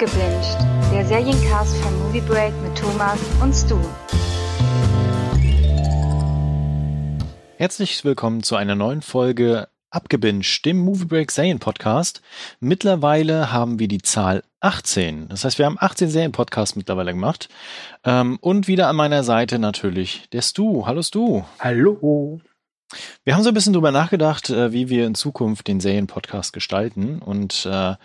Abgebinged, 0.00 0.56
der 0.92 1.04
Seriencast 1.04 1.76
von 1.78 1.98
Movie 1.98 2.20
Break 2.20 2.52
mit 2.62 2.78
Thomas 2.78 3.18
und 3.42 3.52
Stu. 3.52 3.80
Herzlich 7.56 8.04
willkommen 8.04 8.44
zu 8.44 8.54
einer 8.54 8.76
neuen 8.76 9.02
Folge 9.02 9.66
Abgebinged, 9.90 10.64
dem 10.64 10.78
Movie 10.78 11.06
Break 11.06 11.32
Serien 11.32 11.58
Podcast. 11.58 12.22
Mittlerweile 12.60 13.50
haben 13.50 13.80
wir 13.80 13.88
die 13.88 14.00
Zahl 14.00 14.44
18. 14.60 15.30
Das 15.30 15.44
heißt, 15.44 15.58
wir 15.58 15.66
haben 15.66 15.78
18 15.80 16.08
Serien 16.10 16.30
Podcasts 16.30 16.76
mittlerweile 16.76 17.12
gemacht. 17.12 17.48
Ähm, 18.04 18.38
und 18.40 18.68
wieder 18.68 18.86
an 18.86 18.94
meiner 18.94 19.24
Seite 19.24 19.58
natürlich 19.58 20.28
der 20.30 20.42
Stu. 20.42 20.86
Hallo 20.86 21.02
Stu. 21.02 21.42
Hallo. 21.58 22.40
Wir 23.24 23.34
haben 23.34 23.42
so 23.42 23.50
ein 23.50 23.54
bisschen 23.54 23.74
drüber 23.74 23.92
nachgedacht, 23.92 24.48
äh, 24.48 24.72
wie 24.72 24.88
wir 24.88 25.06
in 25.06 25.14
Zukunft 25.14 25.68
den 25.68 25.80
Serien-Podcast 25.80 26.52
gestalten 26.52 27.18
und 27.18 27.66
äh, 27.70 27.96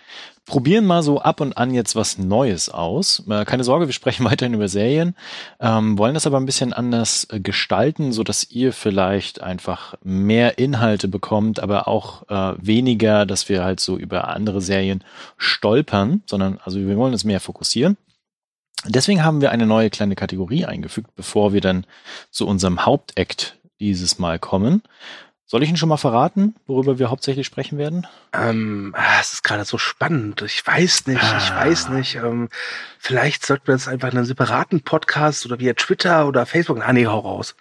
probieren 0.46 0.86
mal 0.86 1.04
so 1.04 1.22
ab 1.22 1.42
und 1.42 1.58
an 1.58 1.74
jetzt 1.74 1.96
was 1.96 2.18
Neues 2.18 2.70
aus. 2.70 3.24
Äh, 3.30 3.46
keine 3.46 3.64
Sorge, 3.64 3.88
wir 3.88 3.94
sprechen 3.94 4.26
weiterhin 4.26 4.54
über 4.54 4.68
Serien, 4.68 5.16
ähm, 5.60 5.98
wollen 5.98 6.14
das 6.14 6.28
aber 6.28 6.38
ein 6.38 6.46
bisschen 6.46 6.74
anders 6.74 7.28
äh, 7.30 7.40
gestalten, 7.40 8.12
so 8.12 8.24
dass 8.24 8.50
ihr 8.52 8.74
vielleicht 8.74 9.42
einfach 9.42 9.96
mehr 10.04 10.58
Inhalte 10.58 11.08
bekommt, 11.08 11.60
aber 11.60 11.88
auch 11.88 12.30
äh, 12.30 12.56
weniger, 12.58 13.26
dass 13.26 13.50
wir 13.50 13.64
halt 13.64 13.80
so 13.80 13.98
über 13.98 14.28
andere 14.28 14.62
Serien 14.62 15.04
stolpern, 15.38 16.24
sondern 16.26 16.60
also 16.64 16.80
wir 16.80 16.98
wollen 16.98 17.14
uns 17.14 17.24
mehr 17.24 17.40
fokussieren. 17.40 17.98
Deswegen 18.86 19.24
haben 19.24 19.40
wir 19.40 19.52
eine 19.52 19.66
neue 19.66 19.90
kleine 19.90 20.16
Kategorie 20.16 20.66
eingefügt, 20.66 21.16
bevor 21.16 21.54
wir 21.54 21.62
dann 21.62 21.86
zu 22.32 22.46
unserem 22.46 22.86
Hauptakt 22.86 23.58
dieses 23.80 24.20
Mal 24.20 24.40
kommen. 24.40 24.84
Soll 25.46 25.62
ich 25.62 25.70
Ihnen 25.70 25.78
schon 25.78 25.90
mal 25.90 25.98
verraten, 25.98 26.56
worüber 26.66 27.00
wir 27.00 27.10
hauptsächlich 27.10 27.46
sprechen 27.46 27.78
werden? 27.78 28.08
Ähm, 28.32 28.96
ah, 28.98 29.20
es 29.20 29.34
ist 29.34 29.44
gerade 29.44 29.66
so 29.66 29.78
spannend. 29.78 30.42
Ich 30.42 30.66
weiß 30.66 31.08
nicht, 31.08 31.22
ah. 31.22 31.38
ich 31.38 31.52
weiß 31.54 31.90
nicht. 31.90 32.16
Ähm, 32.16 32.50
vielleicht 32.98 33.46
sollten 33.46 33.68
wir 33.68 33.76
jetzt 33.76 33.88
einfach 33.88 34.12
einen 34.12 34.26
separaten 34.26 34.82
Podcast 34.82 35.46
oder 35.46 35.60
via 35.60 35.74
Twitter 35.74 36.28
oder 36.28 36.46
Facebook. 36.46 36.82
Ah, 36.82 36.94
nee, 36.94 37.06
hau 37.06 37.20
raus. 37.20 37.56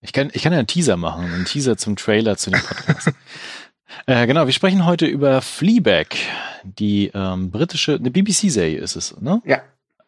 Ich 0.00 0.12
kann, 0.12 0.30
ich 0.32 0.42
kann 0.42 0.52
ja 0.52 0.58
einen 0.58 0.68
Teaser 0.68 0.96
machen, 0.96 1.24
einen 1.24 1.44
Teaser 1.44 1.76
zum 1.76 1.96
Trailer 1.96 2.36
zu 2.36 2.50
dem 2.50 2.62
Podcast. 2.62 3.12
äh, 4.06 4.26
genau, 4.26 4.46
wir 4.46 4.52
sprechen 4.52 4.86
heute 4.86 5.04
über 5.06 5.42
Fleabag, 5.42 6.16
die 6.64 7.10
ähm, 7.12 7.50
britische, 7.50 7.96
eine 7.96 8.10
BBC-Serie 8.10 8.78
ist 8.78 8.96
es, 8.96 9.20
ne? 9.20 9.42
Ja 9.44 9.62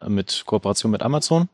mit 0.07 0.43
Kooperation 0.45 0.91
mit 0.91 1.01
Amazon. 1.03 1.49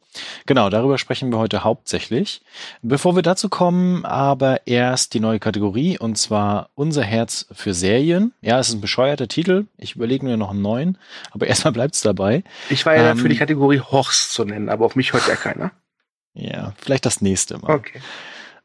Genau, 0.45 0.69
darüber 0.69 0.97
sprechen 0.97 1.31
wir 1.31 1.37
heute 1.37 1.63
hauptsächlich. 1.63 2.41
Bevor 2.81 3.15
wir 3.15 3.21
dazu 3.21 3.49
kommen, 3.49 4.05
aber 4.05 4.67
erst 4.67 5.13
die 5.13 5.19
neue 5.19 5.39
Kategorie 5.39 5.97
und 5.97 6.17
zwar 6.17 6.69
unser 6.75 7.03
Herz 7.03 7.47
für 7.51 7.73
Serien. 7.73 8.33
Ja, 8.41 8.59
es 8.59 8.69
ist 8.69 8.75
ein 8.75 8.81
bescheuerter 8.81 9.27
Titel. 9.27 9.65
Ich 9.77 9.95
überlege 9.95 10.25
mir 10.25 10.37
noch 10.37 10.51
einen 10.51 10.61
neuen, 10.61 10.97
aber 11.31 11.47
erstmal 11.47 11.73
bleibt 11.73 11.95
es 11.95 12.01
dabei. 12.01 12.43
Ich 12.69 12.85
war 12.85 12.95
ja 12.95 13.11
ähm, 13.11 13.17
für 13.17 13.29
die 13.29 13.37
Kategorie 13.37 13.79
Horst 13.79 14.33
zu 14.33 14.45
nennen, 14.45 14.69
aber 14.69 14.85
auf 14.85 14.95
mich 14.95 15.13
hört 15.13 15.27
ja 15.27 15.35
keiner. 15.35 15.71
Ja, 16.33 16.73
vielleicht 16.77 17.05
das 17.05 17.21
nächste 17.21 17.57
Mal. 17.57 17.75
Okay. 17.75 18.01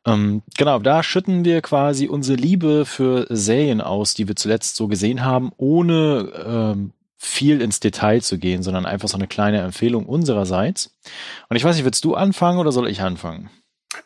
Ähm, 0.07 0.43
genau, 0.57 0.79
da 0.79 1.03
schütten 1.03 1.45
wir 1.45 1.63
quasi 1.63 2.09
unsere 2.09 2.37
Liebe 2.37 2.85
für 2.85 3.27
Serien 3.31 3.81
aus, 3.81 4.15
die 4.15 4.29
wir 4.29 4.37
zuletzt 4.37 4.77
so 4.77 4.87
gesehen 4.87 5.25
haben, 5.25 5.51
ohne 5.57 6.31
ähm, 6.47 6.93
viel 7.25 7.61
ins 7.61 7.81
Detail 7.81 8.21
zu 8.21 8.39
gehen, 8.39 8.63
sondern 8.63 8.87
einfach 8.87 9.09
so 9.09 9.17
eine 9.17 9.27
kleine 9.27 9.61
Empfehlung 9.61 10.07
unsererseits. 10.07 10.95
Und 11.49 11.57
ich 11.57 11.65
weiß 11.65 11.77
nicht, 11.77 11.85
willst 11.85 12.05
du 12.05 12.15
anfangen 12.15 12.59
oder 12.59 12.73
soll 12.73 12.89
ich 12.89 13.01
anfangen? 13.01 13.51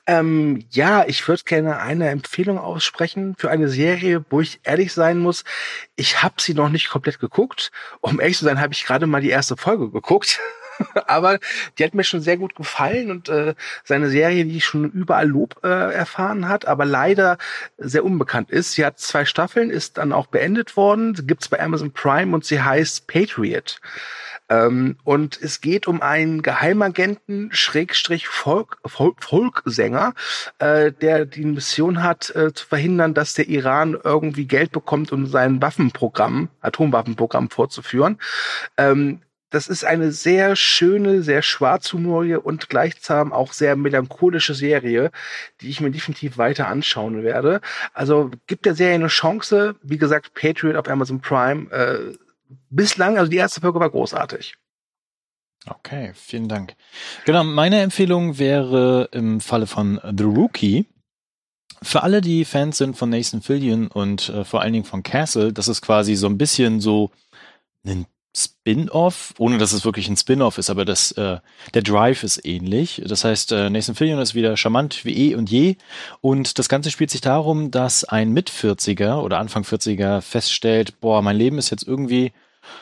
Ähm, 0.07 0.65
ja, 0.71 1.05
ich 1.07 1.27
würde 1.29 1.43
gerne 1.45 1.79
eine 1.79 2.09
Empfehlung 2.09 2.59
aussprechen 2.59 3.35
für 3.39 3.51
eine 3.51 3.69
Serie, 3.69 4.25
wo 4.31 4.41
ich 4.41 4.61
ehrlich 4.63 4.93
sein 4.93 5.19
muss, 5.19 5.45
ich 5.97 6.23
habe 6.23 6.37
sie 6.39 6.55
noch 6.55 6.69
nicht 6.69 6.89
komplett 6.91 7.19
geguckt. 7.19 7.71
Um 8.01 8.21
ehrlich 8.21 8.39
zu 8.39 8.45
sein, 8.45 8.61
habe 8.61 8.73
ich 8.73 8.85
gerade 8.85 9.07
mal 9.07 9.21
die 9.21 9.31
erste 9.31 9.57
Folge 9.57 9.91
geguckt. 9.91 10.41
aber 11.07 11.39
die 11.79 11.85
hat 11.85 11.95
mir 11.95 12.05
schon 12.05 12.21
sehr 12.21 12.37
gut 12.37 12.55
gefallen 12.55 13.11
und 13.11 13.29
äh, 13.29 13.55
seine 13.85 14.09
Serie, 14.09 14.45
die 14.45 14.61
schon 14.61 14.91
überall 14.91 15.29
Lob 15.29 15.61
äh, 15.63 15.69
erfahren 15.69 16.49
hat, 16.49 16.67
aber 16.67 16.85
leider 16.85 17.39
sehr 17.79 18.05
unbekannt 18.05 18.51
ist. 18.51 18.73
Sie 18.73 18.85
hat 18.85 18.99
zwei 18.99 19.25
Staffeln, 19.25 19.71
ist 19.71 19.99
dann 19.99 20.13
auch 20.13 20.27
beendet 20.27 20.77
worden, 20.77 21.15
gibt's 21.27 21.49
bei 21.49 21.61
Amazon 21.61 21.93
Prime 21.93 22.35
und 22.35 22.45
sie 22.45 22.63
heißt 22.63 23.07
Patriot. 23.07 23.81
Ähm, 24.49 24.97
und 25.05 25.39
es 25.41 25.61
geht 25.61 25.87
um 25.87 26.01
einen 26.01 26.43
Geheimagenten, 26.43 27.51
Schrägstrich 27.53 28.29
Volk, 28.29 28.79
Volk, 28.85 29.23
Volksänger, 29.23 30.15
äh, 30.59 30.93
der 30.93 31.27
die 31.27 31.45
Mission 31.45 32.03
hat, 32.03 32.35
äh, 32.35 32.53
zu 32.55 32.67
verhindern, 32.67 33.15
dass 33.15 33.35
der 33.35 33.49
Iran 33.49 33.99
irgendwie 34.03 34.47
Geld 34.47 34.73
bekommt, 34.73 35.13
um 35.13 35.27
sein 35.27 35.61
Waffenprogramm, 35.61 36.49
Atomwaffenprogramm 36.61 37.51
vorzuführen. 37.51 38.19
Ähm, 38.79 39.21
das 39.51 39.69
ist 39.69 39.85
eine 39.85 40.13
sehr 40.13 40.57
schöne, 40.57 41.23
sehr 41.23 41.43
schwarzhumorige 41.43 42.41
und 42.41 42.69
gleichsam 42.69 43.33
auch 43.33 43.53
sehr 43.53 43.77
melancholische 43.77 44.55
Serie, 44.55 45.11
die 45.61 45.71
ich 45.71 45.81
mir 45.81 45.91
definitiv 45.91 46.37
weiter 46.37 46.69
anschauen 46.69 47.23
werde. 47.23 47.61
Also 47.95 48.31
gibt 48.47 48.67
der 48.67 48.75
Serie 48.75 48.97
eine 48.97 49.09
Chance. 49.09 49.77
Wie 49.83 49.99
gesagt, 49.99 50.35
Patriot 50.35 50.77
auf 50.77 50.89
Amazon 50.89 51.21
Prime. 51.21 51.71
Äh, 51.71 52.17
bislang, 52.71 53.19
also 53.19 53.31
die 53.31 53.39
erste 53.39 53.61
Folge 53.61 53.81
war 53.81 53.91
großartig. 53.91 54.55
Okay, 55.67 56.13
vielen 56.15 56.49
Dank. 56.49 56.75
Genau, 57.25 57.45
meine 57.45 57.81
Empfehlung 57.81 58.39
wäre 58.39 59.09
im 59.13 59.41
Falle 59.41 59.67
von 59.67 60.01
The 60.17 60.25
Rookie. 60.25 60.87
Für 61.83 62.03
alle, 62.03 62.21
die 62.21 62.45
Fans 62.45 62.79
sind 62.79 62.97
von 62.97 63.11
Nathan 63.11 63.43
Fillion 63.43 63.87
und 63.89 64.29
äh, 64.31 64.45
vor 64.45 64.63
allen 64.63 64.73
Dingen 64.73 64.85
von 64.85 65.03
Castle, 65.03 65.53
das 65.53 65.69
ist 65.69 65.81
quasi 65.81 66.17
so 66.17 66.27
ein 66.27 66.39
bisschen 66.39 66.81
so 66.81 67.11
ein 67.87 68.07
Spin-off, 68.45 69.35
ohne 69.39 69.59
dass 69.59 69.73
es 69.73 69.85
wirklich 69.85 70.09
ein 70.09 70.17
Spin-off 70.17 70.59
ist, 70.59 70.71
aber 70.71 70.85
das, 70.85 71.13
äh, 71.13 71.39
der 71.75 71.83
Drive 71.83 72.23
ist 72.23 72.45
ähnlich. 72.45 73.03
Das 73.07 73.25
heißt, 73.25 73.53
äh, 73.53 73.71
Nathan 73.71 73.95
Fillion 73.95 74.21
ist 74.21 74.35
wieder 74.35 74.57
charmant 74.57 75.05
wie 75.05 75.31
eh 75.31 75.35
und 75.35 75.51
je. 75.51 75.77
Und 76.21 76.59
das 76.59 76.69
Ganze 76.69 76.91
spielt 76.91 77.11
sich 77.11 77.21
darum, 77.21 77.71
dass 77.71 78.05
ein 78.05 78.33
Mit-40er 78.33 79.21
oder 79.23 79.39
Anfang 79.39 79.65
40er 79.65 80.21
feststellt, 80.21 81.01
boah, 81.01 81.23
mein 81.23 81.37
Leben 81.37 81.59
ist 81.59 81.71
jetzt 81.71 81.87
irgendwie 81.87 82.33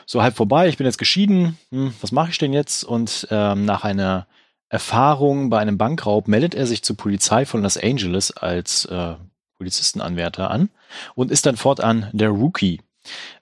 so 0.05 0.21
halb 0.21 0.35
vorbei, 0.35 0.67
ich 0.67 0.77
bin 0.77 0.85
jetzt 0.85 0.97
geschieden, 0.97 1.57
hm, 1.71 1.93
was 2.01 2.11
mache 2.11 2.31
ich 2.31 2.37
denn 2.37 2.53
jetzt? 2.53 2.83
Und 2.83 3.27
ähm, 3.31 3.65
nach 3.65 3.83
einer 3.83 4.27
Erfahrung 4.69 5.49
bei 5.49 5.59
einem 5.59 5.77
Bankraub 5.77 6.27
meldet 6.27 6.53
er 6.53 6.67
sich 6.67 6.83
zur 6.83 6.97
Polizei 6.97 7.45
von 7.45 7.63
Los 7.63 7.77
Angeles 7.77 8.31
als 8.35 8.85
äh, 8.85 9.15
Polizistenanwärter 9.57 10.51
an 10.51 10.69
und 11.15 11.31
ist 11.31 11.45
dann 11.45 11.57
fortan 11.57 12.09
der 12.13 12.29
Rookie. 12.29 12.81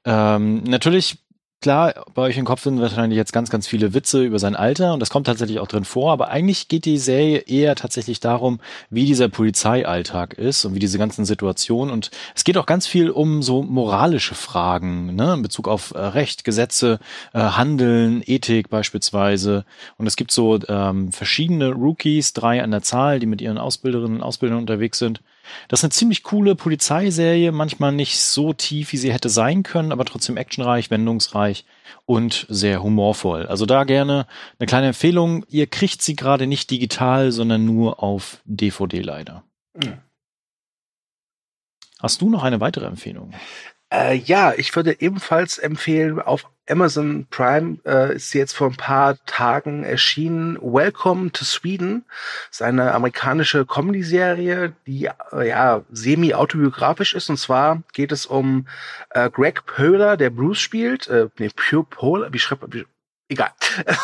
Ähm, 0.06 0.64
natürlich 0.64 1.18
Klar, 1.66 2.06
bei 2.14 2.22
euch 2.22 2.38
im 2.38 2.46
Kopf 2.46 2.62
sind 2.62 2.80
wahrscheinlich 2.80 3.18
jetzt 3.18 3.34
ganz, 3.34 3.50
ganz 3.50 3.66
viele 3.66 3.96
Witze 3.96 4.24
über 4.24 4.38
sein 4.38 4.56
Alter 4.56 4.94
und 4.94 5.00
das 5.00 5.10
kommt 5.10 5.26
tatsächlich 5.26 5.58
auch 5.58 5.66
drin 5.66 5.84
vor, 5.84 6.12
aber 6.12 6.28
eigentlich 6.28 6.68
geht 6.68 6.86
die 6.86 7.00
Serie 7.00 7.40
eher 7.40 7.74
tatsächlich 7.74 8.20
darum, 8.20 8.60
wie 8.92 9.08
dieser 9.08 9.30
Polizeialltag 9.30 10.36
ist 10.36 10.64
und 10.66 10.76
wie 10.76 10.80
diese 10.80 11.00
ganzen 11.00 11.26
Situationen 11.26 11.92
und 11.92 12.12
es 12.36 12.44
geht 12.44 12.60
auch 12.60 12.68
ganz 12.68 12.86
viel 12.86 13.10
um 13.10 13.42
so 13.42 13.64
moralische 13.64 14.36
Fragen, 14.36 15.16
ne, 15.16 15.34
in 15.34 15.42
Bezug 15.42 15.68
auf 15.68 15.90
äh, 15.96 15.98
Recht, 15.98 16.44
Gesetze, 16.44 17.00
äh, 17.34 17.40
Handeln, 17.40 18.22
Ethik 18.24 18.70
beispielsweise 18.70 19.66
und 19.98 20.06
es 20.06 20.18
gibt 20.18 20.32
so 20.32 20.60
ähm, 20.68 21.12
verschiedene 21.12 21.72
Rookies, 21.72 22.34
drei 22.34 22.62
an 22.62 22.70
der 22.70 22.84
Zahl, 22.84 23.20
die 23.20 23.26
mit 23.26 23.42
ihren 23.42 23.58
Ausbilderinnen 23.58 24.18
und 24.18 24.24
Ausbildern 24.24 24.60
unterwegs 24.60 25.00
sind 25.00 25.22
das 25.68 25.80
ist 25.80 25.84
eine 25.86 25.92
ziemlich 25.92 26.24
coole 26.24 26.56
Polizeiserie, 26.56 27.52
manchmal 27.52 27.92
nicht 27.92 28.20
so 28.20 28.54
tief, 28.54 28.92
wie 28.92 28.98
sie 28.98 29.14
hätte 29.14 29.30
sein 29.30 29.64
können, 29.64 29.92
aber 29.92 30.06
trotzdem 30.06 30.38
actionreich, 30.38 30.92
wendungsreich 30.92 31.66
und 32.06 32.46
sehr 32.50 32.84
humorvoll. 32.84 33.48
Also 33.48 33.66
da 33.66 33.84
gerne 33.84 34.28
eine 34.60 34.68
kleine 34.68 34.88
Empfehlung. 34.88 35.46
Ihr 35.50 35.68
kriegt 35.68 36.02
sie 36.02 36.16
gerade 36.16 36.48
nicht 36.48 36.70
digital, 36.72 37.32
sondern 37.32 37.66
nur 37.66 38.02
auf 38.04 38.42
DVD 38.46 39.02
leider. 39.02 39.44
Mhm. 39.74 39.98
Hast 42.00 42.22
du 42.22 42.30
noch 42.30 42.44
eine 42.44 42.60
weitere 42.60 42.86
Empfehlung? 42.86 43.34
Äh, 43.92 44.18
ja, 44.18 44.54
ich 44.54 44.76
würde 44.76 45.00
ebenfalls 45.00 45.58
empfehlen, 45.58 46.20
auf 46.20 46.50
Amazon 46.68 47.28
Prime 47.30 47.78
äh, 47.86 48.16
ist 48.16 48.34
jetzt 48.34 48.54
vor 48.54 48.68
ein 48.68 48.76
paar 48.76 49.24
Tagen 49.26 49.84
erschienen. 49.84 50.58
Welcome 50.62 51.32
to 51.32 51.46
Sweden. 51.46 52.06
Ist 52.50 52.62
eine 52.62 52.94
amerikanische 52.94 53.66
Comedy-Serie, 53.66 54.74
die 54.88 55.10
äh, 55.32 55.48
ja 55.48 55.84
semi-autobiografisch 55.92 57.14
ist. 57.14 57.30
Und 57.30 57.38
zwar 57.38 57.84
geht 57.94 58.12
es 58.12 58.26
um 58.26 58.68
äh, 59.12 59.30
Greg 59.30 59.66
Pöhler, 59.66 60.18
der 60.18 60.32
Bruce 60.32 60.60
spielt. 60.60 61.08
Äh, 61.08 61.30
nee, 61.38 61.50
Pure 61.56 61.84
Pole, 61.84 62.30
wie 62.32 62.40
schreibt 62.40 62.62
man? 62.62 62.86
Egal. 63.28 63.52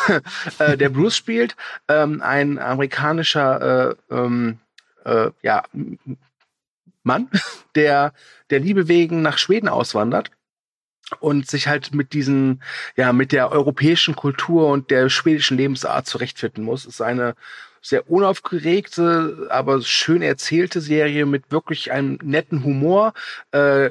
äh, 0.58 0.76
der 0.76 0.88
Bruce 0.88 1.16
spielt. 1.16 1.56
Ähm, 1.88 2.22
ein 2.22 2.58
amerikanischer 2.58 3.90
äh, 3.90 4.14
ähm, 4.14 4.58
äh, 5.04 5.30
ja, 5.42 5.64
Mann, 7.02 7.28
der 7.74 8.12
der 8.50 8.60
Liebe 8.60 8.86
wegen 8.86 9.22
nach 9.22 9.38
Schweden 9.38 9.68
auswandert 9.68 10.30
und 11.20 11.48
sich 11.48 11.68
halt 11.68 11.94
mit 11.94 12.12
diesen, 12.12 12.62
ja, 12.96 13.12
mit 13.12 13.32
der 13.32 13.50
europäischen 13.50 14.16
Kultur 14.16 14.68
und 14.68 14.90
der 14.90 15.08
schwedischen 15.08 15.56
Lebensart 15.56 16.06
zurechtfinden 16.06 16.64
muss. 16.64 16.84
Es 16.84 16.94
ist 16.94 17.00
eine 17.00 17.34
sehr 17.80 18.08
unaufgeregte, 18.08 19.48
aber 19.50 19.82
schön 19.82 20.22
erzählte 20.22 20.80
Serie 20.80 21.26
mit 21.26 21.50
wirklich 21.50 21.90
einem 21.90 22.18
netten 22.22 22.62
Humor. 22.64 23.12
Äh, 23.50 23.90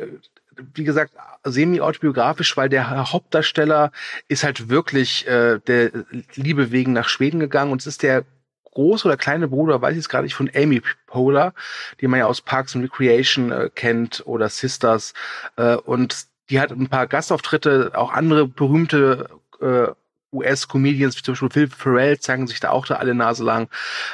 wie 0.73 0.83
gesagt, 0.83 1.13
semi-autobiografisch, 1.43 2.55
weil 2.55 2.69
der 2.69 3.11
Hauptdarsteller 3.11 3.91
ist 4.27 4.43
halt 4.43 4.69
wirklich 4.69 5.27
äh, 5.27 5.59
der 5.59 5.91
Liebe 6.35 6.71
wegen 6.71 6.93
nach 6.93 7.09
Schweden 7.09 7.39
gegangen 7.39 7.71
und 7.71 7.81
es 7.81 7.87
ist 7.87 8.03
der 8.03 8.25
große 8.71 9.07
oder 9.07 9.17
kleine 9.17 9.47
Bruder, 9.47 9.81
weiß 9.81 9.93
ich 9.93 9.99
es 9.99 10.09
gerade 10.09 10.23
nicht, 10.23 10.35
von 10.35 10.49
Amy 10.55 10.81
Poehler, 11.07 11.53
die 11.99 12.07
man 12.07 12.19
ja 12.19 12.25
aus 12.25 12.41
Parks 12.41 12.75
and 12.75 12.85
Recreation 12.85 13.51
äh, 13.51 13.69
kennt 13.73 14.23
oder 14.25 14.49
Sisters. 14.49 15.13
Äh, 15.57 15.75
und 15.75 16.27
die 16.51 16.59
hat 16.59 16.71
ein 16.71 16.89
paar 16.89 17.07
Gastauftritte, 17.07 17.93
auch 17.95 18.11
andere 18.11 18.47
berühmte 18.47 19.29
äh, 19.61 19.87
US-Comedians, 20.33 21.17
wie 21.17 21.21
zum 21.21 21.33
Beispiel 21.33 21.49
Phil 21.49 21.67
Ferrell, 21.69 22.19
zeigen 22.19 22.47
sich 22.47 22.59
da 22.59 22.69
auch 22.69 22.85
da 22.85 22.95
alle 22.95 23.15
Nase 23.15 23.43
lang. 23.43 23.69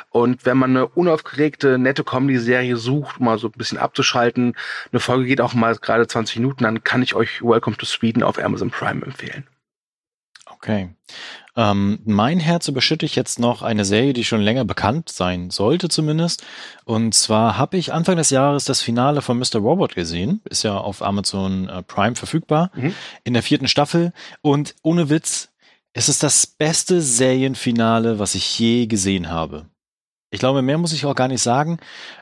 Und 0.10 0.46
wenn 0.46 0.58
man 0.58 0.72
eine 0.72 0.88
unaufgeregte, 0.88 1.78
nette 1.78 2.04
Comedy-Serie 2.04 2.78
sucht, 2.78 3.20
um 3.20 3.26
mal 3.26 3.38
so 3.38 3.48
ein 3.48 3.58
bisschen 3.58 3.78
abzuschalten, 3.78 4.56
eine 4.92 5.00
Folge 5.00 5.26
geht 5.26 5.42
auch 5.42 5.54
mal 5.54 5.76
gerade 5.76 6.08
20 6.08 6.38
Minuten, 6.38 6.64
dann 6.64 6.84
kann 6.84 7.04
ich 7.04 7.14
euch 7.14 7.42
Welcome 7.42 7.78
to 7.78 7.86
Sweden 7.86 8.24
auf 8.24 8.44
Amazon 8.44 8.72
Prime 8.72 9.06
empfehlen. 9.06 9.48
Okay. 10.46 10.90
Ähm, 11.58 12.00
mein 12.06 12.40
Herz 12.40 12.68
überschütte 12.68 13.06
ich 13.08 13.16
jetzt 13.16 13.40
noch 13.40 13.64
eine 13.64 13.84
Serie, 13.84 14.14
die 14.14 14.24
schon 14.24 14.42
länger 14.42 14.64
bekannt 14.64 15.10
sein 15.10 15.50
sollte 15.50 15.90
zumindest. 15.90 16.46
Und 16.86 17.16
zwar 17.16 17.58
habe 17.58 17.78
ich 17.78 17.92
Anfang 17.92 18.16
des 18.16 18.30
Jahres 18.30 18.66
das 18.66 18.84
Finale 18.84 19.24
von 19.24 19.40
Mr. 19.40 19.58
Robot 19.58 19.96
gesehen. 19.96 20.42
Ist 20.46 20.64
ja 20.64 20.78
auf 20.78 21.02
Amazon 21.02 21.68
äh, 21.68 21.82
Prime 21.82 22.16
verfügbar. 22.16 22.70
Mhm. 22.76 22.94
In 23.24 23.34
der 23.34 23.42
vierten 23.42 23.68
Staffel. 23.68 24.14
Und 24.42 24.76
ohne 24.84 25.10
Witz, 25.10 25.50
es 25.94 26.10
ist 26.10 26.22
das 26.22 26.46
beste 26.46 27.02
Serienfinale, 27.02 28.20
was 28.20 28.36
ich 28.36 28.60
je 28.60 28.86
gesehen 28.86 29.30
habe. 29.30 29.66
Ich 30.30 30.40
glaube, 30.40 30.62
mehr 30.62 30.78
muss 30.78 30.92
ich 30.92 31.06
auch 31.06 31.16
gar 31.16 31.30
nicht 31.30 31.42
sagen. 31.42 31.78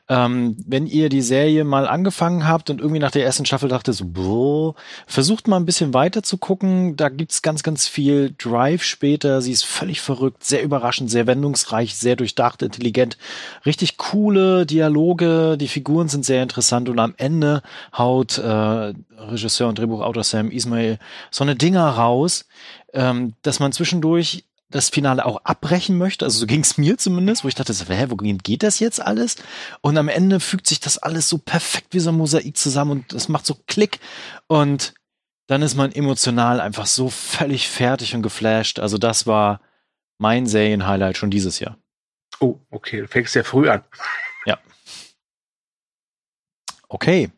Ähm, 0.10 0.57
wenn 0.68 0.86
ihr 0.86 1.10
die 1.10 1.24
Serie 1.24 1.63
mal 1.63 1.88
angefangen 1.88 2.48
habt 2.48 2.69
und 2.69 2.80
irgendwie 2.80 3.00
nach 3.00 3.10
der 3.10 3.25
ersten 3.25 3.46
Staffel 3.48 3.68
dachte 3.68 3.94
so, 3.94 4.06
boah, 4.06 4.75
versucht 5.07 5.48
mal 5.48 5.57
ein 5.57 5.66
bisschen 5.66 5.96
weiter 5.96 6.22
zu 6.22 6.38
gucken. 6.38 6.96
Da 6.98 7.10
gibt's 7.10 7.42
ganz, 7.42 7.63
ganz 7.63 7.88
viel 7.88 8.36
Drive 8.38 8.84
später. 8.84 9.42
Sie 9.42 9.52
ist 9.52 9.66
völlig 9.66 10.02
verrückt, 10.02 10.44
sehr 10.44 10.62
überraschend, 10.62 11.10
sehr 11.10 11.25
wendungsreich, 11.25 11.96
sehr 11.96 12.16
durchdacht, 12.16 12.62
intelligent. 12.62 13.18
Richtig 13.66 13.98
coole 13.98 14.68
Dialoge. 14.68 15.57
Die 15.60 15.68
Figuren 15.68 16.07
sind 16.07 16.25
sehr 16.25 16.44
interessant 16.44 16.90
und 16.90 17.00
am 17.00 17.16
Ende 17.18 17.63
haut 17.98 18.38
äh, 18.38 18.94
Regisseur 19.18 19.68
und 19.68 19.80
Drehbuchautor 19.80 20.24
Sam 20.24 20.52
Ismail 20.52 21.00
so 21.31 21.44
eine 21.44 21.56
Dinger 21.56 21.90
raus, 21.90 22.46
ähm, 22.94 23.34
dass 23.42 23.60
man 23.60 23.72
zwischendurch 23.72 24.44
das 24.70 24.90
Finale 24.90 25.26
auch 25.26 25.44
abbrechen 25.46 25.98
möchte. 25.98 26.26
Also 26.26 26.40
so 26.40 26.48
ging 26.48 26.62
es 26.62 26.78
mir 26.78 26.98
zumindest, 26.98 27.44
wo 27.44 27.48
ich 27.48 27.56
dachte, 27.56 27.74
hä, 27.74 28.06
wohin 28.10 28.40
geht 28.40 28.64
das 28.64 28.80
jetzt 28.80 29.02
alles? 29.02 29.36
Und 29.82 29.98
am 29.98 30.08
Ende 30.08 30.40
fügt 30.40 30.68
sich 30.68 30.80
das 30.80 30.98
alles 30.98 31.30
so 31.30 31.38
perfekt 31.38 31.94
wie 31.94 32.00
so 32.00 32.10
ein 32.10 32.18
Mosaik 32.18 32.58
zusammen 32.58 32.92
und 32.92 33.14
es 33.14 33.30
macht 33.30 33.46
so 33.46 33.58
Klick. 33.68 34.00
Und 34.48 34.94
dann 35.48 35.62
ist 35.62 35.76
man 35.76 35.92
emotional 35.92 36.60
einfach 36.60 36.88
so 36.88 37.10
völlig 37.10 37.68
fertig 37.70 38.16
und 38.16 38.24
geflasht. 38.24 38.80
Also 38.80 38.98
das 38.98 39.28
war 39.28 39.62
mein 40.18 40.48
Serienhighlight 40.48 41.18
schon 41.18 41.30
dieses 41.30 41.60
Jahr. 41.60 41.78
Oh, 42.40 42.60
okay, 42.70 43.02
du 43.02 43.08
fängst 43.08 43.34
sehr 43.34 43.46
früh 43.46 43.70
an. 43.70 43.84
Ja. 44.46 44.60
Okay. 46.88 47.32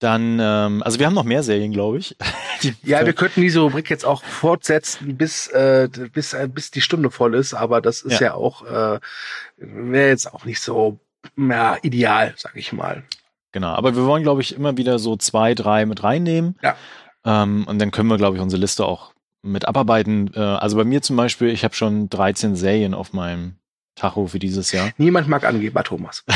Dann, 0.00 0.38
ähm, 0.40 0.82
also 0.84 0.98
wir 1.00 1.06
haben 1.06 1.14
noch 1.14 1.24
mehr 1.24 1.42
Serien, 1.42 1.72
glaube 1.72 1.98
ich. 1.98 2.16
ja, 2.82 3.04
wir 3.04 3.12
könnten 3.12 3.40
diese 3.40 3.60
Rubrik 3.60 3.90
jetzt 3.90 4.04
auch 4.04 4.22
fortsetzen, 4.22 5.16
bis 5.16 5.48
äh, 5.48 5.88
bis 6.12 6.34
äh, 6.34 6.48
bis 6.52 6.70
die 6.70 6.80
Stunde 6.80 7.10
voll 7.10 7.34
ist, 7.34 7.52
aber 7.52 7.80
das 7.80 8.02
ist 8.02 8.20
ja, 8.20 8.28
ja 8.28 8.34
auch 8.34 8.64
äh, 8.64 9.00
wäre 9.56 10.08
jetzt 10.08 10.32
auch 10.32 10.44
nicht 10.44 10.60
so 10.60 11.00
ja, 11.36 11.76
ideal, 11.82 12.34
sag 12.36 12.54
ich 12.56 12.72
mal. 12.72 13.02
Genau, 13.52 13.68
aber 13.68 13.96
wir 13.96 14.04
wollen, 14.04 14.22
glaube 14.22 14.40
ich, 14.40 14.54
immer 14.54 14.76
wieder 14.76 14.98
so 14.98 15.16
zwei, 15.16 15.54
drei 15.54 15.84
mit 15.86 16.04
reinnehmen. 16.04 16.56
Ja. 16.62 16.76
Ähm, 17.24 17.64
und 17.66 17.78
dann 17.80 17.90
können 17.90 18.08
wir, 18.08 18.18
glaube 18.18 18.36
ich, 18.36 18.42
unsere 18.42 18.60
Liste 18.60 18.84
auch 18.84 19.12
mit 19.42 19.66
abarbeiten. 19.66 20.30
Äh, 20.34 20.40
also 20.40 20.76
bei 20.76 20.84
mir 20.84 21.02
zum 21.02 21.16
Beispiel, 21.16 21.48
ich 21.48 21.64
habe 21.64 21.74
schon 21.74 22.08
13 22.08 22.54
Serien 22.54 22.94
auf 22.94 23.12
meinem 23.12 23.56
Tacho 23.96 24.26
für 24.28 24.38
dieses 24.38 24.70
Jahr. 24.70 24.90
Niemand 24.96 25.28
mag 25.28 25.44
Angeber, 25.44 25.82
Thomas. 25.82 26.24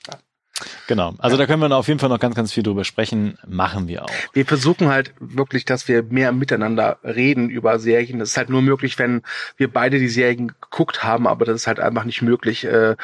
Genau. 0.87 1.13
Also 1.17 1.35
ja. 1.35 1.41
da 1.41 1.47
können 1.47 1.61
wir 1.61 1.75
auf 1.75 1.87
jeden 1.87 1.99
Fall 1.99 2.09
noch 2.09 2.19
ganz, 2.19 2.35
ganz 2.35 2.51
viel 2.51 2.63
drüber 2.63 2.83
sprechen. 2.83 3.37
Machen 3.47 3.87
wir 3.87 4.05
auch. 4.05 4.11
Wir 4.33 4.45
versuchen 4.45 4.89
halt 4.89 5.13
wirklich, 5.19 5.65
dass 5.65 5.87
wir 5.87 6.03
mehr 6.03 6.31
miteinander 6.31 6.99
reden 7.03 7.49
über 7.49 7.79
Serien. 7.79 8.19
Das 8.19 8.29
ist 8.29 8.37
halt 8.37 8.49
nur 8.49 8.61
möglich, 8.61 8.99
wenn 8.99 9.21
wir 9.57 9.71
beide 9.71 9.99
die 9.99 10.09
Serien 10.09 10.49
geguckt 10.59 11.03
haben, 11.03 11.27
aber 11.27 11.45
das 11.45 11.55
ist 11.55 11.67
halt 11.67 11.79
einfach 11.79 12.03
nicht 12.03 12.21
möglich. 12.21 12.65
Äh, 12.65 12.95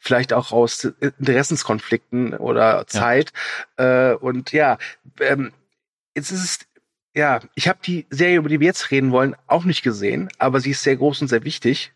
vielleicht 0.00 0.32
auch 0.32 0.52
aus 0.52 0.84
Interessenskonflikten 0.84 2.34
oder 2.34 2.86
Zeit. 2.86 3.32
Ja. 3.78 4.12
Äh, 4.12 4.14
und 4.16 4.52
ja, 4.52 4.78
ähm, 5.20 5.52
jetzt 6.14 6.30
ist 6.30 6.44
es 6.44 6.58
ja, 7.14 7.40
ich 7.54 7.68
habe 7.68 7.78
die 7.84 8.06
Serie, 8.10 8.38
über 8.38 8.48
die 8.48 8.60
wir 8.60 8.66
jetzt 8.66 8.90
reden 8.90 9.10
wollen, 9.10 9.36
auch 9.46 9.64
nicht 9.64 9.82
gesehen, 9.82 10.30
aber 10.38 10.60
sie 10.60 10.70
ist 10.70 10.82
sehr 10.82 10.96
groß 10.96 11.22
und 11.22 11.28
sehr 11.28 11.44
wichtig. 11.44 11.92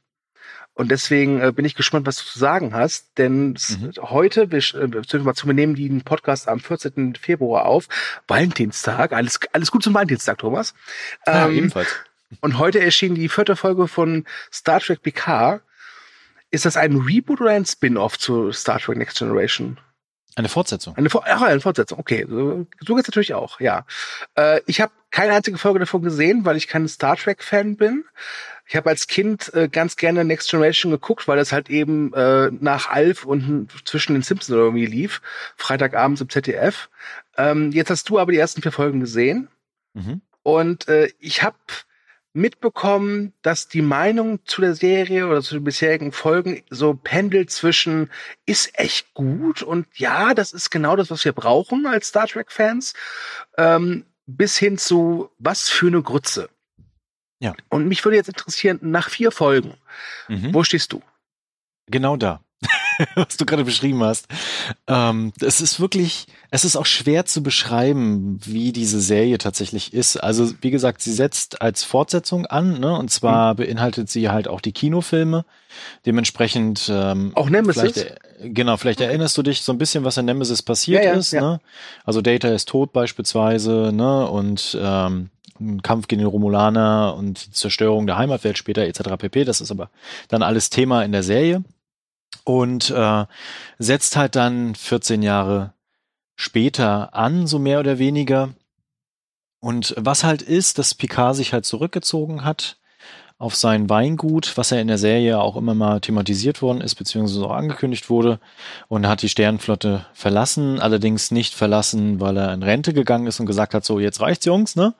Und 0.76 0.90
deswegen 0.90 1.40
äh, 1.40 1.52
bin 1.52 1.64
ich 1.64 1.74
gespannt, 1.74 2.06
was 2.06 2.18
du 2.18 2.24
zu 2.24 2.38
sagen 2.38 2.74
hast, 2.74 3.16
denn 3.16 3.56
mhm. 3.68 3.92
heute, 4.02 4.52
wir, 4.52 4.58
äh, 4.58 4.92
wir 4.92 5.54
nehmen 5.54 5.74
den 5.74 6.02
Podcast 6.02 6.48
am 6.48 6.60
14. 6.60 7.14
Februar 7.14 7.64
auf, 7.64 7.88
Valentinstag, 8.28 9.14
alles, 9.14 9.40
alles 9.52 9.70
gut 9.70 9.82
zum 9.82 9.94
Valentinstag, 9.94 10.36
Thomas. 10.36 10.74
Ja, 11.26 11.46
ähm, 11.46 11.56
ebenfalls. 11.56 11.88
Und 12.42 12.58
heute 12.58 12.78
erschien 12.80 13.14
die 13.14 13.30
vierte 13.30 13.56
Folge 13.56 13.88
von 13.88 14.26
Star 14.52 14.80
Trek 14.80 15.00
Picard. 15.00 15.62
Ist 16.50 16.66
das 16.66 16.76
ein 16.76 16.96
Reboot 16.96 17.40
oder 17.40 17.52
ein 17.52 17.64
Spin-off 17.64 18.18
zu 18.18 18.52
Star 18.52 18.78
Trek 18.78 18.98
Next 18.98 19.18
Generation? 19.18 19.78
Eine 20.34 20.50
Fortsetzung. 20.50 20.94
Eine, 20.98 21.08
ach, 21.10 21.40
eine 21.40 21.60
Fortsetzung, 21.60 21.98
okay. 21.98 22.26
So, 22.28 22.66
so 22.80 22.94
geht's 22.94 23.08
natürlich 23.08 23.32
auch, 23.32 23.60
ja. 23.60 23.86
Äh, 24.34 24.60
ich 24.66 24.82
habe 24.82 24.92
keine 25.10 25.32
einzige 25.32 25.56
Folge 25.56 25.78
davon 25.78 26.02
gesehen, 26.02 26.44
weil 26.44 26.58
ich 26.58 26.68
kein 26.68 26.86
Star 26.88 27.16
Trek-Fan 27.16 27.76
bin. 27.76 28.04
Ich 28.68 28.74
habe 28.74 28.90
als 28.90 29.06
Kind 29.06 29.52
äh, 29.54 29.68
ganz 29.68 29.96
gerne 29.96 30.24
Next 30.24 30.50
Generation 30.50 30.90
geguckt, 30.90 31.28
weil 31.28 31.36
das 31.36 31.52
halt 31.52 31.70
eben 31.70 32.12
äh, 32.14 32.50
nach 32.60 32.90
Alf 32.90 33.24
und 33.24 33.68
zwischen 33.84 34.14
den 34.14 34.22
Simpsons 34.22 34.56
irgendwie 34.56 34.86
lief. 34.86 35.22
Freitagabends 35.56 36.20
im 36.20 36.28
ZDF. 36.28 36.88
Ähm, 37.36 37.70
jetzt 37.72 37.90
hast 37.90 38.08
du 38.08 38.18
aber 38.18 38.32
die 38.32 38.38
ersten 38.38 38.62
vier 38.62 38.72
Folgen 38.72 39.00
gesehen. 39.00 39.48
Mhm. 39.94 40.20
Und 40.42 40.88
äh, 40.88 41.10
ich 41.20 41.42
habe 41.42 41.56
mitbekommen, 42.36 43.32
dass 43.42 43.66
die 43.66 43.82
Meinung 43.82 44.40
zu 44.44 44.60
der 44.60 44.74
Serie 44.74 45.26
oder 45.26 45.42
zu 45.42 45.54
den 45.54 45.64
bisherigen 45.64 46.12
Folgen 46.12 46.62
so 46.68 46.94
pendelt 46.94 47.50
zwischen 47.50 48.10
ist 48.44 48.78
echt 48.78 49.14
gut 49.14 49.62
und 49.62 49.86
ja, 49.94 50.34
das 50.34 50.52
ist 50.52 50.70
genau 50.70 50.96
das, 50.96 51.10
was 51.10 51.24
wir 51.24 51.32
brauchen 51.32 51.86
als 51.86 52.08
Star 52.08 52.26
Trek-Fans, 52.26 52.92
ähm, 53.56 54.04
bis 54.26 54.58
hin 54.58 54.76
zu 54.76 55.30
was 55.38 55.70
für 55.70 55.86
eine 55.86 56.02
Grütze. 56.02 56.50
Ja. 57.38 57.54
Und 57.68 57.86
mich 57.86 58.04
würde 58.04 58.16
jetzt 58.16 58.28
interessieren, 58.28 58.78
nach 58.82 59.10
vier 59.10 59.30
Folgen, 59.30 59.74
mhm. 60.28 60.54
wo 60.54 60.64
stehst 60.64 60.92
du? 60.92 61.02
Genau 61.86 62.16
da. 62.16 62.40
was 63.14 63.36
du 63.36 63.44
gerade 63.44 63.64
beschrieben 63.64 64.02
hast. 64.02 64.26
Ähm, 64.86 65.32
es 65.40 65.60
ist 65.60 65.80
wirklich, 65.80 66.26
es 66.50 66.64
ist 66.64 66.76
auch 66.76 66.86
schwer 66.86 67.26
zu 67.26 67.42
beschreiben, 67.42 68.38
wie 68.44 68.72
diese 68.72 69.00
Serie 69.00 69.38
tatsächlich 69.38 69.92
ist. 69.92 70.16
Also, 70.16 70.52
wie 70.60 70.70
gesagt, 70.70 71.02
sie 71.02 71.12
setzt 71.12 71.60
als 71.60 71.84
Fortsetzung 71.84 72.46
an, 72.46 72.80
ne? 72.80 72.96
Und 72.96 73.10
zwar 73.10 73.52
mhm. 73.52 73.58
beinhaltet 73.58 74.08
sie 74.08 74.28
halt 74.30 74.48
auch 74.48 74.60
die 74.60 74.72
Kinofilme. 74.72 75.44
Dementsprechend 76.06 76.90
ähm, 76.90 77.32
auch 77.34 77.50
Nemesis. 77.50 77.92
Vielleicht, 77.92 78.20
genau, 78.54 78.76
vielleicht 78.76 79.00
okay. 79.00 79.08
erinnerst 79.08 79.36
du 79.36 79.42
dich 79.42 79.62
so 79.62 79.72
ein 79.72 79.78
bisschen, 79.78 80.04
was 80.04 80.16
in 80.16 80.24
Nemesis 80.24 80.62
passiert 80.62 81.04
ja, 81.04 81.12
ja, 81.12 81.18
ist. 81.18 81.32
Ja. 81.32 81.40
Ne? 81.40 81.60
Also 82.04 82.22
Data 82.22 82.48
ist 82.48 82.68
tot 82.68 82.92
beispielsweise, 82.92 83.90
ne? 83.92 84.26
Und 84.28 84.78
ähm, 84.80 85.30
ein 85.60 85.82
Kampf 85.82 86.08
gegen 86.08 86.20
den 86.20 86.28
Romulaner 86.28 87.14
und 87.16 87.46
die 87.46 87.50
Zerstörung 87.52 88.06
der 88.06 88.18
Heimatwelt 88.18 88.58
später 88.58 88.82
etc. 88.82 89.16
pp. 89.18 89.44
Das 89.44 89.60
ist 89.60 89.70
aber 89.70 89.90
dann 90.28 90.42
alles 90.42 90.70
Thema 90.70 91.04
in 91.04 91.12
der 91.12 91.22
Serie 91.22 91.64
und 92.44 92.90
äh, 92.90 93.26
setzt 93.78 94.16
halt 94.16 94.36
dann 94.36 94.74
14 94.74 95.22
Jahre 95.22 95.72
später 96.36 97.14
an, 97.14 97.46
so 97.46 97.58
mehr 97.58 97.80
oder 97.80 97.98
weniger. 97.98 98.50
Und 99.60 99.94
was 99.96 100.22
halt 100.22 100.42
ist, 100.42 100.78
dass 100.78 100.94
Picard 100.94 101.34
sich 101.34 101.52
halt 101.52 101.64
zurückgezogen 101.64 102.44
hat 102.44 102.78
auf 103.38 103.54
sein 103.54 103.90
Weingut, 103.90 104.56
was 104.56 104.70
ja 104.70 104.78
in 104.78 104.88
der 104.88 104.96
Serie 104.96 105.38
auch 105.38 105.56
immer 105.56 105.74
mal 105.74 106.00
thematisiert 106.00 106.62
worden 106.62 106.80
ist, 106.80 106.94
beziehungsweise 106.94 107.44
auch 107.44 107.54
angekündigt 107.54 108.08
wurde, 108.08 108.40
und 108.88 109.06
hat 109.06 109.20
die 109.20 109.28
Sternenflotte 109.28 110.06
verlassen, 110.14 110.80
allerdings 110.80 111.30
nicht 111.30 111.52
verlassen, 111.52 112.18
weil 112.18 112.38
er 112.38 112.54
in 112.54 112.62
Rente 112.62 112.94
gegangen 112.94 113.26
ist 113.26 113.38
und 113.38 113.44
gesagt 113.44 113.74
hat, 113.74 113.84
so 113.84 114.00
jetzt 114.00 114.22
reicht's 114.22 114.46
Jungs, 114.46 114.74
ne? 114.74 114.94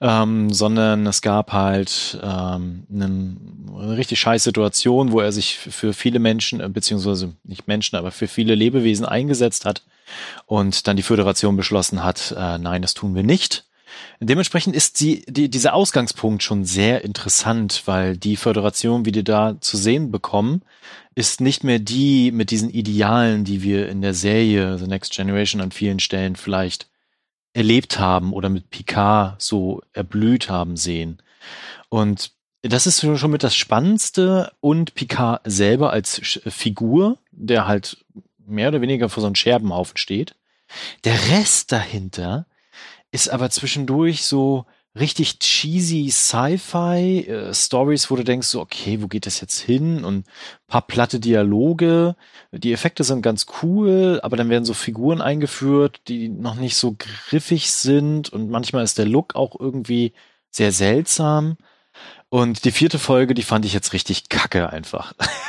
Ähm, 0.00 0.52
sondern 0.52 1.06
es 1.06 1.22
gab 1.22 1.52
halt 1.52 2.18
ähm, 2.24 2.86
eine 2.92 3.96
richtig 3.96 4.18
scheiß 4.18 4.42
Situation, 4.42 5.12
wo 5.12 5.20
er 5.20 5.30
sich 5.30 5.56
für 5.56 5.92
viele 5.92 6.18
Menschen, 6.18 6.60
äh, 6.60 6.68
beziehungsweise 6.68 7.34
nicht 7.44 7.68
Menschen, 7.68 7.94
aber 7.94 8.10
für 8.10 8.26
viele 8.26 8.56
Lebewesen 8.56 9.06
eingesetzt 9.06 9.64
hat 9.64 9.82
und 10.46 10.88
dann 10.88 10.96
die 10.96 11.04
Föderation 11.04 11.56
beschlossen 11.56 12.02
hat, 12.02 12.34
äh, 12.36 12.58
nein, 12.58 12.82
das 12.82 12.94
tun 12.94 13.14
wir 13.14 13.22
nicht 13.22 13.64
Dementsprechend 14.20 14.74
ist 14.74 14.96
sie, 14.96 15.24
die, 15.28 15.50
dieser 15.50 15.74
Ausgangspunkt 15.74 16.42
schon 16.42 16.64
sehr 16.64 17.04
interessant, 17.04 17.82
weil 17.86 18.16
die 18.16 18.36
Föderation, 18.36 19.04
wie 19.04 19.12
die 19.12 19.24
da 19.24 19.60
zu 19.60 19.76
sehen 19.76 20.10
bekommen, 20.10 20.62
ist 21.14 21.40
nicht 21.40 21.64
mehr 21.64 21.78
die 21.78 22.30
mit 22.32 22.50
diesen 22.50 22.70
Idealen, 22.70 23.44
die 23.44 23.62
wir 23.62 23.88
in 23.88 24.02
der 24.02 24.14
Serie 24.14 24.78
The 24.78 24.86
Next 24.86 25.14
Generation 25.14 25.60
an 25.60 25.72
vielen 25.72 25.98
Stellen 25.98 26.36
vielleicht 26.36 26.88
erlebt 27.52 27.98
haben 27.98 28.32
oder 28.32 28.48
mit 28.48 28.70
Picard 28.70 29.40
so 29.40 29.82
erblüht 29.92 30.50
haben 30.50 30.76
sehen. 30.76 31.18
Und 31.88 32.32
das 32.62 32.86
ist 32.86 33.00
schon 33.00 33.30
mit 33.30 33.42
das 33.42 33.56
Spannendste 33.56 34.52
und 34.60 34.94
Picard 34.94 35.40
selber 35.44 35.90
als 35.90 36.40
Figur, 36.46 37.18
der 37.30 37.66
halt 37.66 38.04
mehr 38.46 38.68
oder 38.68 38.80
weniger 38.80 39.08
vor 39.08 39.20
so 39.20 39.26
einem 39.26 39.34
Scherbenhaufen 39.34 39.96
steht. 39.96 40.34
Der 41.04 41.14
Rest 41.30 41.72
dahinter 41.72 42.46
ist 43.16 43.30
aber 43.30 43.48
zwischendurch 43.48 44.24
so 44.24 44.66
richtig 44.94 45.38
cheesy 45.38 46.10
Sci-Fi 46.10 47.26
äh, 47.26 47.54
Stories, 47.54 48.10
wo 48.10 48.16
du 48.16 48.24
denkst 48.24 48.46
so, 48.46 48.60
okay, 48.60 49.00
wo 49.00 49.08
geht 49.08 49.24
das 49.24 49.40
jetzt 49.40 49.58
hin? 49.58 50.04
Und 50.04 50.26
paar 50.66 50.82
platte 50.82 51.18
Dialoge. 51.18 52.14
Die 52.52 52.74
Effekte 52.74 53.04
sind 53.04 53.22
ganz 53.22 53.46
cool, 53.62 54.20
aber 54.22 54.36
dann 54.36 54.50
werden 54.50 54.66
so 54.66 54.74
Figuren 54.74 55.22
eingeführt, 55.22 56.02
die 56.08 56.28
noch 56.28 56.56
nicht 56.56 56.76
so 56.76 56.94
griffig 56.98 57.72
sind 57.72 58.28
und 58.28 58.50
manchmal 58.50 58.84
ist 58.84 58.98
der 58.98 59.06
Look 59.06 59.34
auch 59.34 59.58
irgendwie 59.58 60.12
sehr 60.50 60.72
seltsam. 60.72 61.56
Und 62.28 62.66
die 62.66 62.70
vierte 62.70 62.98
Folge, 62.98 63.32
die 63.32 63.42
fand 63.42 63.64
ich 63.64 63.72
jetzt 63.72 63.94
richtig 63.94 64.28
kacke 64.28 64.68
einfach. 64.68 65.14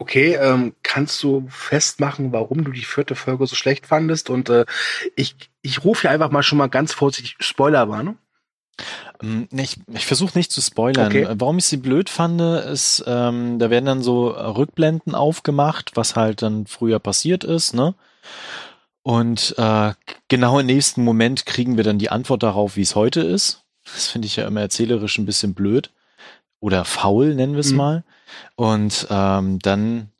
Okay, 0.00 0.34
ähm, 0.34 0.74
kannst 0.84 1.20
du 1.24 1.46
festmachen, 1.50 2.32
warum 2.32 2.62
du 2.62 2.70
die 2.70 2.84
vierte 2.84 3.16
Folge 3.16 3.46
so 3.46 3.56
schlecht 3.56 3.86
fandest? 3.86 4.30
Und 4.30 4.48
äh, 4.48 4.64
ich, 5.16 5.34
ich 5.60 5.84
rufe 5.84 6.02
hier 6.02 6.10
einfach 6.10 6.30
mal 6.30 6.44
schon 6.44 6.58
mal 6.58 6.68
ganz 6.68 6.92
vorsichtig 6.92 7.36
Spoilerwarnung. 7.40 8.16
Ähm, 9.20 9.48
ich, 9.50 9.76
ich 9.92 10.06
versuche 10.06 10.38
nicht 10.38 10.52
zu 10.52 10.60
spoilern. 10.60 11.08
Okay. 11.08 11.26
Warum 11.30 11.58
ich 11.58 11.64
sie 11.64 11.78
blöd 11.78 12.08
fand, 12.10 12.40
ist, 12.40 13.02
ähm, 13.08 13.58
da 13.58 13.70
werden 13.70 13.86
dann 13.86 14.02
so 14.02 14.28
Rückblenden 14.28 15.16
aufgemacht, 15.16 15.92
was 15.94 16.14
halt 16.14 16.42
dann 16.42 16.66
früher 16.66 17.00
passiert 17.00 17.42
ist, 17.42 17.74
ne? 17.74 17.94
Und 19.02 19.54
äh, 19.58 19.94
genau 20.28 20.58
im 20.58 20.66
nächsten 20.66 21.02
Moment 21.02 21.46
kriegen 21.46 21.76
wir 21.76 21.84
dann 21.84 21.98
die 21.98 22.10
Antwort 22.10 22.42
darauf, 22.42 22.76
wie 22.76 22.82
es 22.82 22.94
heute 22.94 23.22
ist. 23.22 23.64
Das 23.84 24.06
finde 24.08 24.26
ich 24.26 24.36
ja 24.36 24.46
immer 24.46 24.60
erzählerisch 24.60 25.18
ein 25.18 25.26
bisschen 25.26 25.54
blöd. 25.54 25.90
Oder 26.60 26.84
faul, 26.84 27.34
nennen 27.34 27.54
wir 27.54 27.60
es 27.60 27.70
mhm. 27.70 27.76
mal. 27.78 28.04
Und 28.56 29.06
ähm, 29.10 29.58
dann 29.60 30.10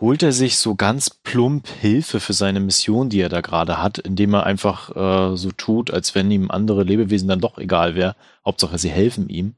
holt 0.00 0.22
er 0.22 0.32
sich 0.32 0.56
so 0.56 0.74
ganz 0.74 1.10
plump 1.10 1.68
Hilfe 1.68 2.20
für 2.20 2.32
seine 2.32 2.60
Mission, 2.60 3.10
die 3.10 3.20
er 3.20 3.28
da 3.28 3.42
gerade 3.42 3.82
hat, 3.82 3.98
indem 3.98 4.34
er 4.34 4.44
einfach 4.44 4.96
äh, 4.96 5.36
so 5.36 5.50
tut, 5.52 5.90
als 5.90 6.14
wenn 6.14 6.30
ihm 6.30 6.50
andere 6.50 6.84
Lebewesen 6.84 7.28
dann 7.28 7.40
doch 7.40 7.58
egal 7.58 7.94
wäre. 7.94 8.16
Hauptsache, 8.44 8.78
sie 8.78 8.90
helfen 8.90 9.28
ihm. 9.28 9.54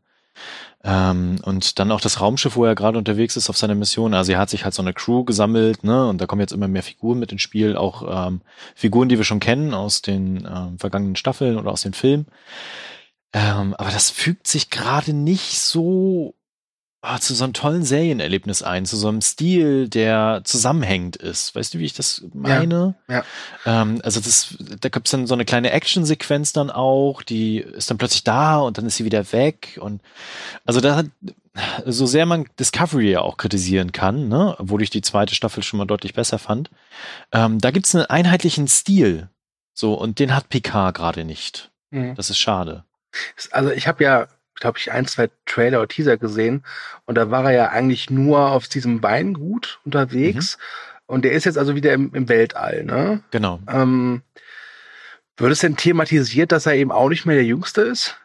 Ähm, 0.84 1.36
und 1.44 1.78
dann 1.78 1.92
auch 1.92 2.00
das 2.00 2.20
Raumschiff, 2.20 2.56
wo 2.56 2.64
er 2.64 2.74
gerade 2.74 2.98
unterwegs 2.98 3.36
ist 3.36 3.48
auf 3.48 3.56
seiner 3.56 3.76
Mission. 3.76 4.14
Also 4.14 4.32
er 4.32 4.38
hat 4.38 4.50
sich 4.50 4.64
halt 4.64 4.74
so 4.74 4.82
eine 4.82 4.92
Crew 4.92 5.24
gesammelt, 5.24 5.84
ne? 5.84 6.08
Und 6.08 6.20
da 6.20 6.26
kommen 6.26 6.40
jetzt 6.40 6.52
immer 6.52 6.66
mehr 6.66 6.82
Figuren 6.82 7.20
mit 7.20 7.30
ins 7.30 7.42
Spiel, 7.42 7.76
auch 7.76 8.26
ähm, 8.26 8.40
Figuren, 8.74 9.08
die 9.08 9.16
wir 9.16 9.24
schon 9.24 9.38
kennen 9.38 9.74
aus 9.74 10.02
den 10.02 10.38
ähm, 10.38 10.78
vergangenen 10.78 11.14
Staffeln 11.14 11.56
oder 11.56 11.70
aus 11.70 11.82
den 11.82 11.92
Filmen. 11.92 12.26
Ähm, 13.32 13.74
aber 13.74 13.90
das 13.90 14.10
fügt 14.10 14.48
sich 14.48 14.70
gerade 14.70 15.12
nicht 15.12 15.60
so 15.60 16.34
oh, 17.02 17.18
zu 17.18 17.34
so 17.34 17.44
einem 17.44 17.52
tollen 17.52 17.82
Serienerlebnis 17.82 18.62
ein, 18.62 18.86
zu 18.86 18.96
so 18.96 19.08
einem 19.08 19.20
Stil, 19.20 19.88
der 19.88 20.42
zusammenhängend 20.44 21.16
ist. 21.16 21.54
Weißt 21.54 21.74
du, 21.74 21.78
wie 21.78 21.84
ich 21.84 21.94
das 21.94 22.24
meine? 22.32 22.94
Ja. 23.08 23.24
ja. 23.66 23.82
Ähm, 23.82 24.00
also 24.04 24.20
das, 24.20 24.56
da 24.80 24.88
gibt's 24.88 25.10
dann 25.10 25.26
so 25.26 25.34
eine 25.34 25.44
kleine 25.44 25.72
Actionsequenz 25.72 26.52
dann 26.52 26.70
auch, 26.70 27.22
die 27.22 27.58
ist 27.58 27.90
dann 27.90 27.98
plötzlich 27.98 28.24
da 28.24 28.58
und 28.58 28.78
dann 28.78 28.86
ist 28.86 28.96
sie 28.96 29.04
wieder 29.04 29.32
weg. 29.32 29.78
Und 29.80 30.00
also 30.64 30.80
da 30.80 31.02
so 31.84 32.06
sehr 32.06 32.26
man 32.26 32.48
Discovery 32.58 33.10
ja 33.10 33.20
auch 33.20 33.36
kritisieren 33.36 33.92
kann, 33.92 34.28
ne, 34.28 34.56
obwohl 34.58 34.82
ich 34.82 34.90
die 34.90 35.02
zweite 35.02 35.34
Staffel 35.34 35.62
schon 35.62 35.78
mal 35.78 35.86
deutlich 35.86 36.14
besser 36.14 36.38
fand, 36.38 36.70
ähm, 37.32 37.58
da 37.58 37.70
gibt's 37.70 37.94
einen 37.94 38.06
einheitlichen 38.06 38.68
Stil. 38.68 39.28
So, 39.74 39.94
und 39.94 40.18
den 40.18 40.34
hat 40.34 40.48
Picard 40.48 40.94
gerade 40.94 41.24
nicht. 41.24 41.70
Mhm. 41.90 42.14
Das 42.14 42.30
ist 42.30 42.38
schade. 42.38 42.84
Also 43.50 43.70
ich 43.70 43.86
habe 43.86 44.04
ja, 44.04 44.28
glaube 44.62 44.78
ich, 44.78 44.92
ein, 44.92 45.06
zwei 45.06 45.28
Trailer 45.44 45.78
oder 45.78 45.88
Teaser 45.88 46.16
gesehen 46.16 46.64
und 47.04 47.16
da 47.16 47.30
war 47.30 47.44
er 47.44 47.52
ja 47.52 47.68
eigentlich 47.68 48.10
nur 48.10 48.50
auf 48.52 48.68
diesem 48.68 49.02
Weingut 49.02 49.80
unterwegs 49.84 50.56
mhm. 50.56 51.14
und 51.14 51.24
der 51.24 51.32
ist 51.32 51.44
jetzt 51.44 51.58
also 51.58 51.74
wieder 51.74 51.92
im, 51.92 52.14
im 52.14 52.28
Weltall, 52.28 52.84
ne? 52.84 53.22
Genau. 53.32 53.58
Ähm, 53.68 54.22
wird 55.36 55.52
es 55.52 55.60
denn 55.60 55.76
thematisiert, 55.76 56.52
dass 56.52 56.66
er 56.66 56.74
eben 56.74 56.92
auch 56.92 57.08
nicht 57.08 57.26
mehr 57.26 57.34
der 57.34 57.44
Jüngste 57.44 57.82
ist? 57.82 58.16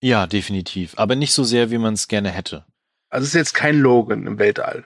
Ja, 0.00 0.26
definitiv. 0.26 0.92
Aber 0.96 1.16
nicht 1.16 1.32
so 1.32 1.42
sehr, 1.42 1.70
wie 1.70 1.78
man 1.78 1.94
es 1.94 2.08
gerne 2.08 2.30
hätte. 2.30 2.64
Also 3.08 3.24
es 3.24 3.30
ist 3.30 3.34
jetzt 3.34 3.54
kein 3.54 3.80
Logan 3.80 4.26
im 4.26 4.38
Weltall. 4.38 4.84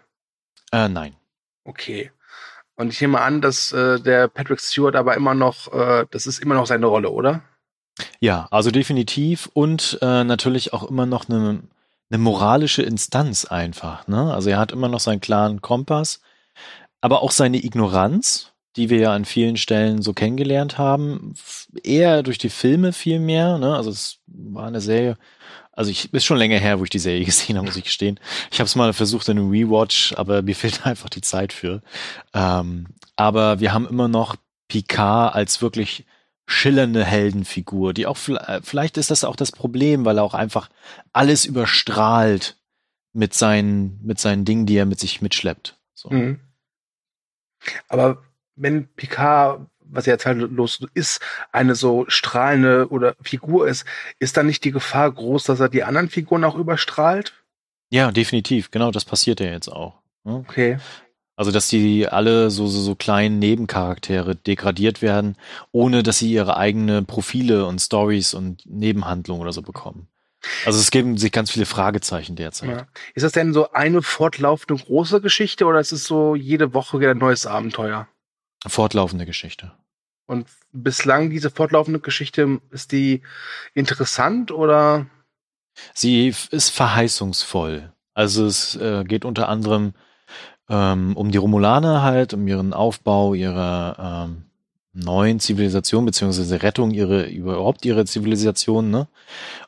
Äh, 0.70 0.88
nein. 0.88 1.16
Okay. 1.64 2.12
Und 2.76 2.92
ich 2.92 3.00
nehme 3.00 3.20
an, 3.20 3.40
dass 3.40 3.72
äh, 3.72 4.00
der 4.00 4.28
Patrick 4.28 4.60
Stewart 4.60 4.94
aber 4.94 5.16
immer 5.16 5.34
noch, 5.34 5.72
äh, 5.72 6.06
das 6.10 6.26
ist 6.26 6.38
immer 6.38 6.54
noch 6.54 6.66
seine 6.66 6.86
Rolle, 6.86 7.10
oder? 7.10 7.42
Ja, 8.20 8.48
also 8.50 8.70
definitiv 8.70 9.50
und 9.52 9.98
äh, 10.00 10.24
natürlich 10.24 10.72
auch 10.72 10.84
immer 10.84 11.06
noch 11.06 11.28
eine, 11.28 11.62
eine 12.10 12.18
moralische 12.18 12.82
Instanz 12.82 13.44
einfach. 13.44 14.06
Ne? 14.08 14.32
Also 14.32 14.50
er 14.50 14.58
hat 14.58 14.72
immer 14.72 14.88
noch 14.88 15.00
seinen 15.00 15.20
klaren 15.20 15.60
Kompass, 15.60 16.20
aber 17.00 17.22
auch 17.22 17.30
seine 17.30 17.62
Ignoranz, 17.62 18.52
die 18.76 18.88
wir 18.88 18.98
ja 18.98 19.12
an 19.12 19.24
vielen 19.24 19.56
Stellen 19.56 20.00
so 20.00 20.14
kennengelernt 20.14 20.78
haben, 20.78 21.34
eher 21.82 22.22
durch 22.22 22.38
die 22.38 22.48
Filme 22.48 22.92
viel 22.92 23.18
mehr. 23.18 23.58
Ne? 23.58 23.76
Also 23.76 23.90
es 23.90 24.18
war 24.26 24.66
eine 24.66 24.80
Serie, 24.80 25.18
also 25.72 25.90
ich 25.90 26.12
ist 26.12 26.24
schon 26.24 26.38
länger 26.38 26.58
her, 26.58 26.78
wo 26.78 26.84
ich 26.84 26.90
die 26.90 26.98
Serie 26.98 27.24
gesehen 27.26 27.56
habe, 27.56 27.66
muss 27.66 27.76
ich 27.76 27.84
gestehen. 27.84 28.18
Ich 28.50 28.58
habe 28.60 28.66
es 28.66 28.76
mal 28.76 28.92
versucht 28.92 29.28
in 29.28 29.38
einem 29.38 29.50
Rewatch, 29.50 30.14
aber 30.16 30.42
mir 30.42 30.56
fehlt 30.56 30.86
einfach 30.86 31.10
die 31.10 31.20
Zeit 31.20 31.52
für. 31.52 31.82
Ähm, 32.32 32.86
aber 33.16 33.60
wir 33.60 33.74
haben 33.74 33.86
immer 33.86 34.08
noch 34.08 34.36
Picard 34.68 35.34
als 35.34 35.60
wirklich 35.60 36.06
schillernde 36.52 37.04
Heldenfigur, 37.04 37.94
die 37.94 38.06
auch 38.06 38.18
äh, 38.28 38.60
vielleicht 38.62 38.98
ist 38.98 39.10
das 39.10 39.24
auch 39.24 39.36
das 39.36 39.52
Problem, 39.52 40.04
weil 40.04 40.18
er 40.18 40.24
auch 40.24 40.34
einfach 40.34 40.68
alles 41.12 41.44
überstrahlt 41.44 42.56
mit 43.12 43.34
seinen 43.34 43.98
mit 44.04 44.18
seinen 44.18 44.44
Dingen, 44.44 44.66
die 44.66 44.76
er 44.76 44.86
mit 44.86 45.00
sich 45.00 45.22
mitschleppt. 45.22 45.78
So. 45.94 46.10
Mhm. 46.10 46.40
Aber 47.88 48.22
wenn 48.54 48.88
Picard, 48.94 49.66
was 49.80 50.06
er 50.06 50.14
jetzt 50.14 50.26
halt 50.26 50.38
los 50.38 50.84
ist, 50.94 51.20
eine 51.52 51.74
so 51.74 52.04
strahlende 52.08 52.88
oder 52.88 53.14
Figur 53.22 53.68
ist, 53.68 53.84
ist 54.18 54.36
dann 54.36 54.46
nicht 54.46 54.64
die 54.64 54.72
Gefahr 54.72 55.10
groß, 55.10 55.44
dass 55.44 55.60
er 55.60 55.68
die 55.68 55.84
anderen 55.84 56.08
Figuren 56.08 56.44
auch 56.44 56.56
überstrahlt? 56.56 57.34
Ja, 57.90 58.10
definitiv. 58.10 58.70
Genau, 58.70 58.90
das 58.90 59.04
passiert 59.04 59.40
ja 59.40 59.46
jetzt 59.46 59.68
auch. 59.68 60.00
Ne? 60.24 60.34
Okay. 60.34 60.78
Also, 61.42 61.50
dass 61.50 61.66
die 61.66 62.06
alle 62.06 62.52
so, 62.52 62.68
so, 62.68 62.78
so 62.80 62.94
kleinen 62.94 63.40
Nebencharaktere 63.40 64.36
degradiert 64.36 65.02
werden, 65.02 65.36
ohne 65.72 66.04
dass 66.04 66.18
sie 66.20 66.32
ihre 66.32 66.56
eigene 66.56 67.02
Profile 67.02 67.66
und 67.66 67.80
Stories 67.80 68.32
und 68.32 68.64
Nebenhandlungen 68.64 69.42
oder 69.42 69.52
so 69.52 69.60
bekommen. 69.60 70.06
Also 70.64 70.78
es 70.78 70.92
geben 70.92 71.18
sich 71.18 71.32
ganz 71.32 71.50
viele 71.50 71.66
Fragezeichen 71.66 72.36
derzeit. 72.36 72.68
Ja. 72.68 72.86
Ist 73.16 73.24
das 73.24 73.32
denn 73.32 73.52
so 73.52 73.72
eine 73.72 74.02
fortlaufende 74.02 74.80
große 74.84 75.20
Geschichte 75.20 75.66
oder 75.66 75.80
ist 75.80 75.90
es 75.90 76.04
so 76.04 76.36
jede 76.36 76.74
Woche 76.74 77.00
wieder 77.00 77.10
ein 77.10 77.18
neues 77.18 77.44
Abenteuer? 77.44 78.06
Fortlaufende 78.64 79.26
Geschichte. 79.26 79.72
Und 80.26 80.46
bislang 80.70 81.28
diese 81.30 81.50
fortlaufende 81.50 81.98
Geschichte, 81.98 82.60
ist 82.70 82.92
die 82.92 83.22
interessant 83.74 84.52
oder? 84.52 85.06
Sie 85.92 86.28
ist 86.28 86.70
verheißungsvoll. 86.70 87.92
Also 88.14 88.46
es 88.46 88.76
äh, 88.76 89.02
geht 89.02 89.24
unter 89.24 89.48
anderem 89.48 89.94
ähm, 90.72 91.16
um 91.16 91.30
die 91.30 91.38
Romulaner 91.38 92.02
halt, 92.02 92.32
um 92.32 92.48
ihren 92.48 92.72
Aufbau 92.72 93.34
ihrer 93.34 94.26
ähm, 94.26 94.44
neuen 94.94 95.38
Zivilisation 95.38 96.04
beziehungsweise 96.04 96.62
Rettung 96.62 96.90
ihre 96.90 97.28
überhaupt 97.28 97.84
ihre 97.84 98.04
Zivilisation 98.06 98.90
ne? 98.90 99.06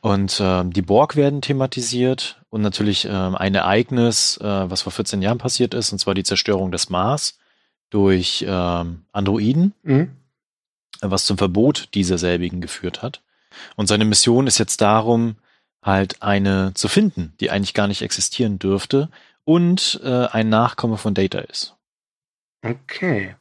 Und 0.00 0.40
ähm, 0.42 0.72
die 0.72 0.82
Borg 0.82 1.16
werden 1.16 1.42
thematisiert 1.42 2.42
und 2.50 2.62
natürlich 2.62 3.06
ähm, 3.10 3.34
ein 3.34 3.54
Ereignis 3.54 4.38
äh, 4.38 4.44
was 4.70 4.82
vor 4.82 4.92
14 4.92 5.22
Jahren 5.22 5.38
passiert 5.38 5.74
ist 5.74 5.92
und 5.92 5.98
zwar 5.98 6.14
die 6.14 6.24
Zerstörung 6.24 6.72
des 6.72 6.88
Mars 6.90 7.38
durch 7.90 8.44
ähm, 8.48 9.04
Androiden. 9.12 9.74
Mhm. 9.82 10.10
was 11.00 11.26
zum 11.26 11.36
Verbot 11.36 11.88
dieser 11.94 12.16
selbigen 12.16 12.60
geführt 12.60 13.02
hat. 13.02 13.20
Und 13.76 13.88
seine 13.88 14.06
Mission 14.06 14.46
ist 14.46 14.58
jetzt 14.58 14.80
darum 14.80 15.36
halt 15.82 16.22
eine 16.22 16.72
zu 16.74 16.88
finden 16.88 17.34
die 17.40 17.50
eigentlich 17.50 17.74
gar 17.74 17.86
nicht 17.88 18.00
existieren 18.00 18.58
dürfte 18.58 19.10
und 19.44 20.00
äh, 20.02 20.26
ein 20.26 20.48
Nachkomme 20.48 20.96
von 20.96 21.14
Data 21.14 21.38
ist. 21.38 21.76
Okay. 22.62 23.36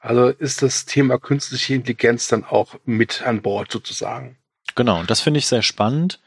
Also 0.00 0.28
ist 0.28 0.62
das 0.62 0.86
Thema 0.86 1.18
künstliche 1.18 1.74
Intelligenz 1.74 2.28
dann 2.28 2.44
auch 2.44 2.76
mit 2.84 3.22
an 3.22 3.42
Bord 3.42 3.70
sozusagen. 3.70 4.36
Genau, 4.74 5.00
und 5.00 5.10
das 5.10 5.20
finde 5.20 5.38
ich 5.38 5.46
sehr 5.46 5.62
spannend, 5.62 6.20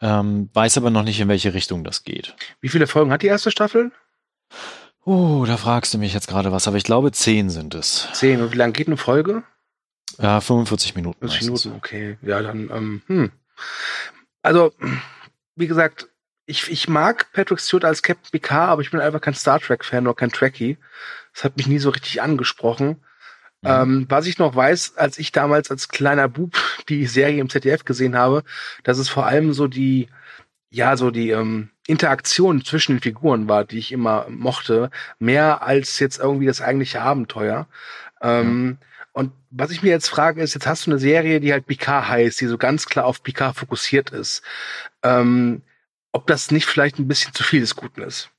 ähm, 0.00 0.48
weiß 0.54 0.78
aber 0.78 0.90
noch 0.90 1.02
nicht, 1.02 1.20
in 1.20 1.28
welche 1.28 1.54
Richtung 1.54 1.84
das 1.84 2.04
geht. 2.04 2.34
Wie 2.60 2.68
viele 2.68 2.86
Folgen 2.86 3.10
hat 3.12 3.22
die 3.22 3.26
erste 3.26 3.50
Staffel? 3.50 3.92
Oh, 5.04 5.44
da 5.46 5.56
fragst 5.56 5.94
du 5.94 5.98
mich 5.98 6.14
jetzt 6.14 6.28
gerade 6.28 6.52
was, 6.52 6.68
aber 6.68 6.76
ich 6.76 6.84
glaube 6.84 7.12
zehn 7.12 7.50
sind 7.50 7.74
es. 7.74 8.08
Zehn. 8.12 8.40
Und 8.42 8.52
wie 8.52 8.56
lange 8.56 8.72
geht 8.72 8.88
eine 8.88 8.96
Folge? 8.96 9.42
Ja, 10.18 10.40
45 10.40 10.94
Minuten. 10.96 11.28
40 11.28 11.42
Minuten, 11.46 11.72
okay. 11.76 12.18
Ja, 12.22 12.42
dann, 12.42 12.70
ähm, 12.70 13.02
hm. 13.06 13.32
Also, 14.42 14.72
wie 15.54 15.66
gesagt, 15.66 16.08
ich, 16.48 16.70
ich 16.70 16.88
mag 16.88 17.30
Patrick 17.32 17.60
Stewart 17.60 17.84
als 17.84 18.02
Captain 18.02 18.30
Picard, 18.32 18.70
aber 18.70 18.80
ich 18.80 18.90
bin 18.90 19.00
einfach 19.00 19.20
kein 19.20 19.34
Star 19.34 19.60
Trek-Fan 19.60 20.06
oder 20.06 20.16
kein 20.16 20.32
Trekkie. 20.32 20.78
Das 21.34 21.44
hat 21.44 21.58
mich 21.58 21.66
nie 21.66 21.78
so 21.78 21.90
richtig 21.90 22.22
angesprochen. 22.22 23.02
Mhm. 23.60 23.68
Ähm, 23.68 24.06
was 24.08 24.26
ich 24.26 24.38
noch 24.38 24.56
weiß, 24.56 24.96
als 24.96 25.18
ich 25.18 25.30
damals 25.30 25.70
als 25.70 25.88
kleiner 25.88 26.26
Bub 26.26 26.54
die 26.88 27.06
Serie 27.06 27.40
im 27.40 27.50
ZDF 27.50 27.84
gesehen 27.84 28.16
habe, 28.16 28.44
dass 28.82 28.96
es 28.96 29.10
vor 29.10 29.26
allem 29.26 29.52
so 29.52 29.68
die, 29.68 30.08
ja, 30.70 30.96
so 30.96 31.10
die 31.10 31.30
ähm, 31.30 31.68
Interaktion 31.86 32.64
zwischen 32.64 32.96
den 32.96 33.02
Figuren 33.02 33.46
war, 33.46 33.66
die 33.66 33.78
ich 33.78 33.92
immer 33.92 34.26
mochte, 34.30 34.90
mehr 35.18 35.62
als 35.62 35.98
jetzt 35.98 36.18
irgendwie 36.18 36.46
das 36.46 36.62
eigentliche 36.62 37.02
Abenteuer. 37.02 37.66
Ähm, 38.22 38.62
mhm. 38.64 38.78
Und 39.12 39.32
was 39.50 39.70
ich 39.70 39.82
mir 39.82 39.90
jetzt 39.90 40.08
frage, 40.08 40.40
ist, 40.40 40.54
jetzt 40.54 40.66
hast 40.66 40.86
du 40.86 40.92
eine 40.92 41.00
Serie, 41.00 41.40
die 41.40 41.52
halt 41.52 41.66
Picard 41.66 42.08
heißt, 42.08 42.40
die 42.40 42.46
so 42.46 42.56
ganz 42.56 42.86
klar 42.86 43.04
auf 43.04 43.22
Picard 43.22 43.56
fokussiert 43.56 44.10
ist. 44.10 44.42
Ähm, 45.02 45.60
ob 46.18 46.26
das 46.26 46.50
nicht 46.50 46.66
vielleicht 46.66 46.98
ein 46.98 47.08
bisschen 47.08 47.32
zu 47.32 47.44
viel 47.44 47.60
des 47.60 47.76
Guten 47.76 48.02
ist. 48.02 48.30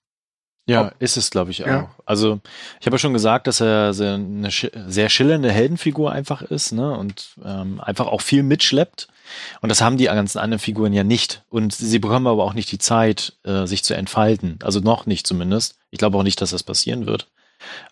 Ja, 0.67 0.91
ist 1.00 1.17
es, 1.17 1.31
glaube 1.31 1.50
ich, 1.50 1.63
auch. 1.63 1.67
Ja. 1.67 1.95
Also, 2.05 2.41
ich 2.79 2.86
habe 2.86 2.95
ja 2.95 3.00
schon 3.00 3.13
gesagt, 3.13 3.48
dass 3.48 3.59
er 3.59 3.91
eine 3.95 4.51
sehr 4.51 5.09
schillernde 5.09 5.51
Heldenfigur 5.51 6.12
einfach 6.12 6.43
ist, 6.43 6.74
ne? 6.74 6.95
Und 6.95 7.29
ähm, 7.43 7.81
einfach 7.81 8.05
auch 8.05 8.21
viel 8.21 8.43
mitschleppt. 8.43 9.07
Und 9.62 9.69
das 9.69 9.81
haben 9.81 9.98
die 9.98 10.05
ganzen 10.05 10.38
anderen 10.38 10.59
Figuren 10.59 10.93
ja 10.93 11.03
nicht. 11.03 11.43
Und 11.50 11.74
sie 11.74 11.98
bekommen 11.98 12.27
aber 12.27 12.43
auch 12.43 12.53
nicht 12.53 12.71
die 12.71 12.77
Zeit, 12.77 13.33
äh, 13.43 13.65
sich 13.65 13.83
zu 13.83 13.95
entfalten. 13.95 14.59
Also 14.62 14.79
noch 14.79 15.07
nicht 15.07 15.25
zumindest. 15.25 15.79
Ich 15.89 15.98
glaube 15.98 16.17
auch 16.19 16.24
nicht, 16.24 16.39
dass 16.39 16.51
das 16.51 16.62
passieren 16.62 17.07
wird. 17.07 17.27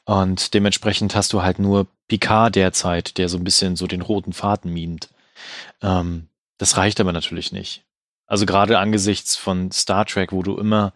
Und 0.06 0.53
dementsprechend 0.53 1.15
hast 1.15 1.34
du 1.34 1.41
halt 1.41 1.58
nur 1.58 1.88
Picard 2.08 2.56
derzeit, 2.56 3.17
der 3.17 3.27
so 3.27 3.38
ein 3.38 3.44
bisschen 3.44 3.75
so 3.75 3.88
den 3.88 4.01
roten 4.01 4.34
Faden 4.34 4.72
mimt. 4.72 5.10
Ähm, 5.82 6.27
das 6.60 6.77
reicht 6.77 7.00
aber 7.00 7.12
natürlich 7.12 7.51
nicht. 7.51 7.87
Also 8.27 8.46
gerade 8.46 8.77
angesichts 8.77 9.36
von 9.36 9.72
Star 9.72 10.05
Trek, 10.05 10.31
wo 10.31 10.43
du 10.43 10.57
immer 10.57 10.93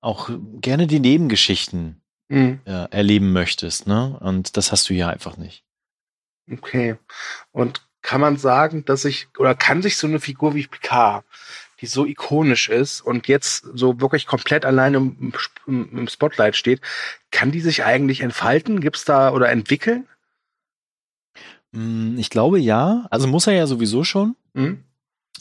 auch 0.00 0.30
gerne 0.60 0.86
die 0.86 1.00
Nebengeschichten 1.00 2.00
mhm. 2.28 2.60
äh, 2.64 2.88
erleben 2.90 3.32
möchtest, 3.32 3.86
ne? 3.86 4.16
Und 4.20 4.56
das 4.56 4.70
hast 4.70 4.88
du 4.88 4.94
hier 4.94 5.08
einfach 5.08 5.36
nicht. 5.36 5.64
Okay. 6.50 6.96
Und 7.50 7.82
kann 8.00 8.20
man 8.20 8.36
sagen, 8.36 8.84
dass 8.84 9.04
ich, 9.04 9.28
oder 9.38 9.54
kann 9.54 9.82
sich 9.82 9.96
so 9.96 10.06
eine 10.06 10.20
Figur 10.20 10.54
wie 10.54 10.66
Picard, 10.66 11.24
die 11.80 11.86
so 11.86 12.06
ikonisch 12.06 12.68
ist 12.68 13.00
und 13.00 13.28
jetzt 13.28 13.66
so 13.74 14.00
wirklich 14.00 14.26
komplett 14.26 14.64
allein 14.64 14.94
im, 14.94 15.32
im 15.66 16.08
Spotlight 16.08 16.56
steht, 16.56 16.80
kann 17.30 17.50
die 17.50 17.60
sich 17.60 17.84
eigentlich 17.84 18.20
entfalten? 18.20 18.80
Gibt's 18.80 19.04
da 19.04 19.30
oder 19.32 19.50
entwickeln? 19.50 20.06
Hm, 21.72 22.16
ich 22.18 22.30
glaube 22.30 22.58
ja. 22.58 23.06
Also 23.10 23.26
muss 23.26 23.46
er 23.46 23.54
ja 23.54 23.66
sowieso 23.66 24.04
schon. 24.04 24.36
Mhm. 24.54 24.84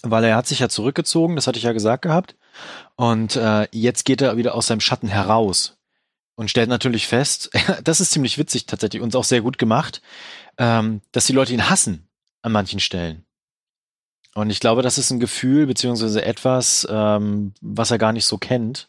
Weil 0.04 0.24
er 0.24 0.36
hat 0.36 0.48
sich 0.48 0.60
ja 0.60 0.70
zurückgezogen, 0.70 1.36
das 1.36 1.48
hatte 1.48 1.58
ich 1.58 1.63
ja 1.63 1.74
gesagt 1.74 2.04
gehabt. 2.04 2.36
Und 2.96 3.36
äh, 3.36 3.68
jetzt 3.72 4.06
geht 4.06 4.22
er 4.22 4.38
wieder 4.38 4.56
aus 4.56 4.68
seinem 4.68 4.80
Schatten 4.80 5.08
heraus 5.08 5.77
und 6.36 6.50
stellt 6.50 6.70
natürlich 6.70 7.08
fest, 7.08 7.50
das 7.84 8.00
ist 8.00 8.12
ziemlich 8.12 8.38
witzig 8.38 8.66
tatsächlich 8.66 9.01
und 9.01 9.16
auch 9.16 9.24
sehr 9.24 9.42
gut 9.42 9.58
gemacht, 9.58 10.01
ähm, 10.58 11.01
dass 11.12 11.25
die 11.25 11.34
Leute 11.34 11.54
ihn 11.54 11.70
hassen 11.70 12.08
an 12.42 12.51
manchen 12.51 12.80
Stellen. 12.80 13.25
Und 14.34 14.51
ich 14.51 14.60
glaube, 14.60 14.84
das 14.84 15.00
ist 15.00 15.10
ein 15.10 15.20
Gefühl 15.20 15.66
beziehungsweise 15.66 16.24
etwas, 16.24 16.88
ähm, 16.89 17.54
was 17.60 17.89
er 17.89 17.98
gar 17.98 18.13
nicht 18.13 18.25
so 18.25 18.38
kennt. 18.38 18.88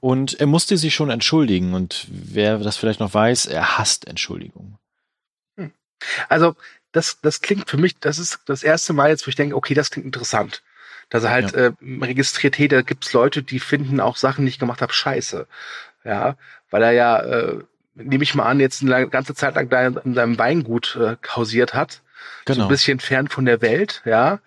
Und 0.00 0.40
er 0.40 0.46
musste 0.46 0.76
sich 0.76 0.92
schon 0.92 1.10
entschuldigen. 1.10 1.72
Und 1.72 2.06
wer 2.10 2.58
das 2.58 2.76
vielleicht 2.76 2.98
noch 2.98 3.14
weiß, 3.14 3.46
er 3.46 3.78
hasst 3.78 4.08
Entschuldigungen. 4.08 4.76
Hm. 5.56 5.72
Also 6.28 6.56
das, 6.96 7.20
das 7.20 7.40
klingt 7.40 7.68
für 7.68 7.76
mich, 7.76 7.98
das 7.98 8.18
ist 8.18 8.40
das 8.46 8.62
erste 8.62 8.92
Mal 8.92 9.10
jetzt, 9.10 9.26
wo 9.26 9.28
ich 9.28 9.36
denke, 9.36 9.56
okay, 9.56 9.74
das 9.74 9.90
klingt 9.90 10.06
interessant 10.06 10.62
dass 11.08 11.24
er 11.24 11.30
halt 11.30 11.52
ja. 11.52 11.66
äh, 11.66 11.72
registriert, 12.02 12.58
hey, 12.58 12.68
da 12.68 12.82
gibt's 12.82 13.12
Leute, 13.12 13.42
die 13.42 13.60
finden 13.60 14.00
auch 14.00 14.16
Sachen, 14.16 14.44
die 14.44 14.50
ich 14.50 14.58
gemacht 14.58 14.82
habe, 14.82 14.92
scheiße. 14.92 15.46
Ja, 16.04 16.36
weil 16.70 16.82
er 16.82 16.92
ja, 16.92 17.20
äh, 17.20 17.58
nehme 17.94 18.24
ich 18.24 18.34
mal 18.34 18.46
an, 18.46 18.60
jetzt 18.60 18.82
eine 18.82 19.08
ganze 19.08 19.34
Zeit 19.34 19.54
lang 19.54 19.68
da 19.68 19.86
in 19.86 20.14
seinem 20.14 20.38
Weingut 20.38 20.96
äh, 21.00 21.16
hausiert 21.28 21.74
hat. 21.74 22.02
Genau. 22.44 22.56
So 22.56 22.62
ein 22.62 22.68
bisschen 22.68 23.00
fern 23.00 23.28
von 23.28 23.44
der 23.44 23.62
Welt, 23.62 24.02
ja. 24.04 24.40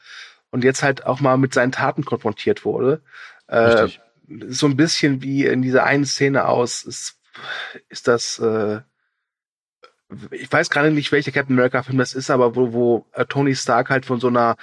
Und 0.52 0.64
jetzt 0.64 0.84
halt 0.84 1.06
auch 1.06 1.20
mal 1.20 1.38
mit 1.38 1.54
seinen 1.54 1.72
Taten 1.72 2.06
konfrontiert 2.06 2.66
wurde. 2.66 3.02
Äh, 3.48 3.88
so 4.48 4.68
ein 4.68 4.78
bisschen 4.78 5.22
wie 5.22 5.46
in 5.46 5.62
dieser 5.62 5.84
einen 5.84 6.06
Szene 6.06 6.48
aus, 6.48 6.84
ist, 6.84 7.18
ist 7.90 8.08
das, 8.08 8.40
äh, 8.40 8.80
ich 10.32 10.52
weiß 10.52 10.70
gerade 10.70 10.92
nicht, 10.92 11.12
welcher 11.12 11.32
Captain 11.32 11.56
America 11.56 11.84
Film 11.84 11.98
das 12.00 12.14
ist, 12.14 12.30
aber 12.30 12.56
wo, 12.56 12.74
wo 12.74 13.06
äh, 13.14 13.26
Tony 13.26 13.56
Stark 13.56 13.90
halt 13.90 14.06
von 14.06 14.20
so 14.20 14.28
einer 14.28 14.56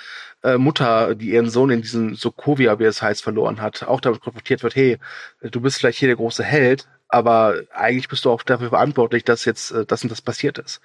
äh, 0.42 0.58
Mutter, 0.58 1.14
die 1.14 1.30
ihren 1.30 1.50
Sohn 1.50 1.70
in 1.70 1.82
diesen 1.82 2.14
Sokovia, 2.16 2.78
wie 2.78 2.84
es 2.84 3.02
heißt, 3.02 3.22
verloren 3.22 3.60
hat, 3.60 3.84
auch 3.84 4.00
damit 4.00 4.20
konfrontiert 4.20 4.62
wird, 4.62 4.74
hey, 4.74 4.98
du 5.42 5.60
bist 5.60 5.78
vielleicht 5.78 5.98
hier 5.98 6.08
der 6.08 6.16
große 6.16 6.42
Held, 6.42 6.88
aber 7.08 7.60
eigentlich 7.72 8.08
bist 8.08 8.24
du 8.24 8.30
auch 8.30 8.42
dafür 8.42 8.70
verantwortlich, 8.70 9.24
dass 9.24 9.44
jetzt 9.44 9.70
äh, 9.70 9.86
das 9.86 10.02
und 10.02 10.10
das 10.10 10.20
passiert 10.20 10.58
ist. 10.58 10.80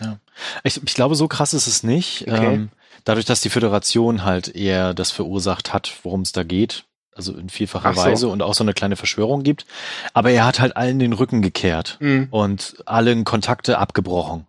Ja. 0.00 0.18
Ich, 0.62 0.80
ich 0.82 0.94
glaube, 0.94 1.14
so 1.14 1.26
krass 1.26 1.54
ist 1.54 1.66
es 1.66 1.82
nicht. 1.82 2.22
Okay. 2.28 2.54
Ähm, 2.54 2.68
dadurch, 3.04 3.24
dass 3.24 3.40
die 3.40 3.50
Föderation 3.50 4.24
halt 4.24 4.54
eher 4.54 4.94
das 4.94 5.10
verursacht 5.10 5.72
hat, 5.72 5.92
worum 6.02 6.20
es 6.20 6.32
da 6.32 6.44
geht, 6.44 6.84
also 7.16 7.34
in 7.34 7.48
vielfacher 7.48 7.94
so. 7.94 8.00
Weise 8.00 8.28
und 8.28 8.42
auch 8.42 8.54
so 8.54 8.62
eine 8.62 8.74
kleine 8.74 8.96
Verschwörung 8.96 9.42
gibt. 9.42 9.66
Aber 10.12 10.30
er 10.30 10.44
hat 10.44 10.60
halt 10.60 10.76
allen 10.76 10.98
den 10.98 11.12
Rücken 11.12 11.42
gekehrt 11.42 11.96
mhm. 12.00 12.28
und 12.30 12.76
allen 12.86 13.24
Kontakte 13.24 13.78
abgebrochen. 13.78 14.46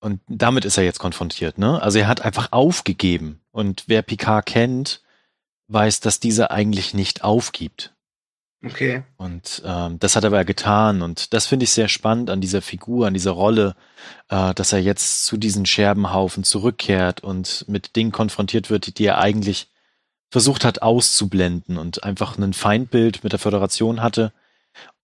Und 0.00 0.20
damit 0.28 0.64
ist 0.64 0.78
er 0.78 0.84
jetzt 0.84 0.98
konfrontiert, 0.98 1.58
ne? 1.58 1.82
Also 1.82 1.98
er 1.98 2.08
hat 2.08 2.22
einfach 2.22 2.52
aufgegeben. 2.52 3.40
Und 3.50 3.84
wer 3.86 4.00
Picard 4.00 4.46
kennt, 4.46 5.02
weiß, 5.68 6.00
dass 6.00 6.20
dieser 6.20 6.50
eigentlich 6.50 6.94
nicht 6.94 7.22
aufgibt. 7.22 7.92
Okay. 8.64 9.02
Und 9.16 9.62
ähm, 9.64 9.98
das 9.98 10.16
hat 10.16 10.24
er 10.24 10.28
aber 10.28 10.44
getan. 10.44 11.02
Und 11.02 11.32
das 11.34 11.46
finde 11.46 11.64
ich 11.64 11.72
sehr 11.72 11.88
spannend 11.88 12.30
an 12.30 12.40
dieser 12.40 12.62
Figur, 12.62 13.06
an 13.06 13.14
dieser 13.14 13.30
Rolle, 13.32 13.74
äh, 14.28 14.54
dass 14.54 14.72
er 14.72 14.80
jetzt 14.80 15.26
zu 15.26 15.36
diesen 15.36 15.66
Scherbenhaufen 15.66 16.44
zurückkehrt 16.44 17.22
und 17.22 17.64
mit 17.68 17.96
Dingen 17.96 18.12
konfrontiert 18.12 18.70
wird, 18.70 18.98
die 18.98 19.04
er 19.04 19.18
eigentlich 19.18 19.68
versucht 20.30 20.64
hat 20.64 20.82
auszublenden 20.82 21.76
und 21.76 22.04
einfach 22.04 22.38
ein 22.38 22.52
Feindbild 22.52 23.24
mit 23.24 23.32
der 23.32 23.38
Föderation 23.38 24.02
hatte 24.02 24.32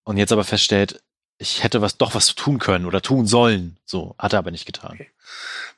und 0.04 0.18
jetzt 0.18 0.32
aber 0.32 0.44
feststellt, 0.44 1.02
ich 1.38 1.62
hätte 1.62 1.82
was 1.82 1.98
doch 1.98 2.14
was 2.14 2.34
tun 2.34 2.58
können 2.58 2.86
oder 2.86 3.02
tun 3.02 3.26
sollen. 3.26 3.76
So, 3.84 4.14
hat 4.18 4.32
er 4.32 4.38
aber 4.38 4.50
nicht 4.50 4.66
getan. 4.66 4.92
Okay. 4.94 5.10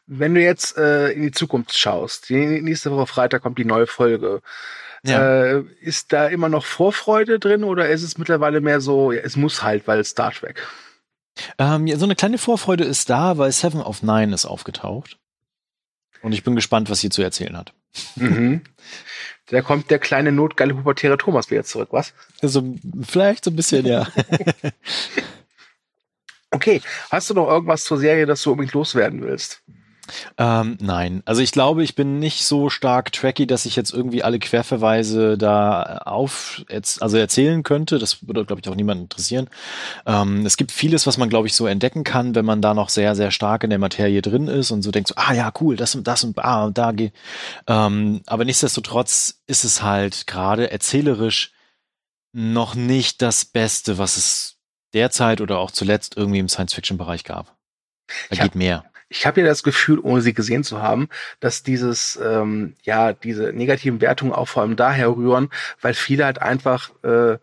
Wenn 0.07 0.35
du 0.35 0.43
jetzt 0.43 0.77
äh, 0.77 1.11
in 1.11 1.23
die 1.23 1.33
Zukunft 1.33 1.77
schaust, 1.77 2.29
die 2.29 2.37
nächste 2.37 2.91
Woche 2.91 3.07
Freitag 3.07 3.43
kommt 3.43 3.59
die 3.59 3.65
neue 3.65 3.87
Folge. 3.87 4.43
Ja. 5.05 5.59
Äh, 5.59 5.65
ist 5.81 6.13
da 6.13 6.27
immer 6.27 6.49
noch 6.49 6.65
Vorfreude 6.65 7.39
drin 7.39 7.65
oder 7.65 7.89
ist 7.89 8.03
es 8.03 8.19
mittlerweile 8.19 8.61
mehr 8.61 8.81
so, 8.81 9.13
ja, 9.13 9.21
es 9.21 9.37
muss 9.37 9.63
halt, 9.63 9.87
weil 9.87 10.05
Star 10.05 10.33
Trek? 10.33 10.67
Ähm, 11.57 11.87
ja, 11.87 11.97
so 11.97 12.05
eine 12.05 12.17
kleine 12.17 12.39
Vorfreude 12.39 12.85
ist 12.85 13.09
da, 13.09 13.39
weil 13.39 13.53
Seven 13.53 13.81
of 13.81 14.03
Nine 14.03 14.35
ist 14.35 14.45
aufgetaucht. 14.45 15.19
Und 16.21 16.33
ich 16.33 16.43
bin 16.43 16.57
gespannt, 16.57 16.91
was 16.91 17.01
sie 17.01 17.11
zu 17.11 17.23
erzählen 17.23 17.57
hat. 17.57 17.73
Mhm. 18.17 18.63
Da 19.51 19.63
kommt 19.63 19.91
der 19.91 19.99
kleine 19.99 20.31
notgeile 20.31 20.75
pubertäre 20.75 21.17
Thomas 21.17 21.51
wieder 21.51 21.65
zurück, 21.65 21.89
was? 21.91 22.13
Also 22.43 22.75
vielleicht 23.03 23.45
so 23.45 23.51
ein 23.51 23.57
bisschen, 23.57 23.87
ja. 23.87 24.07
okay, 26.51 26.83
hast 27.11 27.31
du 27.31 27.35
noch 27.35 27.49
irgendwas 27.49 27.85
zur 27.85 27.99
Serie, 27.99 28.27
das 28.27 28.43
du 28.43 28.53
unbedingt 28.53 28.75
loswerden 28.75 29.23
willst? 29.23 29.63
Ähm, 30.37 30.77
nein, 30.81 31.23
also 31.25 31.43
ich 31.43 31.53
glaube, 31.53 31.83
ich 31.83 31.95
bin 31.95 32.19
nicht 32.19 32.45
so 32.45 32.71
stark 32.71 33.13
tracky, 33.13 33.47
dass 33.47 33.67
ich 33.67 33.77
jetzt 33.77 33.93
irgendwie 33.93 34.23
alle 34.23 34.39
Querverweise 34.39 35.37
da 35.39 35.99
auf, 36.05 36.65
also 37.01 37.17
erzählen 37.17 37.63
könnte. 37.63 37.99
Das 37.99 38.27
würde, 38.27 38.45
glaube 38.45 38.61
ich, 38.63 38.69
auch 38.69 38.75
niemanden 38.75 39.05
interessieren. 39.05 39.49
Ähm, 40.07 40.47
es 40.47 40.57
gibt 40.57 40.73
vieles, 40.73 41.07
was 41.07 41.19
man, 41.19 41.29
glaube 41.29 41.47
ich, 41.47 41.55
so 41.55 41.67
entdecken 41.67 42.05
kann, 42.05 42.35
wenn 42.35 42.45
man 42.45 42.63
da 42.63 42.75
noch 42.75 42.89
sehr, 42.89 43.15
sehr 43.15 43.31
stark 43.31 43.65
in 43.65 43.71
der 43.71 43.79
Materie 43.79 44.23
drin 44.23 44.49
ist 44.49 44.71
und 44.71 44.83
so 44.83 44.91
denkt, 44.91 45.09
so, 45.09 45.15
ah 45.17 45.33
ja, 45.33 45.53
cool, 45.61 45.77
das 45.77 45.95
und 45.95 46.07
das 46.07 46.25
und 46.25 46.39
ah, 46.39 46.65
und 46.65 46.79
da 46.79 46.93
geht. 46.93 47.13
Ähm, 47.67 48.23
aber 48.27 48.45
nichtsdestotrotz 48.45 49.41
ist 49.47 49.65
es 49.65 49.83
halt 49.83 50.27
gerade 50.27 50.71
erzählerisch 50.71 51.53
noch 52.33 52.75
nicht 52.75 53.23
das 53.23 53.45
Beste, 53.45 53.99
was 53.99 54.17
es 54.17 54.57
derzeit 54.95 55.41
oder 55.41 55.59
auch 55.59 55.71
zuletzt 55.71 56.17
irgendwie 56.17 56.39
im 56.39 56.49
Science-Fiction-Bereich 56.49 57.25
gab. 57.25 57.57
Da 58.31 58.37
geht 58.37 58.55
mehr 58.55 58.85
ich 59.09 59.27
habe 59.27 59.41
ja 59.41 59.47
das 59.47 59.63
Gefühl, 59.63 59.99
ohne 60.01 60.21
sie 60.21 60.35
gesehen 60.35 60.65
zu 60.65 60.83
haben, 60.83 61.09
dass 61.41 61.63
dieses, 61.63 62.19
ähm, 62.23 62.75
ja, 62.83 63.13
diese 63.13 63.53
negativen 63.53 64.01
Wertungen 64.01 64.33
auch 64.33 64.49
vor 64.49 64.63
allem 64.63 64.77
daher 64.77 65.09
rühren, 65.09 65.49
weil 65.81 65.95
viele 65.95 66.25
halt 66.25 66.43
einfach 66.43 66.91
äh, 67.03 67.39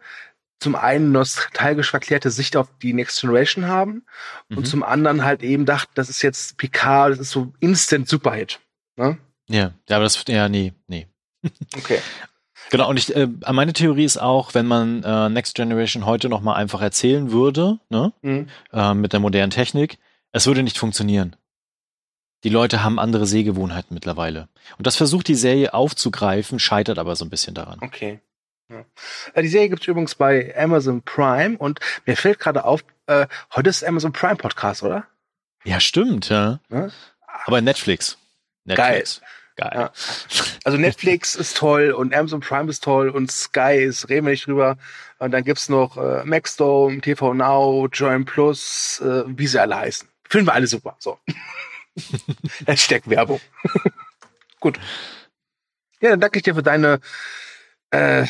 zum 0.59 0.75
einen 0.75 1.11
nostalgisch 1.11 1.89
verklärte 1.89 2.29
Sicht 2.29 2.55
auf 2.55 2.69
die 2.81 2.93
Next 2.93 3.19
Generation 3.19 3.67
haben 3.67 4.03
mhm. 4.49 4.57
und 4.57 4.67
zum 4.67 4.83
anderen 4.83 5.25
halt 5.25 5.43
eben 5.43 5.65
dachten, 5.65 5.91
das 5.95 6.09
ist 6.09 6.21
jetzt 6.21 6.57
Picard, 6.57 7.13
das 7.13 7.19
ist 7.19 7.31
so 7.31 7.53
Instant 7.59 8.07
Superhit. 8.07 8.59
Ne? 8.95 9.17
Ja, 9.47 9.73
ja, 9.89 9.95
aber 9.95 10.03
das, 10.03 10.23
ja, 10.27 10.47
nee, 10.49 10.73
nee. 10.87 11.07
Okay. 11.75 11.99
Genau, 12.71 12.89
und 12.89 12.97
ich, 12.97 13.15
äh, 13.15 13.27
meine 13.51 13.73
Theorie 13.73 14.05
ist 14.05 14.17
auch, 14.17 14.55
wenn 14.55 14.65
man 14.65 15.03
äh, 15.03 15.29
Next 15.29 15.53
Generation 15.53 16.07
heute 16.07 16.29
noch 16.29 16.41
mal 16.41 16.55
einfach 16.55 16.81
erzählen 16.81 17.31
würde, 17.31 17.77
ne, 17.89 18.11
mhm. 18.23 18.47
äh, 18.73 18.95
mit 18.95 19.13
der 19.13 19.19
modernen 19.19 19.51
Technik, 19.51 19.99
es 20.31 20.47
würde 20.47 20.63
nicht 20.63 20.79
funktionieren 20.79 21.35
Die 22.45 22.51
Leute 22.51 22.83
haben 22.83 22.99
andere 22.99 23.25
Sehgewohnheiten 23.25 23.95
mittlerweile. 23.95 24.49
Und 24.77 24.85
das 24.85 24.95
versucht 24.95 25.27
die 25.27 25.33
Serie 25.33 25.73
aufzugreifen, 25.73 26.59
scheitert 26.59 26.99
aber 26.99 27.15
so 27.15 27.25
ein 27.25 27.31
bisschen 27.31 27.55
daran. 27.55 27.79
Okay. 27.81 28.19
Ja. 28.69 28.85
Äh, 29.33 29.41
Die 29.41 29.47
Serie 29.47 29.67
gibt's 29.69 29.87
übrigens 29.87 30.13
bei 30.13 30.55
Amazon 30.55 31.01
Prime 31.01 31.57
und 31.57 31.79
mir 32.05 32.15
fällt 32.15 32.37
gerade 32.37 32.63
auf, 32.63 32.83
äh, 33.07 33.25
heute 33.55 33.71
ist 33.71 33.83
Amazon 33.83 34.13
Prime 34.13 34.35
Podcast, 34.35 34.83
oder? 34.83 35.07
Ja, 35.63 35.79
stimmt, 35.79 36.29
ja. 36.29 36.59
Ne? 36.69 36.91
Aber 37.45 37.61
Netflix. 37.61 38.19
Netflix. 38.63 39.21
Geil. 39.55 39.71
Ja. 39.73 39.91
Also 40.65 40.77
Netflix 40.77 41.35
ist 41.35 41.57
toll 41.57 41.93
und 41.93 42.13
Amazon 42.13 42.41
Prime 42.41 42.69
ist 42.69 42.83
toll 42.83 43.09
und 43.09 43.31
Sky 43.31 43.77
ist, 43.77 44.07
reden 44.09 44.27
wir 44.27 44.31
nicht 44.31 44.45
drüber. 44.45 44.77
Und 45.17 45.31
dann 45.31 45.43
gibt's 45.43 45.67
noch 45.67 45.97
äh, 45.97 46.23
Maxdome, 46.25 47.01
TV 47.01 47.33
Now, 47.33 47.87
Join 47.91 48.23
Plus, 48.23 49.01
äh, 49.03 49.23
wie 49.25 49.47
sie 49.47 49.59
alle 49.59 49.77
heißen. 49.77 50.07
Finden 50.29 50.45
wir 50.45 50.53
alle 50.53 50.67
super. 50.67 50.95
So. 50.99 51.17
Hashtag 52.67 53.09
Werbung. 53.09 53.39
Gut. 54.59 54.79
Ja, 56.01 56.09
dann 56.11 56.19
danke 56.19 56.37
ich 56.39 56.43
dir 56.43 56.55
für 56.55 56.63
deine 56.63 56.99
äh, 57.91 58.25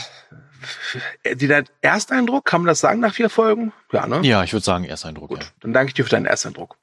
die 1.35 1.47
dein 1.47 1.65
Ersteindruck, 1.81 2.45
kann 2.45 2.61
man 2.61 2.67
das 2.67 2.79
sagen 2.79 2.99
nach 2.99 3.13
vier 3.13 3.29
Folgen? 3.29 3.71
Ja, 3.91 4.07
ne? 4.07 4.21
Ja, 4.23 4.43
ich 4.43 4.53
würde 4.53 4.63
sagen, 4.65 4.85
Ersteindruck. 4.85 5.29
Gut, 5.29 5.43
Ja. 5.43 5.49
dann 5.61 5.73
danke 5.73 5.89
ich 5.89 5.93
dir 5.93 6.03
für 6.03 6.09
deinen 6.09 6.25
Ersteindruck. 6.25 6.77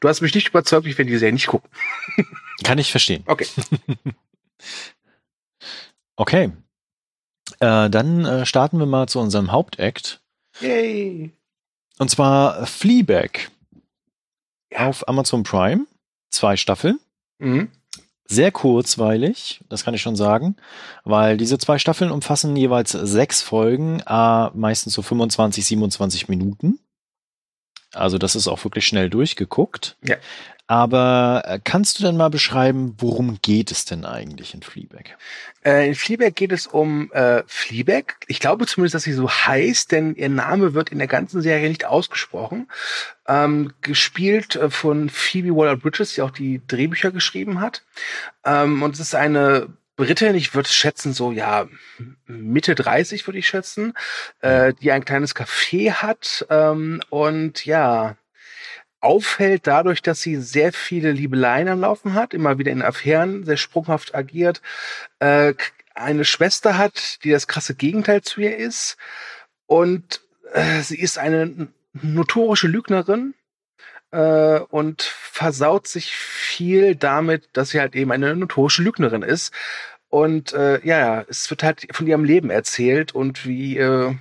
Du 0.00 0.08
hast 0.08 0.20
mich 0.20 0.34
nicht 0.34 0.48
überzeugt, 0.48 0.86
ich 0.86 0.96
werde 0.96 1.10
die 1.10 1.18
Serie 1.18 1.32
nicht 1.32 1.48
gucken. 1.48 1.68
Kann 2.64 2.78
ich 2.78 2.90
verstehen. 2.90 3.24
Okay. 3.26 3.46
Okay. 6.16 6.52
Äh, 7.60 7.90
dann 7.90 8.24
äh, 8.24 8.46
starten 8.46 8.78
wir 8.78 8.86
mal 8.86 9.08
zu 9.08 9.20
unserem 9.20 9.52
Hauptakt. 9.52 10.20
Yay. 10.60 11.32
Und 11.98 12.10
zwar 12.10 12.66
Fleabag 12.66 13.50
Ja. 14.70 14.88
auf 14.88 15.06
Amazon 15.08 15.42
Prime. 15.42 15.86
Zwei 16.36 16.58
Staffeln. 16.58 17.00
Mhm. 17.38 17.70
Sehr 18.26 18.52
kurzweilig, 18.52 19.64
das 19.70 19.84
kann 19.84 19.94
ich 19.94 20.02
schon 20.02 20.16
sagen, 20.16 20.56
weil 21.04 21.38
diese 21.38 21.56
zwei 21.56 21.78
Staffeln 21.78 22.10
umfassen 22.10 22.54
jeweils 22.56 22.90
sechs 22.90 23.40
Folgen, 23.40 24.00
äh, 24.00 24.50
meistens 24.52 24.92
so 24.92 25.00
25, 25.00 25.64
27 25.64 26.28
Minuten. 26.28 26.78
Also 27.94 28.18
das 28.18 28.36
ist 28.36 28.48
auch 28.48 28.62
wirklich 28.64 28.86
schnell 28.86 29.08
durchgeguckt. 29.08 29.96
Ja. 30.02 30.16
Aber 30.68 31.42
äh, 31.46 31.60
kannst 31.62 31.98
du 31.98 32.02
denn 32.02 32.16
mal 32.16 32.30
beschreiben, 32.30 32.96
worum 32.98 33.38
geht 33.40 33.70
es 33.70 33.84
denn 33.84 34.04
eigentlich 34.04 34.52
in 34.52 34.62
Fleabag? 34.62 35.16
Äh, 35.64 35.86
in 35.86 35.94
Fleabag 35.94 36.34
geht 36.34 36.50
es 36.50 36.66
um 36.66 37.12
äh, 37.12 37.44
Fleabag. 37.46 38.16
Ich 38.26 38.40
glaube 38.40 38.66
zumindest, 38.66 38.96
dass 38.96 39.04
sie 39.04 39.12
so 39.12 39.30
heißt, 39.30 39.92
denn 39.92 40.16
ihr 40.16 40.28
Name 40.28 40.74
wird 40.74 40.90
in 40.90 40.98
der 40.98 41.06
ganzen 41.06 41.40
Serie 41.40 41.68
nicht 41.68 41.84
ausgesprochen. 41.84 42.68
Ähm, 43.28 43.74
gespielt 43.80 44.56
äh, 44.56 44.68
von 44.68 45.08
Phoebe 45.08 45.54
Waller-Bridges, 45.54 46.14
die 46.14 46.22
auch 46.22 46.32
die 46.32 46.60
Drehbücher 46.66 47.12
geschrieben 47.12 47.60
hat. 47.60 47.84
Ähm, 48.44 48.82
und 48.82 48.94
es 48.94 49.00
ist 49.00 49.14
eine 49.14 49.68
Britin, 49.96 50.34
ich 50.34 50.54
würde 50.54 50.68
schätzen 50.68 51.14
so, 51.14 51.32
ja, 51.32 51.68
Mitte 52.26 52.74
30 52.74 53.26
würde 53.26 53.38
ich 53.38 53.48
schätzen, 53.48 53.94
äh, 54.40 54.74
die 54.74 54.92
ein 54.92 55.04
kleines 55.04 55.34
Café 55.34 55.92
hat 55.92 56.44
ähm, 56.50 57.00
und 57.08 57.64
ja, 57.64 58.16
auffällt 59.00 59.66
dadurch, 59.66 60.02
dass 60.02 60.20
sie 60.20 60.36
sehr 60.36 60.72
viele 60.72 61.12
Liebeleien 61.12 61.68
am 61.68 61.80
Laufen 61.80 62.14
hat, 62.14 62.34
immer 62.34 62.58
wieder 62.58 62.72
in 62.72 62.82
Affären 62.82 63.44
sehr 63.44 63.56
sprunghaft 63.56 64.14
agiert, 64.14 64.62
äh, 65.20 65.54
eine 65.94 66.24
Schwester 66.24 66.76
hat, 66.76 67.24
die 67.24 67.30
das 67.30 67.46
krasse 67.46 67.74
Gegenteil 67.74 68.22
zu 68.22 68.40
ihr 68.40 68.56
ist 68.56 68.96
und 69.66 70.20
äh, 70.52 70.80
sie 70.80 70.98
ist 70.98 71.18
eine 71.18 71.68
notorische 71.92 72.68
Lügnerin 72.68 73.34
äh, 74.10 74.60
und 74.60 75.02
versaut 75.02 75.86
sich 75.88 76.14
viel 76.14 76.94
damit, 76.94 77.48
dass 77.52 77.70
sie 77.70 77.80
halt 77.80 77.94
eben 77.94 78.12
eine 78.12 78.36
notorische 78.36 78.82
Lügnerin 78.82 79.22
ist. 79.22 79.52
Und 80.08 80.52
äh, 80.52 80.80
ja, 80.86 81.24
es 81.28 81.50
wird 81.50 81.62
halt 81.62 81.86
von 81.90 82.06
ihrem 82.06 82.24
Leben 82.24 82.50
erzählt 82.50 83.14
und 83.14 83.46
wie 83.46 83.76
äh, 83.76 84.14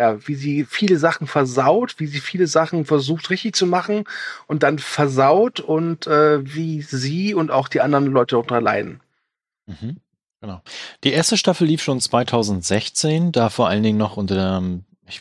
ja, 0.00 0.26
wie 0.26 0.34
sie 0.34 0.64
viele 0.64 0.96
Sachen 0.96 1.26
versaut, 1.26 1.96
wie 1.98 2.06
sie 2.06 2.20
viele 2.20 2.46
Sachen 2.46 2.86
versucht 2.86 3.28
richtig 3.28 3.54
zu 3.54 3.66
machen 3.66 4.04
und 4.46 4.62
dann 4.62 4.78
versaut 4.78 5.60
und 5.60 6.06
äh, 6.06 6.38
wie 6.54 6.80
sie 6.80 7.34
und 7.34 7.50
auch 7.50 7.68
die 7.68 7.82
anderen 7.82 8.06
Leute 8.06 8.34
darunter 8.36 8.62
leiden. 8.62 9.00
Mhm. 9.66 9.98
Genau. 10.40 10.62
Die 11.04 11.12
erste 11.12 11.36
Staffel 11.36 11.66
lief 11.66 11.82
schon 11.82 12.00
2016, 12.00 13.30
da 13.30 13.50
vor 13.50 13.68
allen 13.68 13.82
Dingen 13.82 13.98
noch 13.98 14.16
unter 14.16 14.34
der, 14.34 14.62
ich 15.06 15.20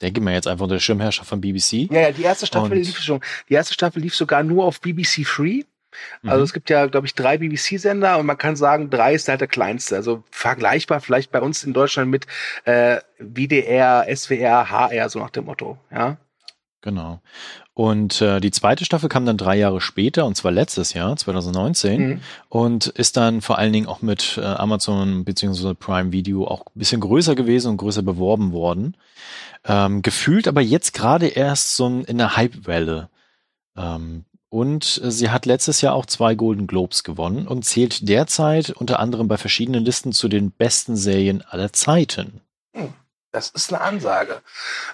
denke 0.00 0.22
mal 0.22 0.32
jetzt 0.32 0.48
einfach 0.48 0.62
unter 0.64 0.76
der 0.76 0.80
Schirmherrschaft 0.80 1.28
von 1.28 1.42
BBC. 1.42 1.90
Ja, 1.92 2.00
ja, 2.00 2.10
die 2.12 2.22
erste 2.22 2.46
Staffel 2.46 2.72
Und- 2.72 2.78
lief 2.78 2.98
schon. 2.98 3.20
Die 3.50 3.54
erste 3.54 3.74
Staffel 3.74 4.00
lief 4.00 4.14
sogar 4.14 4.42
nur 4.42 4.64
auf 4.64 4.80
BBC 4.80 5.26
Free. 5.26 5.64
Also 6.24 6.38
Mhm. 6.38 6.42
es 6.44 6.52
gibt 6.52 6.70
ja, 6.70 6.86
glaube 6.86 7.06
ich, 7.06 7.14
drei 7.14 7.38
BBC-Sender 7.38 8.18
und 8.18 8.26
man 8.26 8.38
kann 8.38 8.56
sagen, 8.56 8.90
drei 8.90 9.14
ist 9.14 9.28
halt 9.28 9.40
der 9.40 9.48
kleinste. 9.48 9.96
Also 9.96 10.22
vergleichbar 10.30 11.00
vielleicht 11.00 11.30
bei 11.32 11.40
uns 11.40 11.64
in 11.64 11.72
Deutschland 11.72 12.10
mit 12.10 12.26
äh, 12.64 12.98
WDR, 13.18 14.06
SWR, 14.14 14.70
HR, 14.70 15.08
so 15.08 15.18
nach 15.18 15.30
dem 15.30 15.46
Motto. 15.46 15.78
Ja. 15.90 16.16
Genau. 16.80 17.20
Und 17.74 18.20
äh, 18.22 18.40
die 18.40 18.50
zweite 18.50 18.84
Staffel 18.84 19.08
kam 19.08 19.24
dann 19.26 19.36
drei 19.36 19.56
Jahre 19.56 19.80
später, 19.80 20.26
und 20.26 20.36
zwar 20.36 20.52
letztes 20.52 20.94
Jahr, 20.94 21.16
2019, 21.16 22.00
Mhm. 22.08 22.20
und 22.48 22.86
ist 22.86 23.16
dann 23.16 23.40
vor 23.40 23.58
allen 23.58 23.72
Dingen 23.72 23.86
auch 23.86 24.02
mit 24.02 24.36
äh, 24.36 24.44
Amazon 24.44 25.24
bzw. 25.24 25.74
Prime 25.74 26.12
Video 26.12 26.46
auch 26.46 26.60
ein 26.66 26.72
bisschen 26.78 27.00
größer 27.00 27.34
gewesen 27.34 27.70
und 27.72 27.76
größer 27.78 28.02
beworben 28.02 28.52
worden. 28.52 28.96
Ähm, 29.64 30.02
gefühlt 30.02 30.46
aber 30.48 30.60
jetzt 30.60 30.92
gerade 30.94 31.26
erst 31.28 31.76
so 31.76 32.02
in 32.06 32.18
der 32.18 32.36
Hypewelle. 32.36 33.08
Ähm, 33.76 34.24
und 34.50 35.00
äh, 35.02 35.10
sie 35.10 35.30
hat 35.30 35.46
letztes 35.46 35.80
Jahr 35.80 35.94
auch 35.94 36.06
zwei 36.06 36.34
Golden 36.34 36.66
Globes 36.66 37.04
gewonnen 37.04 37.46
und 37.46 37.64
zählt 37.64 38.08
derzeit 38.08 38.70
unter 38.70 38.98
anderem 39.00 39.28
bei 39.28 39.36
verschiedenen 39.36 39.84
Listen 39.84 40.12
zu 40.12 40.28
den 40.28 40.50
besten 40.50 40.96
Serien 40.96 41.42
aller 41.42 41.72
Zeiten. 41.72 42.40
Das 43.30 43.50
ist 43.50 43.72
eine 43.72 43.82
Ansage. 43.82 44.40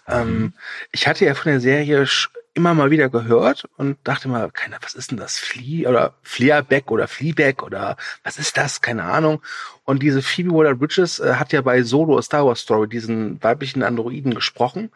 Ähm, 0.09 0.55
ich 0.91 1.07
hatte 1.07 1.25
ja 1.25 1.35
von 1.35 1.53
der 1.53 1.61
Serie 1.61 2.07
immer 2.55 2.75
mal 2.75 2.91
wieder 2.91 3.09
gehört 3.09 3.69
und 3.77 3.97
dachte 4.05 4.29
mal, 4.29 4.51
keine, 4.51 4.77
was 4.81 4.95
ist 4.95 5.11
denn 5.11 5.19
das? 5.19 5.39
Flea 5.39 5.89
oder 5.89 6.15
Fleabag 6.23 6.91
oder 6.91 7.09
Fleabag 7.09 7.63
oder 7.63 7.97
was 8.23 8.39
ist 8.39 8.57
das? 8.57 8.81
Keine 8.81 9.05
Ahnung. 9.05 9.41
Und 9.85 10.03
diese 10.03 10.23
Phoebe 10.23 10.53
Waller-Bridges 10.53 11.21
äh, 11.21 11.35
hat 11.35 11.53
ja 11.53 11.63
bei 11.63 11.83
Solo 11.83 12.19
A 12.19 12.23
Star 12.23 12.47
Wars 12.47 12.61
Story 12.61 12.89
diesen 12.89 13.43
weiblichen 13.43 13.83
Androiden 13.83 14.35
gesprochen. 14.35 14.91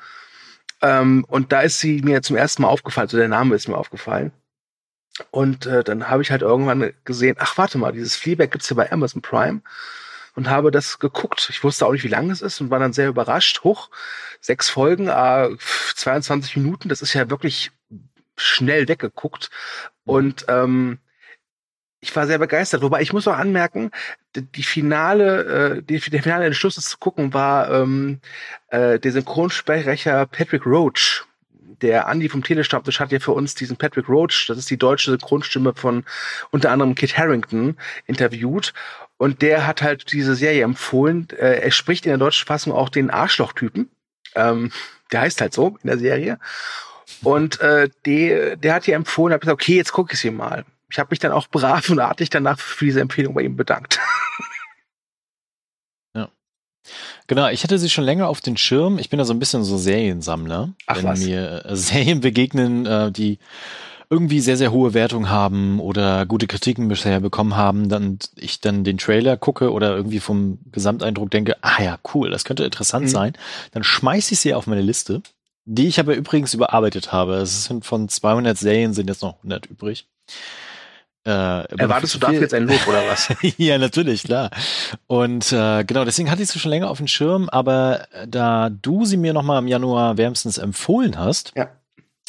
Ähm, 0.80 1.24
und 1.28 1.52
da 1.52 1.60
ist 1.60 1.80
sie 1.80 2.02
mir 2.02 2.22
zum 2.22 2.36
ersten 2.36 2.62
Mal 2.62 2.68
aufgefallen, 2.68 3.06
also 3.06 3.16
der 3.18 3.28
Name 3.28 3.54
ist 3.56 3.68
mir 3.68 3.76
aufgefallen. 3.76 4.32
Und 5.30 5.66
äh, 5.66 5.84
dann 5.84 6.08
habe 6.08 6.22
ich 6.22 6.30
halt 6.30 6.42
irgendwann 6.42 6.92
gesehen, 7.04 7.36
ach 7.38 7.58
warte 7.58 7.78
mal, 7.78 7.92
dieses 7.92 8.16
Fleabag 8.16 8.50
gibt's 8.50 8.68
ja 8.70 8.76
bei 8.76 8.90
Amazon 8.90 9.22
Prime 9.22 9.62
und 10.34 10.48
habe 10.48 10.70
das 10.70 10.98
geguckt. 10.98 11.48
Ich 11.50 11.64
wusste 11.64 11.86
auch 11.86 11.92
nicht, 11.92 12.04
wie 12.04 12.08
lang 12.08 12.30
es 12.30 12.42
ist 12.42 12.60
und 12.60 12.70
war 12.70 12.78
dann 12.78 12.92
sehr 12.92 13.08
überrascht. 13.08 13.64
Hoch, 13.64 13.90
sechs 14.40 14.68
Folgen, 14.68 15.08
äh, 15.08 15.48
22 15.94 16.56
Minuten, 16.56 16.88
das 16.88 17.02
ist 17.02 17.14
ja 17.14 17.30
wirklich 17.30 17.72
schnell 18.36 18.88
weggeguckt. 18.88 19.50
Und 20.04 20.46
ähm, 20.48 20.98
ich 22.00 22.14
war 22.14 22.26
sehr 22.26 22.38
begeistert. 22.38 22.82
Wobei 22.82 23.02
ich 23.02 23.12
muss 23.12 23.26
auch 23.26 23.36
anmerken, 23.36 23.90
die, 24.36 24.62
finale, 24.62 25.78
äh, 25.78 25.82
die, 25.82 25.98
der 25.98 26.22
finale 26.22 26.46
Entschluss, 26.46 26.76
das 26.76 26.84
zu 26.84 26.98
gucken, 26.98 27.34
war 27.34 27.70
ähm, 27.70 28.20
äh, 28.68 28.98
der 28.98 29.12
Synchronsprecher 29.12 30.26
Patrick 30.26 30.64
Roach. 30.64 31.24
Der 31.82 32.08
Andy 32.08 32.28
vom 32.28 32.42
Telestammtisch 32.42 33.00
hat 33.00 33.12
ja 33.12 33.20
für 33.20 33.32
uns 33.32 33.54
diesen 33.54 33.76
Patrick 33.76 34.08
Roach, 34.08 34.46
das 34.48 34.58
ist 34.58 34.70
die 34.70 34.76
deutsche 34.76 35.10
Synchronstimme 35.10 35.74
von 35.74 36.04
unter 36.50 36.70
anderem 36.70 36.94
Kit 36.94 37.16
Harrington, 37.16 37.76
interviewt. 38.06 38.72
Und 39.16 39.42
der 39.42 39.66
hat 39.66 39.82
halt 39.82 40.12
diese 40.12 40.34
Serie 40.34 40.64
empfohlen. 40.64 41.28
Äh, 41.30 41.60
er 41.60 41.70
spricht 41.70 42.06
in 42.06 42.10
der 42.10 42.18
deutschen 42.18 42.46
Fassung 42.46 42.72
auch 42.72 42.88
den 42.88 43.10
Arschlochtypen. 43.10 43.90
Ähm, 44.34 44.72
der 45.12 45.22
heißt 45.22 45.40
halt 45.40 45.54
so 45.54 45.76
in 45.82 45.88
der 45.88 45.98
Serie. 45.98 46.38
Und 47.22 47.60
äh, 47.60 47.88
der, 48.06 48.56
der 48.56 48.74
hat 48.74 48.84
hier 48.84 48.94
empfohlen, 48.94 49.32
hat 49.32 49.40
gesagt, 49.40 49.60
okay, 49.62 49.76
jetzt 49.76 49.92
gucke 49.92 50.14
ich 50.14 50.20
sie 50.20 50.30
mal. 50.30 50.64
Ich 50.90 50.98
habe 50.98 51.08
mich 51.10 51.18
dann 51.18 51.32
auch 51.32 51.48
brav 51.48 51.88
und 51.90 52.00
artig 52.00 52.30
danach 52.30 52.58
für 52.58 52.84
diese 52.84 53.00
Empfehlung 53.00 53.34
bei 53.34 53.42
ihm 53.42 53.56
bedankt. 53.56 54.00
Genau, 57.26 57.48
ich 57.48 57.62
hatte 57.62 57.78
sie 57.78 57.90
schon 57.90 58.04
länger 58.04 58.28
auf 58.28 58.40
den 58.40 58.56
Schirm. 58.56 58.98
Ich 58.98 59.10
bin 59.10 59.18
da 59.18 59.24
so 59.24 59.32
ein 59.34 59.38
bisschen 59.38 59.64
so 59.64 59.76
Seriensammler. 59.78 60.72
Ach, 60.86 60.96
Wenn 60.96 61.04
was? 61.04 61.20
mir 61.20 61.64
äh, 61.64 61.76
Serien 61.76 62.20
begegnen, 62.20 62.86
äh, 62.86 63.10
die 63.12 63.38
irgendwie 64.10 64.40
sehr, 64.40 64.56
sehr 64.56 64.72
hohe 64.72 64.94
Wertung 64.94 65.28
haben 65.28 65.80
oder 65.80 66.24
gute 66.24 66.46
Kritiken 66.46 66.88
bisher 66.88 67.20
bekommen 67.20 67.56
haben, 67.56 67.90
dann 67.90 68.18
ich 68.36 68.60
dann 68.60 68.82
den 68.82 68.96
Trailer 68.96 69.36
gucke 69.36 69.70
oder 69.70 69.94
irgendwie 69.94 70.20
vom 70.20 70.58
Gesamteindruck 70.72 71.30
denke, 71.30 71.56
ah 71.60 71.82
ja, 71.82 71.98
cool, 72.14 72.30
das 72.30 72.44
könnte 72.44 72.64
interessant 72.64 73.04
Mhm. 73.06 73.10
sein, 73.10 73.32
dann 73.72 73.84
schmeiße 73.84 74.32
ich 74.32 74.40
sie 74.40 74.54
auf 74.54 74.66
meine 74.66 74.80
Liste, 74.80 75.20
die 75.66 75.88
ich 75.88 76.00
aber 76.00 76.14
übrigens 76.14 76.54
überarbeitet 76.54 77.12
habe. 77.12 77.34
Es 77.34 77.64
sind 77.64 77.84
von 77.84 78.08
200 78.08 78.56
Serien 78.56 78.94
sind 78.94 79.08
jetzt 79.10 79.20
noch 79.20 79.36
100 79.40 79.66
übrig. 79.66 80.06
Äh, 81.24 81.30
aber 81.30 81.66
Erwartest 81.78 82.14
du 82.14 82.18
dafür 82.18 82.40
jetzt 82.40 82.54
ein 82.54 82.66
Lob 82.66 82.86
oder 82.86 83.06
was? 83.06 83.28
ja, 83.58 83.76
natürlich, 83.78 84.22
klar. 84.22 84.50
Und 85.06 85.52
äh, 85.52 85.84
genau, 85.84 86.04
deswegen 86.04 86.30
hatte 86.30 86.42
ich 86.42 86.48
sie 86.48 86.58
schon 86.58 86.70
länger 86.70 86.88
auf 86.90 86.98
dem 86.98 87.08
Schirm, 87.08 87.48
aber 87.48 88.06
äh, 88.12 88.26
da 88.28 88.70
du 88.70 89.04
sie 89.04 89.16
mir 89.16 89.32
nochmal 89.32 89.58
im 89.58 89.68
Januar 89.68 90.16
wärmstens 90.16 90.58
empfohlen 90.58 91.18
hast, 91.18 91.52
Ja. 91.56 91.68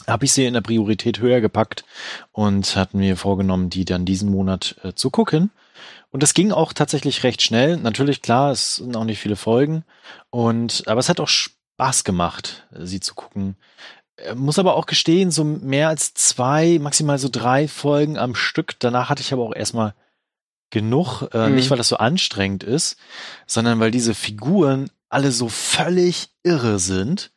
habe 0.07 0.25
ich 0.25 0.33
sie 0.33 0.45
in 0.45 0.53
der 0.53 0.61
Priorität 0.61 1.19
höher 1.19 1.39
gepackt 1.39 1.85
und 2.31 2.75
hatten 2.75 2.97
mir 2.99 3.15
vorgenommen, 3.15 3.69
die 3.69 3.85
dann 3.85 4.05
diesen 4.05 4.31
Monat 4.31 4.75
äh, 4.83 4.93
zu 4.93 5.09
gucken. 5.11 5.51
Und 6.11 6.23
das 6.23 6.33
ging 6.33 6.51
auch 6.51 6.73
tatsächlich 6.73 7.23
recht 7.23 7.41
schnell. 7.43 7.77
Natürlich, 7.77 8.21
klar, 8.23 8.51
es 8.51 8.77
sind 8.77 8.97
auch 8.97 9.03
nicht 9.03 9.19
viele 9.19 9.35
Folgen. 9.35 9.83
Und, 10.31 10.83
aber 10.87 10.99
es 10.99 11.07
hat 11.07 11.19
auch 11.19 11.27
Spaß 11.27 12.03
gemacht, 12.03 12.65
sie 12.77 12.99
zu 12.99 13.13
gucken. 13.13 13.55
Äh, 14.25 14.35
muss 14.35 14.59
aber 14.59 14.75
auch 14.75 14.85
gestehen, 14.85 15.31
so 15.31 15.43
mehr 15.43 15.89
als 15.89 16.13
zwei, 16.13 16.79
maximal 16.79 17.17
so 17.17 17.29
drei 17.31 17.67
Folgen 17.67 18.17
am 18.17 18.35
Stück. 18.35 18.79
Danach 18.79 19.09
hatte 19.09 19.21
ich 19.21 19.33
aber 19.33 19.43
auch 19.43 19.55
erstmal 19.55 19.93
genug. 20.69 21.23
Äh, 21.33 21.49
mhm. 21.49 21.55
Nicht, 21.55 21.69
weil 21.69 21.77
das 21.77 21.89
so 21.89 21.97
anstrengend 21.97 22.63
ist, 22.63 22.97
sondern 23.45 23.79
weil 23.79 23.91
diese 23.91 24.13
Figuren 24.13 24.89
alle 25.09 25.31
so 25.31 25.49
völlig 25.49 26.29
irre 26.43 26.79
sind. 26.79 27.31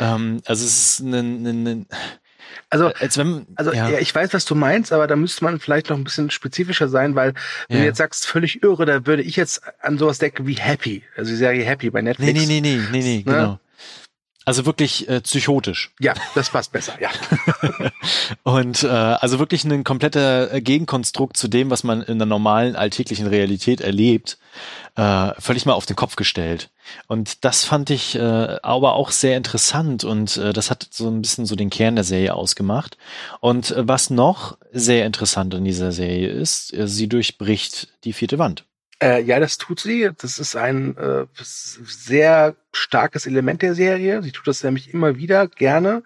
Ähm, 0.00 0.40
also 0.46 0.64
es 0.64 0.98
ist 0.98 1.00
ein, 1.00 1.14
ein, 1.14 1.66
ein 1.66 1.86
also, 2.70 2.86
als 2.86 3.16
wenn, 3.18 3.46
also 3.56 3.72
ja. 3.72 3.88
ja. 3.88 3.98
ich 3.98 4.12
weiß, 4.14 4.32
was 4.34 4.44
du 4.44 4.54
meinst, 4.54 4.92
aber 4.92 5.06
da 5.06 5.16
müsste 5.16 5.44
man 5.44 5.60
vielleicht 5.60 5.90
noch 5.90 5.96
ein 5.96 6.04
bisschen 6.04 6.30
spezifischer 6.30 6.88
sein, 6.88 7.14
weil 7.14 7.34
wenn 7.68 7.78
ja. 7.78 7.82
du 7.82 7.88
jetzt 7.88 7.98
sagst, 7.98 8.26
völlig 8.26 8.62
irre, 8.62 8.84
da 8.84 9.06
würde 9.06 9.22
ich 9.22 9.36
jetzt 9.36 9.62
an 9.80 9.98
sowas 9.98 10.18
denken 10.18 10.46
wie 10.46 10.54
Happy, 10.54 11.02
also 11.16 11.30
die 11.30 11.36
Serie 11.36 11.64
Happy 11.64 11.90
bei 11.90 12.02
Netflix. 12.02 12.32
Nee, 12.32 12.46
nee, 12.46 12.60
nee, 12.60 12.76
nee, 12.76 12.88
nee, 12.90 13.02
nee 13.02 13.16
ne? 13.18 13.22
genau. 13.22 13.60
Also 14.44 14.66
wirklich 14.66 15.08
äh, 15.08 15.20
psychotisch. 15.22 15.92
Ja, 16.00 16.14
das 16.34 16.50
passt 16.50 16.70
besser, 16.72 16.94
ja. 17.00 17.08
und 18.42 18.82
äh, 18.82 18.88
also 18.88 19.38
wirklich 19.38 19.64
ein 19.64 19.84
kompletter 19.84 20.52
äh, 20.52 20.60
Gegenkonstrukt 20.60 21.36
zu 21.36 21.48
dem, 21.48 21.70
was 21.70 21.82
man 21.82 22.02
in 22.02 22.18
der 22.18 22.26
normalen 22.26 22.76
alltäglichen 22.76 23.26
Realität 23.26 23.80
erlebt, 23.80 24.38
äh, 24.96 25.32
völlig 25.38 25.64
mal 25.64 25.72
auf 25.72 25.86
den 25.86 25.96
Kopf 25.96 26.16
gestellt. 26.16 26.70
Und 27.08 27.44
das 27.44 27.64
fand 27.64 27.88
ich 27.88 28.16
äh, 28.16 28.58
aber 28.62 28.94
auch 28.94 29.10
sehr 29.10 29.36
interessant 29.38 30.04
und 30.04 30.36
äh, 30.36 30.52
das 30.52 30.70
hat 30.70 30.88
so 30.90 31.08
ein 31.08 31.22
bisschen 31.22 31.46
so 31.46 31.56
den 31.56 31.70
Kern 31.70 31.94
der 31.94 32.04
Serie 32.04 32.34
ausgemacht. 32.34 32.98
Und 33.40 33.70
äh, 33.70 33.88
was 33.88 34.10
noch 34.10 34.58
sehr 34.72 35.06
interessant 35.06 35.54
in 35.54 35.64
dieser 35.64 35.92
Serie 35.92 36.28
ist, 36.28 36.74
äh, 36.74 36.86
sie 36.86 37.08
durchbricht 37.08 37.88
die 38.04 38.12
vierte 38.12 38.38
Wand. 38.38 38.66
Äh, 39.04 39.22
ja, 39.22 39.38
das 39.38 39.58
tut 39.58 39.80
sie. 39.80 40.08
Das 40.16 40.38
ist 40.38 40.56
ein 40.56 40.96
äh, 40.96 41.26
sehr 41.34 42.56
starkes 42.72 43.26
Element 43.26 43.60
der 43.60 43.74
Serie. 43.74 44.22
Sie 44.22 44.32
tut 44.32 44.46
das 44.46 44.64
nämlich 44.64 44.94
immer 44.94 45.16
wieder 45.16 45.46
gerne. 45.46 46.02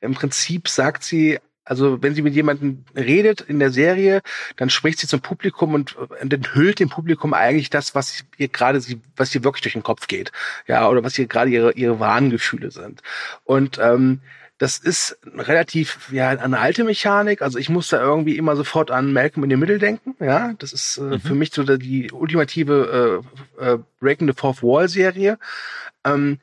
Im 0.00 0.14
Prinzip 0.14 0.66
sagt 0.68 1.04
sie, 1.04 1.38
also 1.64 2.02
wenn 2.02 2.14
sie 2.14 2.22
mit 2.22 2.32
jemandem 2.32 2.86
redet 2.96 3.42
in 3.42 3.58
der 3.58 3.70
Serie, 3.70 4.22
dann 4.56 4.70
spricht 4.70 5.00
sie 5.00 5.06
zum 5.06 5.20
Publikum 5.20 5.74
und, 5.74 5.96
und 5.96 6.32
enthüllt 6.32 6.80
dem 6.80 6.88
Publikum 6.88 7.34
eigentlich 7.34 7.68
das, 7.68 7.94
was 7.94 8.24
ihr 8.38 8.48
gerade 8.48 8.82
was 9.16 9.34
ihr 9.34 9.44
wirklich 9.44 9.62
durch 9.62 9.74
den 9.74 9.82
Kopf 9.82 10.08
geht, 10.08 10.32
ja, 10.66 10.88
oder 10.88 11.04
was 11.04 11.18
ihr 11.18 11.26
gerade 11.26 11.50
ihre 11.50 11.72
ihre 11.74 12.00
wahren 12.00 12.30
Gefühle 12.30 12.70
sind. 12.70 13.02
Und 13.44 13.78
ähm, 13.78 14.20
das 14.60 14.76
ist 14.76 15.18
relativ, 15.24 16.12
ja, 16.12 16.28
eine 16.28 16.58
alte 16.58 16.84
Mechanik. 16.84 17.40
Also 17.40 17.58
ich 17.58 17.70
muss 17.70 17.88
da 17.88 17.98
irgendwie 17.98 18.36
immer 18.36 18.56
sofort 18.56 18.90
an 18.90 19.10
Malcolm 19.10 19.42
in 19.44 19.50
the 19.50 19.56
Middle 19.56 19.78
denken. 19.78 20.14
Ja, 20.22 20.52
das 20.58 20.74
ist 20.74 20.98
äh, 20.98 21.02
mhm. 21.02 21.20
für 21.20 21.34
mich 21.34 21.50
so 21.54 21.64
die 21.64 22.12
ultimative 22.12 23.24
äh, 23.58 23.64
äh, 23.64 23.78
Breaking 24.00 24.28
the 24.28 24.34
Fourth 24.36 24.62
Wall 24.62 24.86
Serie. 24.86 25.38
Ähm, 26.04 26.40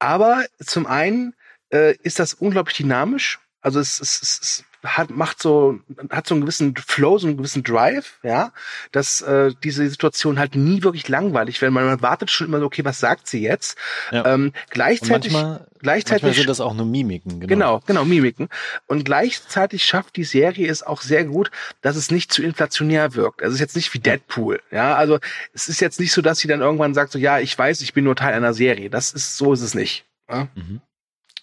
aber 0.00 0.46
zum 0.58 0.86
einen 0.86 1.36
äh, 1.72 1.94
ist 2.02 2.18
das 2.18 2.34
unglaublich 2.34 2.76
dynamisch. 2.76 3.38
Also 3.60 3.78
es, 3.78 4.00
es, 4.00 4.20
es, 4.20 4.64
hat, 4.82 5.10
macht 5.10 5.42
so, 5.42 5.78
hat 6.10 6.26
so 6.26 6.34
einen 6.34 6.42
gewissen 6.42 6.74
Flow, 6.76 7.18
so 7.18 7.26
einen 7.26 7.36
gewissen 7.36 7.62
Drive, 7.62 8.18
ja, 8.22 8.52
dass 8.92 9.20
äh, 9.20 9.52
diese 9.62 9.88
Situation 9.88 10.38
halt 10.38 10.54
nie 10.54 10.82
wirklich 10.82 11.08
langweilig 11.08 11.60
wird. 11.60 11.72
Man, 11.72 11.84
man 11.84 12.02
wartet 12.02 12.30
schon 12.30 12.46
immer 12.46 12.60
so, 12.60 12.66
okay, 12.66 12.84
was 12.84 12.98
sagt 12.98 13.26
sie 13.26 13.42
jetzt? 13.42 13.76
Ja. 14.10 14.24
Ähm, 14.26 14.52
gleichzeitig, 14.70 15.32
manchmal, 15.32 15.66
gleichzeitig 15.80 16.22
manchmal 16.22 16.34
sind 16.34 16.48
das 16.48 16.60
auch 16.60 16.74
nur 16.74 16.86
Mimiken. 16.86 17.40
Genau. 17.40 17.46
genau, 17.48 17.82
genau, 17.86 18.04
Mimiken. 18.04 18.48
Und 18.86 19.04
gleichzeitig 19.04 19.84
schafft 19.84 20.16
die 20.16 20.24
Serie 20.24 20.68
es 20.70 20.82
auch 20.82 21.02
sehr 21.02 21.24
gut, 21.24 21.50
dass 21.82 21.96
es 21.96 22.10
nicht 22.10 22.32
zu 22.32 22.42
inflationär 22.42 23.14
wirkt. 23.14 23.42
Also 23.42 23.50
es 23.50 23.56
ist 23.56 23.60
jetzt 23.60 23.76
nicht 23.76 23.92
wie 23.94 23.98
Deadpool, 23.98 24.62
ja. 24.70 24.94
Also 24.94 25.18
es 25.52 25.68
ist 25.68 25.80
jetzt 25.80 26.00
nicht 26.00 26.12
so, 26.12 26.22
dass 26.22 26.38
sie 26.38 26.48
dann 26.48 26.60
irgendwann 26.60 26.94
sagt 26.94 27.12
so, 27.12 27.18
ja, 27.18 27.38
ich 27.38 27.56
weiß, 27.56 27.82
ich 27.82 27.92
bin 27.92 28.04
nur 28.04 28.16
Teil 28.16 28.34
einer 28.34 28.54
Serie. 28.54 28.90
Das 28.90 29.12
ist 29.12 29.36
so 29.36 29.52
ist 29.52 29.60
es 29.60 29.74
nicht. 29.74 30.04
Ja? 30.28 30.48
Mhm. 30.54 30.80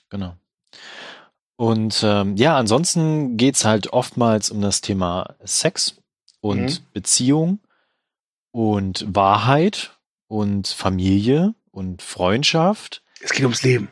Genau. 0.09 0.35
Und 1.57 2.01
ähm, 2.03 2.37
ja, 2.37 2.55
ansonsten 2.55 3.35
geht's 3.35 3.65
halt 3.65 3.91
oftmals 3.91 4.51
um 4.51 4.61
das 4.61 4.81
Thema 4.81 5.35
Sex 5.43 5.95
und 6.39 6.61
mhm. 6.61 6.77
Beziehung 6.93 7.59
und 8.51 9.05
Wahrheit 9.09 9.97
und 10.27 10.67
Familie 10.67 11.55
und 11.71 12.01
Freundschaft. 12.03 13.01
Es 13.21 13.31
geht 13.31 13.43
ums 13.43 13.63
Leben. 13.63 13.89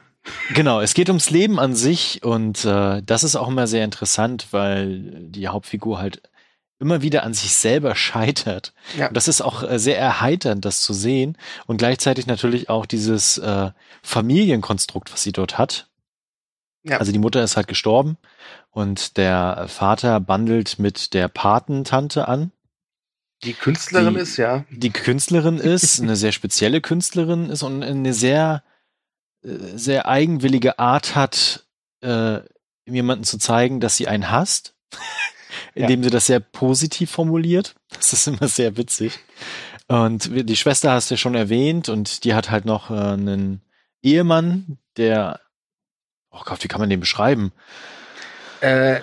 Genau, 0.53 0.81
es 0.81 0.93
geht 0.93 1.09
ums 1.09 1.29
Leben 1.29 1.59
an 1.59 1.75
sich 1.75 2.23
und 2.23 2.65
äh, 2.65 3.01
das 3.03 3.23
ist 3.23 3.35
auch 3.35 3.47
immer 3.47 3.67
sehr 3.67 3.83
interessant, 3.83 4.47
weil 4.51 5.27
die 5.29 5.47
Hauptfigur 5.47 5.99
halt 5.99 6.21
immer 6.79 7.01
wieder 7.01 7.23
an 7.23 7.33
sich 7.33 7.53
selber 7.53 7.95
scheitert. 7.95 8.73
Ja. 8.97 9.09
das 9.09 9.27
ist 9.27 9.41
auch 9.41 9.63
äh, 9.63 9.79
sehr 9.79 9.97
erheiternd, 9.97 10.65
das 10.65 10.81
zu 10.81 10.93
sehen 10.93 11.37
und 11.67 11.77
gleichzeitig 11.77 12.27
natürlich 12.27 12.69
auch 12.69 12.85
dieses 12.85 13.37
äh, 13.37 13.71
Familienkonstrukt, 14.03 15.11
was 15.13 15.23
sie 15.23 15.31
dort 15.31 15.57
hat, 15.57 15.87
ja. 16.85 16.97
Also 16.97 17.11
die 17.11 17.19
Mutter 17.19 17.43
ist 17.43 17.57
halt 17.57 17.67
gestorben 17.67 18.17
und 18.69 19.17
der 19.17 19.65
Vater 19.67 20.19
bandelt 20.19 20.77
mit 20.77 21.13
der 21.13 21.27
Patentante 21.27 22.27
an. 22.27 22.51
Die 23.43 23.53
Künstlerin 23.53 24.13
die, 24.13 24.19
ist, 24.19 24.37
ja. 24.37 24.65
Die 24.69 24.91
Künstlerin 24.91 25.57
ist, 25.57 25.99
eine 26.01 26.15
sehr 26.15 26.31
spezielle 26.31 26.81
Künstlerin 26.81 27.49
ist 27.49 27.63
und 27.63 27.83
eine 27.83 28.13
sehr, 28.13 28.63
äh, 29.43 29.49
sehr 29.75 30.07
eigenwillige 30.07 30.77
Art 30.77 31.15
hat, 31.15 31.65
äh, 32.01 32.39
jemanden 32.85 33.23
zu 33.23 33.39
zeigen, 33.39 33.79
dass 33.79 33.97
sie 33.97 34.07
einen 34.07 34.29
hasst, 34.29 34.75
indem 35.73 36.01
ja. 36.01 36.03
sie 36.05 36.11
das 36.11 36.27
sehr 36.27 36.39
positiv 36.39 37.09
formuliert. 37.09 37.75
Das 37.89 38.13
ist 38.13 38.27
immer 38.27 38.47
sehr 38.47 38.77
witzig. 38.77 39.19
Und 39.87 40.29
die 40.31 40.55
Schwester 40.55 40.91
hast 40.91 41.09
du 41.09 41.15
ja 41.15 41.17
schon 41.17 41.35
erwähnt 41.35 41.89
und 41.89 42.23
die 42.25 42.35
hat 42.35 42.51
halt 42.51 42.65
noch 42.65 42.91
äh, 42.91 42.93
einen 42.93 43.61
Ehemann, 44.03 44.77
der 44.97 45.39
oh 46.35 46.41
Gott, 46.45 46.63
wie 46.63 46.67
kann 46.67 46.81
man 46.81 46.89
den 46.89 46.99
beschreiben? 46.99 47.51
Äh, 48.61 48.99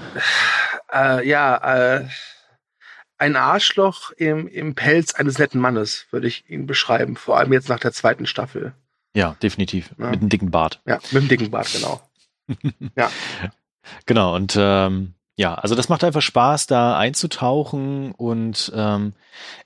äh, 0.92 1.26
ja, 1.26 1.98
äh, 1.98 2.08
ein 3.18 3.36
Arschloch 3.36 4.10
im, 4.12 4.48
im 4.48 4.74
Pelz 4.74 5.14
eines 5.14 5.38
netten 5.38 5.60
Mannes, 5.60 6.06
würde 6.10 6.26
ich 6.26 6.48
ihn 6.50 6.66
beschreiben. 6.66 7.16
Vor 7.16 7.38
allem 7.38 7.52
jetzt 7.52 7.68
nach 7.68 7.78
der 7.78 7.92
zweiten 7.92 8.26
Staffel. 8.26 8.72
Ja, 9.14 9.36
definitiv. 9.42 9.90
Ja. 9.98 10.10
Mit 10.10 10.20
einem 10.20 10.28
dicken 10.28 10.50
Bart. 10.50 10.80
Ja, 10.86 10.96
mit 11.10 11.22
einem 11.22 11.28
dicken 11.28 11.50
Bart, 11.50 11.70
genau. 11.72 12.00
ja. 12.96 13.10
Genau, 14.06 14.34
und 14.34 14.56
ähm, 14.58 15.14
ja, 15.36 15.54
also 15.54 15.74
das 15.74 15.88
macht 15.88 16.04
einfach 16.04 16.22
Spaß, 16.22 16.66
da 16.66 16.98
einzutauchen 16.98 18.12
und 18.12 18.72
ähm, 18.74 19.12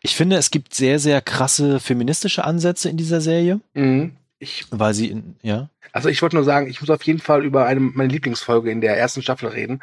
ich 0.00 0.14
finde, 0.16 0.36
es 0.36 0.50
gibt 0.50 0.74
sehr, 0.74 0.98
sehr 0.98 1.20
krasse 1.20 1.80
feministische 1.80 2.44
Ansätze 2.44 2.88
in 2.88 2.96
dieser 2.96 3.20
Serie. 3.20 3.60
Mhm. 3.74 4.16
Ich, 4.38 4.66
weil 4.70 4.92
sie, 4.92 5.08
in, 5.08 5.36
ja. 5.42 5.70
Also 5.92 6.10
ich 6.10 6.20
wollte 6.20 6.36
nur 6.36 6.44
sagen, 6.44 6.68
ich 6.68 6.80
muss 6.80 6.90
auf 6.90 7.02
jeden 7.04 7.20
Fall 7.20 7.44
über 7.44 7.64
eine 7.64 7.80
meine 7.80 8.12
Lieblingsfolge 8.12 8.70
in 8.70 8.82
der 8.82 8.98
ersten 8.98 9.22
Staffel 9.22 9.48
reden, 9.48 9.80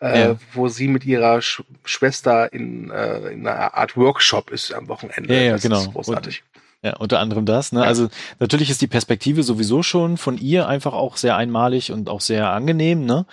äh, 0.00 0.20
ja. 0.20 0.36
wo 0.54 0.66
sie 0.68 0.88
mit 0.88 1.04
ihrer 1.04 1.40
Sch 1.40 1.62
Schwester 1.84 2.52
in, 2.52 2.90
äh, 2.90 3.28
in 3.28 3.46
einer 3.46 3.74
Art 3.74 3.96
Workshop 3.96 4.50
ist 4.50 4.72
am 4.72 4.88
Wochenende. 4.88 5.32
Ja, 5.34 5.42
ja 5.42 5.52
das 5.52 5.62
genau. 5.62 5.80
Ist 5.80 5.92
großartig. 5.92 6.42
Und 6.54 6.61
ja, 6.82 6.96
unter 6.96 7.20
anderem 7.20 7.46
das. 7.46 7.70
Ne? 7.70 7.84
Also 7.84 8.08
natürlich 8.40 8.68
ist 8.68 8.82
die 8.82 8.88
Perspektive 8.88 9.44
sowieso 9.44 9.84
schon 9.84 10.16
von 10.16 10.36
ihr 10.36 10.66
einfach 10.66 10.94
auch 10.94 11.16
sehr 11.16 11.36
einmalig 11.36 11.92
und 11.92 12.08
auch 12.08 12.20
sehr 12.20 12.50
angenehm. 12.50 13.04
Ne? 13.04 13.24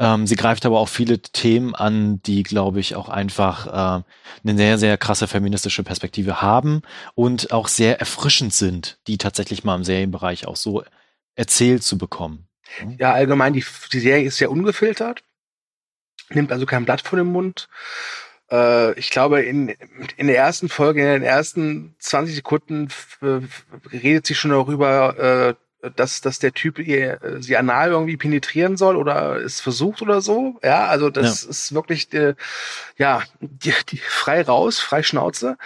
Ähm, 0.00 0.26
sie 0.26 0.34
greift 0.34 0.66
aber 0.66 0.80
auch 0.80 0.88
viele 0.88 1.20
Themen 1.20 1.76
an, 1.76 2.20
die, 2.22 2.42
glaube 2.42 2.80
ich, 2.80 2.96
auch 2.96 3.08
einfach 3.08 3.66
äh, 3.66 4.02
eine 4.42 4.56
sehr, 4.56 4.78
sehr 4.78 4.98
krasse 4.98 5.28
feministische 5.28 5.84
Perspektive 5.84 6.42
haben 6.42 6.82
und 7.14 7.52
auch 7.52 7.68
sehr 7.68 8.00
erfrischend 8.00 8.52
sind, 8.52 8.98
die 9.06 9.18
tatsächlich 9.18 9.62
mal 9.62 9.76
im 9.76 9.84
Serienbereich 9.84 10.48
auch 10.48 10.56
so 10.56 10.82
erzählt 11.36 11.84
zu 11.84 11.98
bekommen. 11.98 12.48
Ja, 12.98 13.12
allgemein, 13.12 13.52
die, 13.52 13.64
die 13.92 14.00
Serie 14.00 14.24
ist 14.24 14.38
sehr 14.38 14.50
ungefiltert, 14.50 15.22
nimmt 16.30 16.50
also 16.50 16.66
kein 16.66 16.84
Blatt 16.84 17.02
vor 17.02 17.16
den 17.16 17.28
Mund 17.30 17.68
ich 18.48 19.10
glaube, 19.10 19.42
in, 19.42 19.74
in 20.16 20.28
der 20.28 20.36
ersten 20.36 20.68
Folge, 20.68 21.02
in 21.02 21.08
den 21.08 21.22
ersten 21.24 21.96
20 21.98 22.36
Sekunden 22.36 22.88
redet 23.92 24.26
sie 24.26 24.36
schon 24.36 24.52
darüber, 24.52 25.18
äh, 25.18 25.54
dass, 25.94 26.20
dass 26.20 26.38
der 26.38 26.52
Typ 26.52 26.78
ihr, 26.78 27.22
äh, 27.22 27.42
sie 27.42 27.56
anal 27.56 27.90
irgendwie 27.90 28.16
penetrieren 28.16 28.76
soll 28.76 28.96
oder 28.96 29.36
es 29.36 29.60
versucht 29.60 30.02
oder 30.02 30.20
so. 30.20 30.58
Ja, 30.62 30.86
also 30.86 31.10
das 31.10 31.44
ja. 31.44 31.50
ist 31.50 31.74
wirklich, 31.74 32.12
äh, 32.12 32.34
ja, 32.96 33.22
die, 33.40 33.74
die, 33.88 33.98
frei 33.98 34.42
raus, 34.42 34.78
frei 34.78 35.02
Schnauze. 35.02 35.56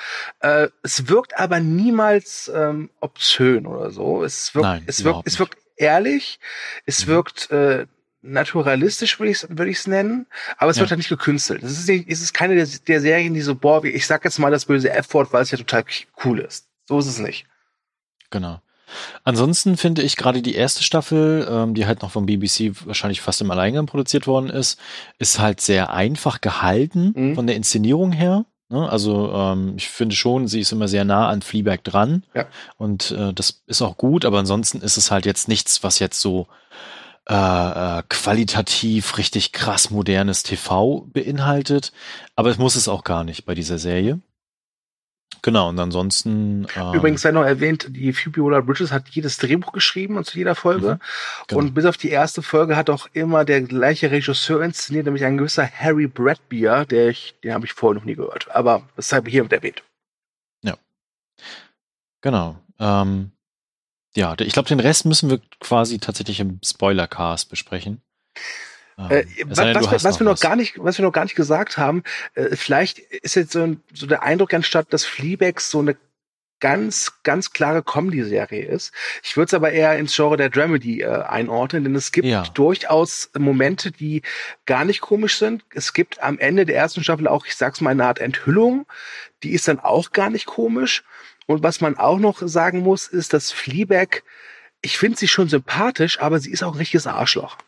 Äh, 0.40 0.69
es 0.83 1.09
wirkt 1.09 1.38
aber 1.38 1.61
niemals 1.61 2.51
ähm, 2.55 2.90
obszön 3.01 3.66
oder 3.66 3.90
so. 3.90 4.23
Es 4.25 4.55
wirkt, 4.55 4.64
Nein, 4.64 4.85
es 4.87 5.05
wirkt, 5.05 5.23
es 5.25 5.38
wirkt 5.38 5.59
ehrlich. 5.77 6.40
Es 6.87 7.07
mhm. 7.07 7.11
wirkt 7.11 7.51
äh, 7.51 7.87
naturalistisch, 8.23 9.19
würde 9.19 9.31
ich 9.31 9.43
es 9.43 9.49
würd 9.49 9.69
ich's 9.69 9.87
nennen, 9.87 10.27
aber 10.59 10.71
es 10.71 10.77
ja. 10.77 10.81
wird 10.81 10.91
halt 10.91 10.99
nicht 10.99 11.09
gekünstelt. 11.09 11.63
Es 11.63 11.73
ist, 11.73 11.89
nicht, 11.89 12.09
es 12.09 12.21
ist 12.21 12.35
keine 12.35 12.55
der, 12.55 12.67
der 12.87 13.01
Serien, 13.01 13.35
die 13.35 13.41
so, 13.41 13.55
boah, 13.55 13.83
ich 13.85 14.07
sag 14.07 14.25
jetzt 14.25 14.39
mal 14.39 14.51
das 14.51 14.67
böse 14.67 14.91
F-Wort, 14.91 15.33
weil 15.33 15.43
es 15.43 15.51
ja 15.51 15.59
total 15.59 15.85
cool 16.25 16.41
ist. 16.41 16.67
So 16.87 16.99
ist 16.99 17.07
es 17.07 17.19
nicht. 17.19 17.47
Genau. 18.31 18.61
Ansonsten 19.25 19.77
finde 19.77 20.03
ich 20.03 20.17
gerade 20.17 20.43
die 20.43 20.55
erste 20.55 20.83
Staffel, 20.83 21.47
ähm, 21.49 21.75
die 21.75 21.87
halt 21.87 22.03
noch 22.03 22.11
vom 22.11 22.27
BBC 22.27 22.73
wahrscheinlich 22.85 23.21
fast 23.21 23.41
im 23.41 23.51
Alleingang 23.51 23.87
produziert 23.87 24.27
worden 24.27 24.51
ist, 24.51 24.79
ist 25.19 25.39
halt 25.39 25.61
sehr 25.61 25.93
einfach 25.93 26.41
gehalten 26.41 27.13
Mhm. 27.15 27.35
von 27.35 27.47
der 27.47 27.57
Inszenierung 27.57 28.13
her. 28.13 28.45
Ne? 28.69 28.89
Also 28.89 29.33
ähm, 29.33 29.75
ich 29.77 29.89
finde 29.89 30.15
schon, 30.17 30.49
sie 30.49 30.61
ist 30.61 30.73
immer 30.73 30.89
sehr 30.89 31.05
nah 31.05 31.29
an 31.29 31.43
Fleabag 31.43 31.79
dran. 31.85 32.25
Ja. 32.35 32.47
Und 32.79 33.13
äh, 33.13 33.33
das 33.33 33.63
ist 33.67 33.83
auch 33.83 33.97
gut, 33.97 34.25
aber 34.25 34.39
ansonsten 34.39 34.81
ist 34.81 34.97
es 34.97 35.11
halt 35.11 35.27
jetzt 35.27 35.49
nichts, 35.49 35.83
was 35.83 35.99
jetzt 35.99 36.21
so 36.21 36.49
äh, 37.31 37.99
äh, 37.99 38.03
qualitativ 38.09 39.16
richtig 39.16 39.53
krass 39.53 39.90
modernes 39.90 40.43
TV 40.43 41.07
beinhaltet. 41.12 41.93
Aber 42.37 42.51
es 42.51 42.59
muss 42.59 42.77
es 42.77 42.88
auch 42.88 43.05
gar 43.05 43.25
nicht 43.25 43.45
bei 43.45 43.55
dieser 43.55 43.79
Serie. 43.79 44.21
Genau, 45.43 45.69
und 45.69 45.79
ansonsten. 45.79 46.66
Ähm, 46.77 46.95
Übrigens 46.95 47.23
sei 47.23 47.31
noch 47.31 47.45
erwähnt, 47.45 47.87
die 47.90 48.12
Phoebe 48.12 48.43
Waller-Bridges 48.43 48.93
hat 48.93 49.09
jedes 49.11 49.38
Drehbuch 49.38 49.73
geschrieben 49.73 50.16
und 50.16 50.27
zu 50.27 50.37
jeder 50.37 50.55
Folge. 50.55 50.99
genau. 51.47 51.61
Und 51.61 51.75
bis 51.75 51.87
auf 51.87 51.97
die 51.97 52.11
erste 52.11 52.43
Folge 52.43 52.77
hat 52.77 52.90
auch 52.90 53.07
immer 53.12 53.45
der 53.45 53.62
gleiche 53.62 54.11
Regisseur 54.11 54.62
inszeniert, 54.62 55.07
nämlich 55.07 55.25
ein 55.25 55.38
gewisser 55.38 55.66
Harry 55.66 56.09
Bradbeer, 56.09 56.85
der 56.85 57.09
ich, 57.09 57.37
den 57.43 57.55
habe 57.55 57.64
ich 57.64 57.73
vorher 57.73 57.99
noch 57.99 58.05
nie 58.05 58.16
gehört. 58.16 58.55
Aber 58.55 58.83
das 58.97 59.09
sei 59.09 59.23
hier 59.27 59.45
mit 59.45 59.53
erwähnt. 59.53 59.83
Genau. 62.21 62.57
Ähm, 62.79 63.33
ja, 64.16 64.35
ich 64.38 64.53
glaube, 64.53 64.68
den 64.68 64.81
Rest 64.81 65.07
müssen 65.07 65.31
wir 65.31 65.40
quasi 65.61 65.99
tatsächlich 65.99 66.40
im 66.40 66.61
Spoilercast 66.64 67.49
besprechen. 67.49 68.03
Ähm, 68.99 69.07
Äh, 69.11 69.25
was, 69.46 69.59
denn, 69.59 69.75
was, 69.75 70.05
was 70.05 70.20
wir 70.20 70.25
noch 70.25 70.33
was. 70.33 70.40
gar 70.40 70.57
nicht, 70.57 70.75
was 70.79 70.99
wir 70.99 71.05
noch 71.05 71.12
gar 71.12 71.25
nicht 71.25 71.37
gesagt 71.37 71.79
haben, 71.79 72.03
äh, 72.35 72.57
vielleicht 72.57 72.99
ist 72.99 73.37
jetzt 73.37 73.53
so, 73.53 73.62
ein, 73.62 73.83
so 73.94 74.07
der 74.07 74.23
Eindruck 74.23 74.53
entstanden, 74.53 74.90
dass 74.90 75.05
Fleabag 75.05 75.61
so 75.61 75.79
eine 75.79 75.96
ganz, 76.61 77.23
ganz 77.23 77.53
klare 77.53 77.83
Comedy-Serie 77.83 78.66
ist. 78.66 78.92
Ich 79.23 79.37
würde 79.37 79.46
es 79.46 79.55
aber 79.55 79.73
eher 79.73 79.99
ins 79.99 80.14
Genre 80.14 80.37
der 80.37 80.51
Dramedy 80.51 81.01
äh, 81.01 81.07
einordnen, 81.23 81.85
denn 81.85 81.94
es 81.94 82.12
gibt 82.12 82.29
Ja. 82.29 82.42
durchaus 82.42 83.31
Momente, 83.38 83.90
die 83.90 84.20
gar 84.66 84.85
nicht 84.85 85.01
komisch 85.01 85.38
sind. 85.38 85.64
Es 85.75 85.94
gibt 85.94 86.23
am 86.23 86.38
Ende 86.38 86.66
der 86.66 86.77
ersten 86.77 87.03
Staffel 87.03 87.27
auch, 87.29 87.46
ich 87.46 87.57
sag's 87.57 87.81
mal, 87.81 87.90
eine 87.90 88.05
Art 88.05 88.18
Enthüllung. 88.18 88.87
Die 89.42 89.53
ist 89.53 89.68
dann 89.68 89.81
auch 89.81 90.12
gar 90.12 90.29
nicht 90.29 90.44
komisch. 90.44 91.03
Und 91.51 91.65
was 91.65 91.81
man 91.81 91.99
auch 91.99 92.21
noch 92.21 92.43
sagen 92.47 92.79
muss, 92.79 93.09
ist, 93.09 93.33
dass 93.33 93.51
Fleabag, 93.51 94.23
ich 94.83 94.99
finde 94.99 95.19
sie 95.19 95.27
schon 95.27 95.49
sympathisch, 95.49 96.21
aber 96.21 96.39
sie 96.39 96.53
ist 96.53 96.63
auch 96.63 96.75
ein 96.75 96.79
richtiges 96.79 97.09
Arschloch. 97.09 97.59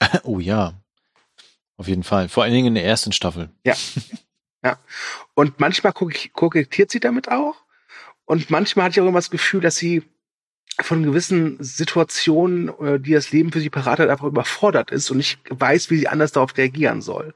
Oh 0.24 0.40
ja. 0.40 0.74
Auf 1.78 1.88
jeden 1.88 2.02
Fall. 2.02 2.28
Vor 2.28 2.42
allen 2.42 2.52
Dingen 2.52 2.66
in 2.68 2.74
der 2.74 2.84
ersten 2.84 3.12
Staffel. 3.12 3.48
Und 5.32 5.58
manchmal 5.58 5.94
kokettiert 5.94 6.34
kokettiert 6.34 6.90
sie 6.90 7.00
damit 7.00 7.30
auch. 7.30 7.54
Und 8.26 8.50
manchmal 8.50 8.84
hatte 8.84 9.00
ich 9.00 9.00
auch 9.00 9.08
immer 9.08 9.18
das 9.18 9.30
Gefühl, 9.30 9.62
dass 9.62 9.76
sie 9.76 10.02
von 10.80 11.02
gewissen 11.02 11.56
Situationen, 11.62 12.68
äh, 12.78 13.00
die 13.00 13.12
das 13.12 13.32
Leben 13.32 13.52
für 13.52 13.60
sie 13.60 13.70
parat 13.70 14.00
hat, 14.00 14.10
einfach 14.10 14.26
überfordert 14.26 14.90
ist 14.90 15.10
und 15.10 15.16
nicht 15.16 15.40
weiß, 15.48 15.88
wie 15.88 15.96
sie 15.96 16.08
anders 16.08 16.32
darauf 16.32 16.54
reagieren 16.58 17.00
soll. 17.00 17.32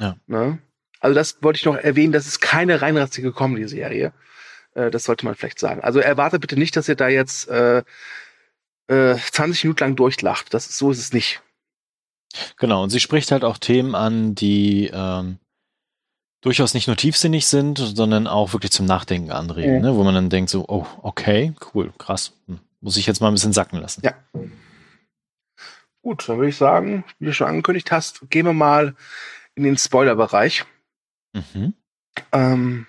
Ja. 0.00 0.16
Ne? 0.26 0.58
Also 0.98 1.14
das 1.14 1.40
wollte 1.40 1.58
ich 1.58 1.64
noch 1.66 1.76
erwähnen, 1.76 2.12
das 2.12 2.26
ist 2.26 2.40
keine 2.40 2.82
reinrassige 2.82 3.32
Comedy-Serie. 3.32 4.12
Äh, 4.74 4.90
das 4.90 5.04
sollte 5.04 5.24
man 5.24 5.34
vielleicht 5.34 5.58
sagen. 5.58 5.80
Also 5.82 6.00
erwartet 6.00 6.40
bitte 6.40 6.56
nicht, 6.56 6.76
dass 6.76 6.88
ihr 6.88 6.96
da 6.96 7.08
jetzt 7.08 7.48
äh, 7.48 7.82
äh, 8.88 9.16
20 9.16 9.64
Minuten 9.64 9.80
lang 9.80 9.96
durchlacht. 9.96 10.52
Das 10.52 10.66
ist, 10.66 10.78
so 10.78 10.90
ist 10.90 10.98
es 10.98 11.12
nicht. 11.12 11.40
Genau, 12.58 12.82
und 12.82 12.90
sie 12.90 13.00
spricht 13.00 13.30
halt 13.30 13.44
auch 13.44 13.58
Themen 13.58 13.94
an, 13.94 14.34
die 14.34 14.90
ähm, 14.92 15.38
durchaus 16.42 16.74
nicht 16.74 16.88
nur 16.88 16.96
tiefsinnig 16.96 17.46
sind, 17.46 17.78
sondern 17.78 18.26
auch 18.26 18.52
wirklich 18.52 18.72
zum 18.72 18.86
Nachdenken 18.86 19.30
anregen, 19.30 19.76
Mhm. 19.76 19.82
ne? 19.82 19.94
wo 19.94 20.02
man 20.02 20.14
dann 20.14 20.30
denkt 20.30 20.50
so, 20.50 20.64
oh, 20.68 20.86
okay, 21.02 21.54
cool, 21.72 21.92
krass, 21.96 22.32
hm, 22.46 22.58
muss 22.80 22.96
ich 22.96 23.06
jetzt 23.06 23.20
mal 23.20 23.28
ein 23.28 23.34
bisschen 23.34 23.52
sacken 23.52 23.78
lassen. 23.80 24.02
Ja. 24.04 24.14
Gut, 26.02 26.28
dann 26.28 26.36
würde 26.36 26.50
ich 26.50 26.56
sagen, 26.56 27.04
wie 27.18 27.26
du 27.26 27.32
schon 27.32 27.46
angekündigt 27.46 27.90
hast, 27.92 28.28
gehen 28.28 28.44
wir 28.44 28.52
mal 28.52 28.94
in 29.54 29.62
den 29.62 29.78
Spoiler-Bereich. 29.78 30.66
Mhm. 31.32 31.72
Ähm, 32.32 32.86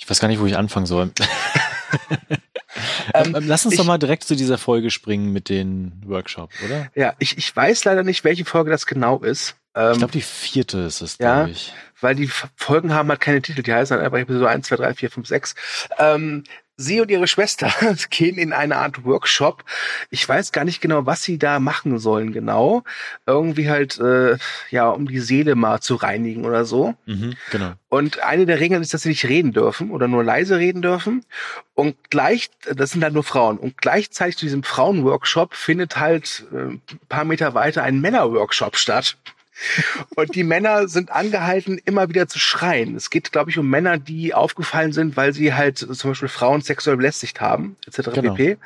Ich 0.00 0.08
weiß 0.10 0.18
gar 0.18 0.26
nicht, 0.28 0.40
wo 0.40 0.46
ich 0.46 0.56
anfangen 0.56 0.86
soll. 0.86 1.12
Ähm, 3.12 3.34
Lass 3.46 3.64
uns 3.64 3.74
ich- 3.74 3.78
doch 3.80 3.84
mal 3.86 3.98
direkt 3.98 4.22
zu 4.24 4.36
dieser 4.36 4.56
Folge 4.56 4.90
springen 4.90 5.32
mit 5.32 5.48
den 5.48 6.00
Workshop, 6.06 6.50
oder? 6.64 6.88
ja, 6.94 7.14
ich, 7.18 7.36
ich 7.36 7.54
weiß 7.54 7.84
leider 7.84 8.04
nicht, 8.04 8.22
welche 8.22 8.44
Folge 8.44 8.70
das 8.70 8.86
genau 8.86 9.18
ist. 9.18 9.56
Ähm, 9.74 9.92
Ich 9.92 9.98
glaube, 9.98 10.12
die 10.12 10.20
vierte 10.22 10.78
ist 10.78 11.00
es, 11.00 11.18
ja. 11.18 11.34
glaube 11.38 11.50
ich. 11.50 11.72
weil 12.00 12.14
die 12.14 12.28
Folgen 12.56 12.94
haben 12.94 13.08
halt 13.08 13.20
keine 13.20 13.42
Titel, 13.42 13.62
die 13.62 13.72
heißen 13.74 13.96
halt 13.96 14.04
einfach 14.06 14.18
Episode 14.18 14.48
1, 14.48 14.68
2, 14.68 14.76
3, 14.76 14.94
4, 14.94 15.10
5, 15.10 15.26
6. 15.26 15.54
Ähm, 15.98 16.44
sie 16.80 17.00
und 17.00 17.10
ihre 17.10 17.26
Schwester 17.26 17.72
gehen 18.10 18.36
in 18.36 18.52
eine 18.52 18.76
Art 18.76 19.04
Workshop. 19.04 19.64
Ich 20.10 20.28
weiß 20.28 20.52
gar 20.52 20.64
nicht 20.64 20.80
genau, 20.80 21.06
was 21.06 21.22
sie 21.22 21.38
da 21.38 21.60
machen 21.60 21.98
sollen 21.98 22.32
genau. 22.32 22.82
Irgendwie 23.26 23.68
halt, 23.68 23.98
äh, 24.00 24.36
ja, 24.70 24.88
um 24.88 25.06
die 25.06 25.20
Seele 25.20 25.54
mal 25.54 25.80
zu 25.80 25.96
reinigen 25.96 26.44
oder 26.44 26.64
so. 26.64 26.94
Mhm, 27.06 27.34
genau. 27.50 27.72
Und 27.88 28.20
eine 28.20 28.46
der 28.46 28.60
Regeln 28.60 28.82
ist, 28.82 28.94
dass 28.94 29.02
sie 29.02 29.10
nicht 29.10 29.28
reden 29.28 29.52
dürfen 29.52 29.90
oder 29.90 30.08
nur 30.08 30.24
leise 30.24 30.58
reden 30.58 30.82
dürfen. 30.82 31.24
Und 31.74 31.96
gleich, 32.10 32.50
das 32.74 32.90
sind 32.90 33.02
halt 33.02 33.14
nur 33.14 33.24
Frauen. 33.24 33.58
Und 33.58 33.80
gleichzeitig 33.80 34.36
zu 34.36 34.46
diesem 34.46 34.62
Frauenworkshop 34.62 35.54
findet 35.54 35.96
halt 35.96 36.46
äh, 36.52 36.56
ein 36.56 36.82
paar 37.08 37.24
Meter 37.24 37.54
weiter 37.54 37.82
ein 37.82 38.00
Männerworkshop 38.00 38.76
statt. 38.76 39.16
Und 40.16 40.34
die 40.34 40.44
Männer 40.44 40.88
sind 40.88 41.10
angehalten, 41.10 41.80
immer 41.84 42.08
wieder 42.08 42.28
zu 42.28 42.38
schreien. 42.38 42.96
Es 42.96 43.10
geht, 43.10 43.32
glaube 43.32 43.50
ich, 43.50 43.58
um 43.58 43.68
Männer, 43.68 43.98
die 43.98 44.34
aufgefallen 44.34 44.92
sind, 44.92 45.16
weil 45.16 45.32
sie 45.32 45.54
halt 45.54 45.78
zum 45.78 46.10
Beispiel 46.10 46.28
Frauen 46.28 46.62
sexuell 46.62 46.96
belästigt 46.96 47.40
haben, 47.40 47.76
etc. 47.86 48.10
Genau. 48.14 48.34
pp. 48.34 48.58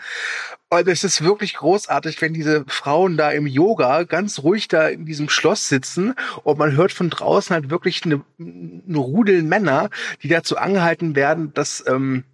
Und 0.70 0.88
es 0.88 1.04
ist 1.04 1.22
wirklich 1.22 1.54
großartig, 1.54 2.20
wenn 2.20 2.34
diese 2.34 2.64
Frauen 2.66 3.16
da 3.16 3.30
im 3.30 3.46
Yoga 3.46 4.02
ganz 4.04 4.40
ruhig 4.40 4.66
da 4.68 4.88
in 4.88 5.06
diesem 5.06 5.28
Schloss 5.28 5.68
sitzen 5.68 6.14
und 6.42 6.58
man 6.58 6.72
hört 6.72 6.92
von 6.92 7.10
draußen 7.10 7.54
halt 7.54 7.70
wirklich 7.70 8.04
eine, 8.04 8.22
eine 8.38 8.98
Rudel 8.98 9.42
Männer, 9.42 9.90
die 10.22 10.28
dazu 10.28 10.56
angehalten 10.56 11.14
werden, 11.14 11.52
dass 11.54 11.84
ähm, 11.86 12.24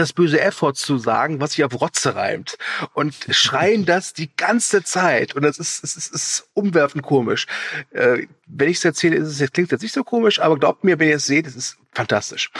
das 0.00 0.12
böse 0.12 0.40
F-Wort 0.40 0.76
zu 0.76 0.98
sagen, 0.98 1.40
was 1.40 1.52
sich 1.52 1.64
auf 1.64 1.80
Rotze 1.80 2.14
reimt. 2.14 2.56
Und 2.94 3.14
schreien 3.30 3.84
das 3.86 4.12
die 4.12 4.30
ganze 4.36 4.82
Zeit. 4.84 5.34
Und 5.34 5.42
das 5.42 5.58
ist, 5.58 5.84
es 5.84 5.96
ist, 5.96 6.14
es 6.14 6.22
ist 6.22 6.48
umwerfend 6.54 7.02
komisch. 7.02 7.46
Äh, 7.90 8.26
wenn 8.46 8.68
ich 8.68 8.78
es 8.78 8.84
erzähle, 8.84 9.16
ist 9.16 9.28
es, 9.28 9.38
jetzt 9.38 9.54
klingt 9.54 9.70
jetzt 9.72 9.82
nicht 9.82 9.94
so 9.94 10.04
komisch, 10.04 10.40
aber 10.40 10.58
glaubt 10.58 10.84
mir, 10.84 10.98
wenn 10.98 11.08
ihr 11.08 11.16
es 11.16 11.26
seht, 11.26 11.46
es 11.46 11.56
ist 11.56 11.76
fantastisch. 11.92 12.50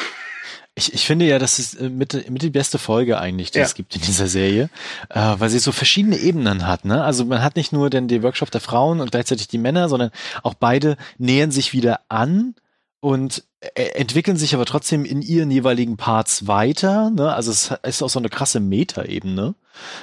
Ich, 0.74 0.94
ich 0.94 1.04
finde 1.04 1.26
ja, 1.26 1.38
das 1.38 1.58
ist 1.58 1.74
äh, 1.74 1.90
mit, 1.90 2.30
mit 2.30 2.40
die 2.40 2.50
beste 2.50 2.78
Folge 2.78 3.18
eigentlich, 3.18 3.50
die 3.50 3.58
Ja. 3.58 3.64
es 3.64 3.74
gibt 3.74 3.94
in 3.94 4.00
dieser 4.00 4.26
Serie, 4.26 4.70
äh, 5.10 5.34
weil 5.36 5.50
sie 5.50 5.58
so 5.58 5.70
verschiedene 5.70 6.16
Ebenen 6.16 6.66
hat. 6.66 6.86
Ne? 6.86 7.04
Also 7.04 7.26
man 7.26 7.42
hat 7.42 7.56
nicht 7.56 7.72
nur 7.72 7.90
den, 7.90 8.08
den 8.08 8.22
Workshop 8.22 8.50
der 8.50 8.62
Frauen 8.62 9.00
und 9.00 9.10
gleichzeitig 9.10 9.48
die 9.48 9.58
Männer, 9.58 9.90
sondern 9.90 10.10
auch 10.42 10.54
beide 10.54 10.96
nähern 11.18 11.50
sich 11.50 11.74
wieder 11.74 12.00
an 12.08 12.54
und 13.02 13.42
äh, 13.74 13.82
entwickeln 13.96 14.36
sich 14.36 14.54
aber 14.54 14.64
trotzdem 14.64 15.04
in 15.04 15.22
ihren 15.22 15.50
jeweiligen 15.50 15.96
Parts 15.96 16.46
weiter. 16.46 17.10
Ne? 17.10 17.34
Also 17.34 17.50
es 17.50 17.74
ist 17.82 18.00
auch 18.00 18.08
so 18.08 18.20
eine 18.20 18.28
krasse 18.28 18.60
Meta-Ebene. 18.60 19.56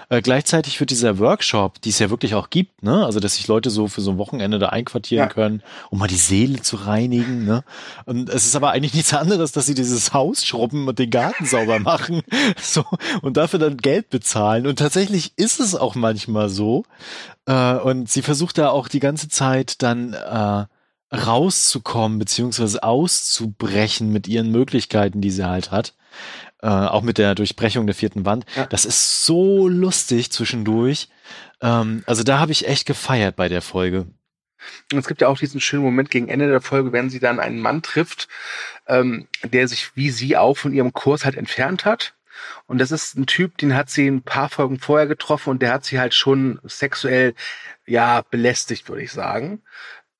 Äh, 0.09 0.21
gleichzeitig 0.21 0.77
wird 0.81 0.89
dieser 0.89 1.17
Workshop, 1.17 1.79
die 1.81 1.91
es 1.91 1.99
ja 1.99 2.09
wirklich 2.09 2.35
auch 2.35 2.49
gibt, 2.49 2.83
ne? 2.83 3.05
also 3.05 3.21
dass 3.21 3.35
sich 3.35 3.47
Leute 3.47 3.69
so 3.69 3.87
für 3.87 4.01
so 4.01 4.11
ein 4.11 4.17
Wochenende 4.17 4.59
da 4.59 4.69
einquartieren 4.69 5.29
Ja. 5.29 5.33
können, 5.33 5.63
um 5.89 5.99
mal 5.99 6.09
die 6.09 6.15
Seele 6.15 6.61
zu 6.61 6.75
reinigen. 6.75 7.45
Ne? 7.45 7.63
Und 8.03 8.27
es 8.27 8.45
ist 8.45 8.57
aber 8.57 8.71
eigentlich 8.71 8.93
nichts 8.93 9.13
anderes, 9.13 9.53
dass 9.53 9.65
sie 9.65 9.75
dieses 9.75 10.11
Haus 10.11 10.45
schrubben 10.45 10.85
und 10.89 10.99
den 10.99 11.09
Garten 11.09 11.45
sauber 11.45 11.79
machen 11.79 12.21
so, 12.61 12.83
und 13.21 13.37
dafür 13.37 13.59
dann 13.59 13.77
Geld 13.77 14.09
bezahlen. 14.09 14.67
Und 14.67 14.77
tatsächlich 14.77 15.31
ist 15.37 15.61
es 15.61 15.73
auch 15.73 15.95
manchmal 15.95 16.49
so. 16.49 16.83
Äh, 17.45 17.75
und 17.75 18.09
sie 18.09 18.23
versucht 18.23 18.57
da 18.57 18.71
auch 18.71 18.89
die 18.89 18.99
ganze 18.99 19.29
Zeit 19.29 19.81
dann 19.83 20.11
äh, 20.11 20.65
rauszukommen, 21.11 22.19
beziehungsweise 22.19 22.83
auszubrechen 22.83 24.11
mit 24.11 24.27
ihren 24.27 24.51
Möglichkeiten, 24.51 25.21
die 25.21 25.31
sie 25.31 25.47
halt 25.47 25.71
hat. 25.71 25.95
Äh, 26.61 26.67
auch 26.67 27.03
mit 27.03 27.17
der 27.17 27.35
Durchbrechung 27.35 27.85
der 27.85 27.95
vierten 27.95 28.25
Wand. 28.25 28.45
Ja. 28.55 28.65
Das 28.65 28.85
ist 28.85 29.25
so 29.25 29.67
lustig 29.67 30.31
zwischendurch. 30.31 31.07
Ähm, 31.61 32.03
also 32.05 32.23
da 32.23 32.39
habe 32.39 32.51
ich 32.51 32.67
echt 32.67 32.85
gefeiert 32.85 33.35
bei 33.35 33.47
der 33.47 33.61
Folge. 33.61 34.07
Und 34.91 34.99
es 34.99 35.07
gibt 35.07 35.21
ja 35.21 35.29
auch 35.29 35.37
diesen 35.37 35.61
schönen 35.61 35.83
Moment 35.83 36.11
gegen 36.11 36.27
Ende 36.27 36.49
der 36.49 36.61
Folge, 36.61 36.91
wenn 36.91 37.09
sie 37.09 37.19
dann 37.19 37.39
einen 37.39 37.59
Mann 37.59 37.81
trifft, 37.81 38.27
ähm, 38.87 39.27
der 39.43 39.69
sich 39.69 39.91
wie 39.95 40.09
sie 40.09 40.35
auch 40.35 40.57
von 40.57 40.73
ihrem 40.73 40.91
Kurs 40.91 41.23
halt 41.23 41.37
entfernt 41.37 41.85
hat. 41.85 42.13
Und 42.67 42.79
das 42.79 42.91
ist 42.91 43.17
ein 43.17 43.25
Typ, 43.25 43.57
den 43.57 43.75
hat 43.75 43.89
sie 43.89 44.07
ein 44.07 44.21
paar 44.21 44.49
Folgen 44.49 44.79
vorher 44.79 45.07
getroffen 45.07 45.49
und 45.49 45.61
der 45.61 45.73
hat 45.73 45.85
sie 45.85 45.99
halt 45.99 46.13
schon 46.13 46.59
sexuell, 46.63 47.35
ja, 47.85 48.21
belästigt, 48.29 48.87
würde 48.87 49.01
ich 49.01 49.11
sagen. 49.11 49.61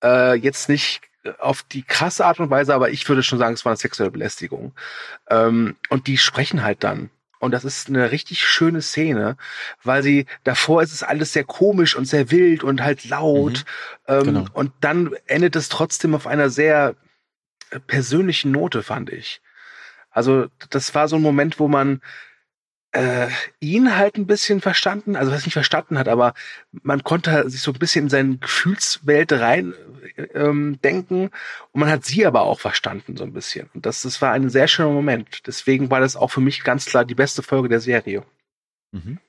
Äh, 0.04 0.36
jetzt 0.36 0.70
nicht 0.70 1.02
auf 1.40 1.64
die 1.64 1.84
krasse 1.84 2.26
Art 2.26 2.40
und 2.40 2.50
Weise, 2.50 2.74
aber 2.74 2.90
ich 2.90 3.08
würde 3.08 3.24
schon 3.24 3.40
sagen, 3.40 3.54
es 3.54 3.66
war 3.66 3.72
eine 3.72 3.78
sexuelle 3.78 4.12
Belästigung. 4.12 4.74
Ähm, 5.30 5.76
und 5.90 6.08
die 6.08 6.18
sprechen 6.18 6.64
halt 6.64 6.84
dann. 6.84 7.10
Und 7.40 7.52
das 7.52 7.64
ist 7.64 7.88
eine 7.88 8.12
richtig 8.12 8.46
schöne 8.46 8.82
Szene, 8.82 9.38
weil 9.84 10.04
sie 10.04 10.26
davor 10.44 10.82
ist 10.82 10.92
es 10.94 11.04
alles 11.04 11.32
sehr 11.32 11.46
komisch 11.46 11.96
und 11.96 12.06
sehr 12.06 12.32
wild 12.32 12.64
und 12.64 12.84
halt 12.84 13.06
laut. 13.06 13.66
Ähm, 14.08 14.24
genau. 14.24 14.46
Und 14.54 14.74
dann 14.82 15.14
endet 15.26 15.56
es 15.56 15.70
trotzdem 15.70 16.16
auf 16.16 16.28
einer 16.28 16.50
sehr 16.50 16.96
persönlichen 17.88 18.52
Note, 18.52 18.84
fand 18.84 19.10
ich. 19.10 19.42
Also 20.12 20.48
das 20.70 20.94
war 20.96 21.08
so 21.08 21.16
ein 21.16 21.22
Moment, 21.22 21.60
wo 21.60 21.68
man 21.68 22.02
äh, 22.92 23.28
ihn 23.60 23.96
halt 23.96 24.18
ein 24.18 24.26
bisschen 24.26 24.62
verstanden, 24.62 25.16
also 25.16 25.32
was 25.32 25.46
nicht 25.46 25.54
verstanden 25.54 25.98
hat, 25.98 26.08
aber 26.08 26.34
man 26.72 27.04
konnte 27.04 27.50
sich 27.50 27.62
so 27.62 27.72
ein 27.72 27.80
bisschen 27.80 28.06
in 28.06 28.10
seine 28.10 28.38
Gefühlswelt 28.38 29.32
rein 29.34 29.74
ähm, 30.34 30.80
denken 30.84 31.30
und 31.72 31.80
man 31.80 31.90
hat 31.90 32.06
sie 32.06 32.26
aber 32.26 32.42
auch 32.42 32.60
verstanden 32.60 33.16
so 33.16 33.24
ein 33.24 33.34
bisschen. 33.34 33.70
Und 33.74 33.86
das, 33.86 34.02
das 34.02 34.22
war 34.22 34.32
ein 34.32 34.50
sehr 34.50 34.68
schöner 34.68 34.90
Moment. 34.90 35.48
Deswegen 35.48 35.92
war 35.92 36.00
das 36.00 36.16
auch 36.16 36.32
für 36.32 36.42
mich 36.42 36.64
ganz 36.64 36.86
klar 36.86 37.06
die 37.06 37.16
beste 37.16 37.44
Folge 37.44 37.70
der 37.70 37.80
Serie. 37.80 38.24
Mhm. 38.92 39.20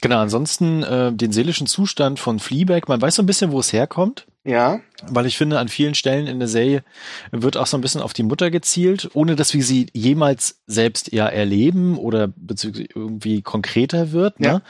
Genau, 0.00 0.18
ansonsten 0.18 0.82
äh, 0.82 1.12
den 1.12 1.32
seelischen 1.32 1.66
Zustand 1.66 2.18
von 2.18 2.38
Fleabag, 2.38 2.88
man 2.88 3.02
weiß 3.02 3.16
so 3.16 3.22
ein 3.22 3.26
bisschen, 3.26 3.52
wo 3.52 3.60
es 3.60 3.72
herkommt. 3.72 4.26
Ja. 4.44 4.80
Weil 5.02 5.26
ich 5.26 5.36
finde, 5.36 5.58
an 5.58 5.68
vielen 5.68 5.94
Stellen 5.94 6.26
in 6.26 6.38
der 6.38 6.48
Serie 6.48 6.82
wird 7.30 7.58
auch 7.58 7.66
so 7.66 7.76
ein 7.76 7.82
bisschen 7.82 8.00
auf 8.00 8.14
die 8.14 8.22
Mutter 8.22 8.50
gezielt, 8.50 9.10
ohne 9.12 9.36
dass 9.36 9.52
wir 9.52 9.62
sie 9.62 9.88
jemals 9.92 10.62
selbst 10.66 11.12
ja 11.12 11.26
erleben 11.26 11.98
oder 11.98 12.28
bezüglich 12.28 12.96
irgendwie 12.96 13.42
konkreter 13.42 14.12
wird. 14.12 14.40
Ne? 14.40 14.46
Ja. 14.46 14.62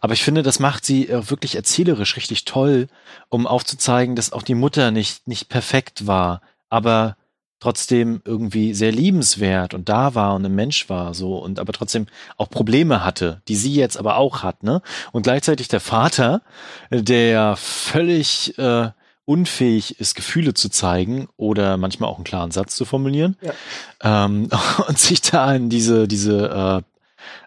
Aber 0.00 0.12
ich 0.12 0.22
finde, 0.22 0.42
das 0.42 0.60
macht 0.60 0.84
sie 0.84 1.12
auch 1.12 1.30
wirklich 1.30 1.56
erzählerisch 1.56 2.16
richtig 2.16 2.44
toll, 2.44 2.86
um 3.28 3.48
aufzuzeigen, 3.48 4.14
dass 4.14 4.32
auch 4.32 4.42
die 4.42 4.54
Mutter 4.54 4.92
nicht, 4.92 5.26
nicht 5.26 5.48
perfekt 5.48 6.06
war, 6.06 6.40
aber 6.68 7.16
trotzdem 7.58 8.20
irgendwie 8.24 8.74
sehr 8.74 8.92
liebenswert 8.92 9.72
und 9.72 9.88
da 9.88 10.14
war 10.14 10.34
und 10.34 10.44
ein 10.44 10.54
Mensch 10.54 10.88
war 10.88 11.14
so 11.14 11.38
und 11.38 11.58
aber 11.58 11.72
trotzdem 11.72 12.06
auch 12.36 12.50
Probleme 12.50 13.02
hatte, 13.02 13.40
die 13.48 13.56
sie 13.56 13.74
jetzt 13.74 13.96
aber 13.96 14.18
auch 14.18 14.42
hat, 14.42 14.62
ne? 14.62 14.82
Und 15.10 15.22
gleichzeitig 15.22 15.66
der 15.66 15.80
Vater, 15.80 16.42
der 16.90 17.56
völlig 17.56 18.56
äh, 18.58 18.90
unfähig 19.26 20.00
ist, 20.00 20.14
Gefühle 20.14 20.54
zu 20.54 20.70
zeigen 20.70 21.28
oder 21.36 21.76
manchmal 21.76 22.08
auch 22.08 22.16
einen 22.16 22.24
klaren 22.24 22.52
Satz 22.52 22.76
zu 22.76 22.86
formulieren 22.86 23.36
ja. 23.42 24.24
ähm, 24.24 24.48
und 24.88 24.98
sich 24.98 25.20
da 25.20 25.54
in 25.54 25.68
diese 25.68 26.08
diese 26.08 26.82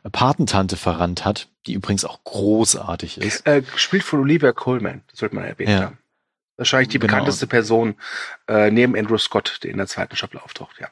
äh, 0.06 0.10
Patentante 0.12 0.78
verrannt 0.78 1.26
hat, 1.26 1.48
die 1.66 1.74
übrigens 1.74 2.06
auch 2.06 2.24
großartig 2.24 3.18
ist. 3.20 3.48
Äh, 3.48 3.62
gespielt 3.62 4.04
von 4.04 4.20
Olivia 4.20 4.52
Coleman, 4.52 5.02
das 5.10 5.20
sollte 5.20 5.36
man 5.36 5.46
erwähnen 5.46 5.72
ja. 5.72 5.82
haben. 5.86 5.98
Wahrscheinlich 6.58 6.90
die 6.90 7.00
genau. 7.00 7.14
bekannteste 7.14 7.48
Person 7.48 7.96
äh, 8.48 8.70
neben 8.70 8.96
Andrew 8.96 9.18
Scott, 9.18 9.60
der 9.64 9.72
in 9.72 9.78
der 9.78 9.88
zweiten 9.88 10.16
Staffel 10.16 10.40
auftaucht, 10.40 10.80
ja. 10.80 10.90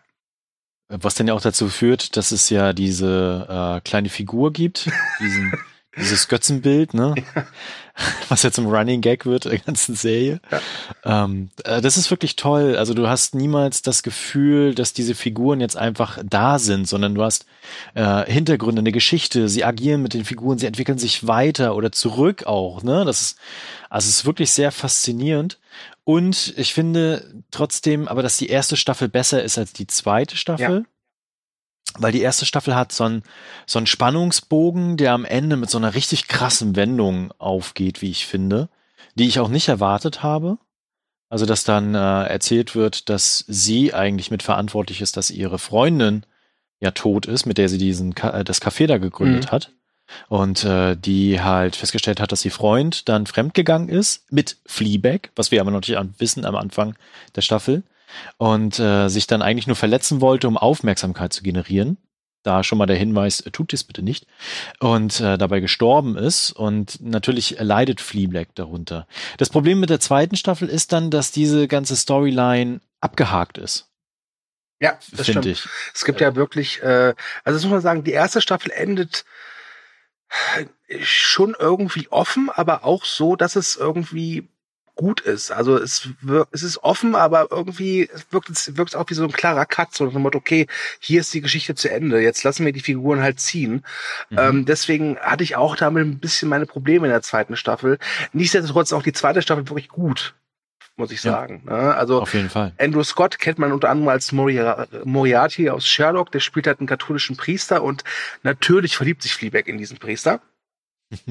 Was 0.89 1.15
dann 1.15 1.27
ja 1.27 1.33
auch 1.33 1.41
dazu 1.41 1.67
führt, 1.67 2.15
dass 2.15 2.31
es 2.31 2.49
ja 2.49 2.71
diese 2.71 3.75
äh, 3.77 3.81
kleine 3.81 4.07
Figur 4.07 4.53
gibt, 4.53 4.89
diesen 5.19 5.51
dieses 5.97 6.27
Götzenbild, 6.27 6.93
ne? 6.93 7.15
Ja. 7.35 7.45
Was 8.29 8.43
jetzt 8.43 8.59
im 8.59 8.67
Running 8.67 9.01
Gag 9.01 9.25
wird 9.25 9.45
der 9.45 9.57
ganzen 9.57 9.95
Serie. 9.95 10.39
Ja. 10.51 11.23
Ähm, 11.25 11.49
äh, 11.63 11.81
das 11.81 11.97
ist 11.97 12.11
wirklich 12.11 12.35
toll. 12.35 12.75
Also 12.77 12.93
du 12.93 13.07
hast 13.07 13.33
niemals 13.33 13.81
das 13.81 14.03
Gefühl, 14.03 14.75
dass 14.75 14.93
diese 14.93 15.15
Figuren 15.15 15.59
jetzt 15.59 15.75
einfach 15.75 16.19
da 16.23 16.59
sind, 16.59 16.87
sondern 16.87 17.15
du 17.15 17.23
hast 17.23 17.47
äh, 17.95 18.31
Hintergründe, 18.31 18.81
eine 18.81 18.91
Geschichte. 18.91 19.49
Sie 19.49 19.65
agieren 19.65 20.03
mit 20.03 20.13
den 20.13 20.25
Figuren, 20.25 20.59
sie 20.59 20.67
entwickeln 20.67 20.99
sich 20.99 21.25
weiter 21.25 21.75
oder 21.75 21.91
zurück 21.91 22.45
auch. 22.45 22.83
Ne? 22.83 23.03
Das 23.03 23.21
ist 23.21 23.39
also 23.89 24.09
es 24.09 24.17
ist 24.17 24.25
wirklich 24.25 24.51
sehr 24.51 24.71
faszinierend. 24.71 25.59
Und 26.03 26.53
ich 26.57 26.73
finde 26.73 27.43
trotzdem, 27.51 28.07
aber 28.07 28.21
dass 28.21 28.37
die 28.37 28.47
erste 28.47 28.77
Staffel 28.77 29.09
besser 29.09 29.43
ist 29.43 29.57
als 29.57 29.73
die 29.73 29.87
zweite 29.87 30.37
Staffel. 30.37 30.79
Ja 30.79 30.96
weil 31.97 32.11
die 32.11 32.21
erste 32.21 32.45
Staffel 32.45 32.75
hat 32.75 32.91
so 32.91 33.05
einen, 33.05 33.23
so 33.65 33.79
einen 33.79 33.87
Spannungsbogen, 33.87 34.97
der 34.97 35.13
am 35.13 35.25
Ende 35.25 35.57
mit 35.57 35.69
so 35.69 35.77
einer 35.77 35.93
richtig 35.93 36.27
krassen 36.27 36.75
Wendung 36.75 37.31
aufgeht, 37.37 38.01
wie 38.01 38.11
ich 38.11 38.25
finde, 38.25 38.69
die 39.15 39.27
ich 39.27 39.39
auch 39.39 39.49
nicht 39.49 39.67
erwartet 39.67 40.23
habe. 40.23 40.57
Also, 41.29 41.45
dass 41.45 41.65
dann 41.65 41.93
äh, 41.93 42.23
erzählt 42.23 42.75
wird, 42.75 43.09
dass 43.09 43.43
sie 43.47 43.93
eigentlich 43.93 44.31
mitverantwortlich 44.31 45.01
ist, 45.01 45.17
dass 45.17 45.29
ihre 45.29 45.59
Freundin 45.59 46.25
ja 46.79 46.91
tot 46.91 47.25
ist, 47.25 47.45
mit 47.45 47.57
der 47.57 47.67
sie 47.67 47.77
diesen 47.77 48.15
äh, 48.15 48.45
das 48.45 48.61
Café 48.61 48.87
da 48.87 48.97
gegründet 48.97 49.45
mhm. 49.45 49.51
hat. 49.51 49.71
Und 50.29 50.63
äh, 50.63 50.95
die 50.95 51.41
halt 51.41 51.75
festgestellt 51.75 52.21
hat, 52.21 52.31
dass 52.31 52.45
ihr 52.45 52.51
Freund 52.51 53.09
dann 53.09 53.25
fremdgegangen 53.25 53.89
ist 53.89 54.31
mit 54.31 54.55
Fleabag, 54.65 55.31
was 55.35 55.51
wir 55.51 55.59
aber 55.59 55.71
noch 55.71 55.81
nicht 55.81 55.97
wissen 56.19 56.45
am 56.45 56.55
Anfang 56.55 56.95
der 57.35 57.41
Staffel 57.41 57.83
und 58.37 58.79
äh, 58.79 59.07
sich 59.09 59.27
dann 59.27 59.41
eigentlich 59.41 59.67
nur 59.67 59.75
verletzen 59.75 60.21
wollte, 60.21 60.47
um 60.47 60.57
Aufmerksamkeit 60.57 61.33
zu 61.33 61.43
generieren. 61.43 61.97
Da 62.43 62.63
schon 62.63 62.77
mal 62.77 62.85
der 62.85 62.95
Hinweis, 62.95 63.41
äh, 63.41 63.51
tut 63.51 63.71
dies 63.71 63.83
bitte 63.83 64.01
nicht. 64.01 64.25
Und 64.79 65.19
äh, 65.19 65.37
dabei 65.37 65.59
gestorben 65.59 66.17
ist. 66.17 66.51
Und 66.51 67.01
natürlich 67.01 67.57
leidet 67.59 67.99
Fleabag 67.99 68.47
darunter. 68.55 69.07
Das 69.37 69.49
Problem 69.49 69.79
mit 69.79 69.89
der 69.89 69.99
zweiten 69.99 70.35
Staffel 70.35 70.69
ist 70.69 70.93
dann, 70.93 71.11
dass 71.11 71.31
diese 71.31 71.67
ganze 71.67 71.95
Storyline 71.95 72.79
abgehakt 73.01 73.57
ist. 73.57 73.89
Ja, 74.79 74.99
das 75.11 75.27
stimmt. 75.27 75.45
Ich. 75.47 75.67
Es 75.93 76.05
gibt 76.05 76.21
ja 76.21 76.35
wirklich, 76.35 76.81
äh, 76.83 77.15
also 77.43 77.57
das 77.57 77.63
muss 77.63 77.71
man 77.71 77.81
sagen, 77.81 78.03
die 78.03 78.11
erste 78.11 78.41
Staffel 78.41 78.71
endet 78.71 79.25
schon 81.01 81.55
irgendwie 81.57 82.07
offen, 82.09 82.49
aber 82.49 82.85
auch 82.85 83.05
so, 83.05 83.35
dass 83.35 83.55
es 83.55 83.75
irgendwie 83.75 84.47
gut 84.97 85.21
ist. 85.21 85.51
Also 85.51 85.77
es, 85.77 86.09
wirkt, 86.21 86.53
es 86.53 86.63
ist 86.63 86.83
offen, 86.83 87.15
aber 87.15 87.47
irgendwie 87.51 88.09
wirkt 88.31 88.49
es 88.49 88.75
wirkt 88.75 88.95
auch 88.95 89.09
wie 89.09 89.13
so 89.13 89.23
ein 89.23 89.31
klarer 89.31 89.65
Cut, 89.65 89.93
so 89.93 90.05
nach 90.05 90.11
dem 90.11 90.23
Motto, 90.23 90.39
okay, 90.39 90.67
hier 90.99 91.21
ist 91.21 91.33
die 91.33 91.41
Geschichte 91.41 91.75
zu 91.75 91.89
Ende, 91.89 92.19
jetzt 92.19 92.43
lassen 92.43 92.65
wir 92.65 92.73
die 92.73 92.81
Figuren 92.81 93.21
halt 93.21 93.39
ziehen. 93.39 93.85
Mhm. 94.29 94.37
Ähm, 94.37 94.65
deswegen 94.65 95.17
hatte 95.19 95.43
ich 95.43 95.55
auch 95.55 95.75
damit 95.75 96.05
ein 96.05 96.19
bisschen 96.19 96.49
meine 96.49 96.65
Probleme 96.65 97.07
in 97.07 97.11
der 97.11 97.21
zweiten 97.21 97.55
Staffel. 97.55 97.99
Nichtsdestotrotz 98.33 98.91
auch 98.91 99.03
die 99.03 99.13
zweite 99.13 99.41
Staffel 99.41 99.69
wirklich 99.69 99.87
gut 99.87 100.35
muss 100.97 101.11
ich 101.11 101.21
sagen. 101.21 101.61
Ja, 101.67 101.73
ne? 101.73 101.95
also 101.95 102.21
auf 102.21 102.33
jeden 102.33 102.49
Fall. 102.49 102.73
Andrew 102.79 103.03
Scott 103.03 103.37
kennt 103.37 103.59
man 103.59 103.71
unter 103.71 103.89
anderem 103.89 104.09
als 104.09 104.31
Moriarty 104.31 105.69
aus 105.69 105.87
Sherlock. 105.87 106.31
Der 106.31 106.39
spielt 106.39 106.65
halt 106.65 106.79
einen 106.79 106.87
katholischen 106.87 107.37
Priester 107.37 107.83
und 107.83 108.03
natürlich 108.41 108.97
verliebt 108.97 109.21
sich 109.21 109.35
Fleabag 109.35 109.67
in 109.67 109.77
diesen 109.77 109.99
Priester. 109.99 110.41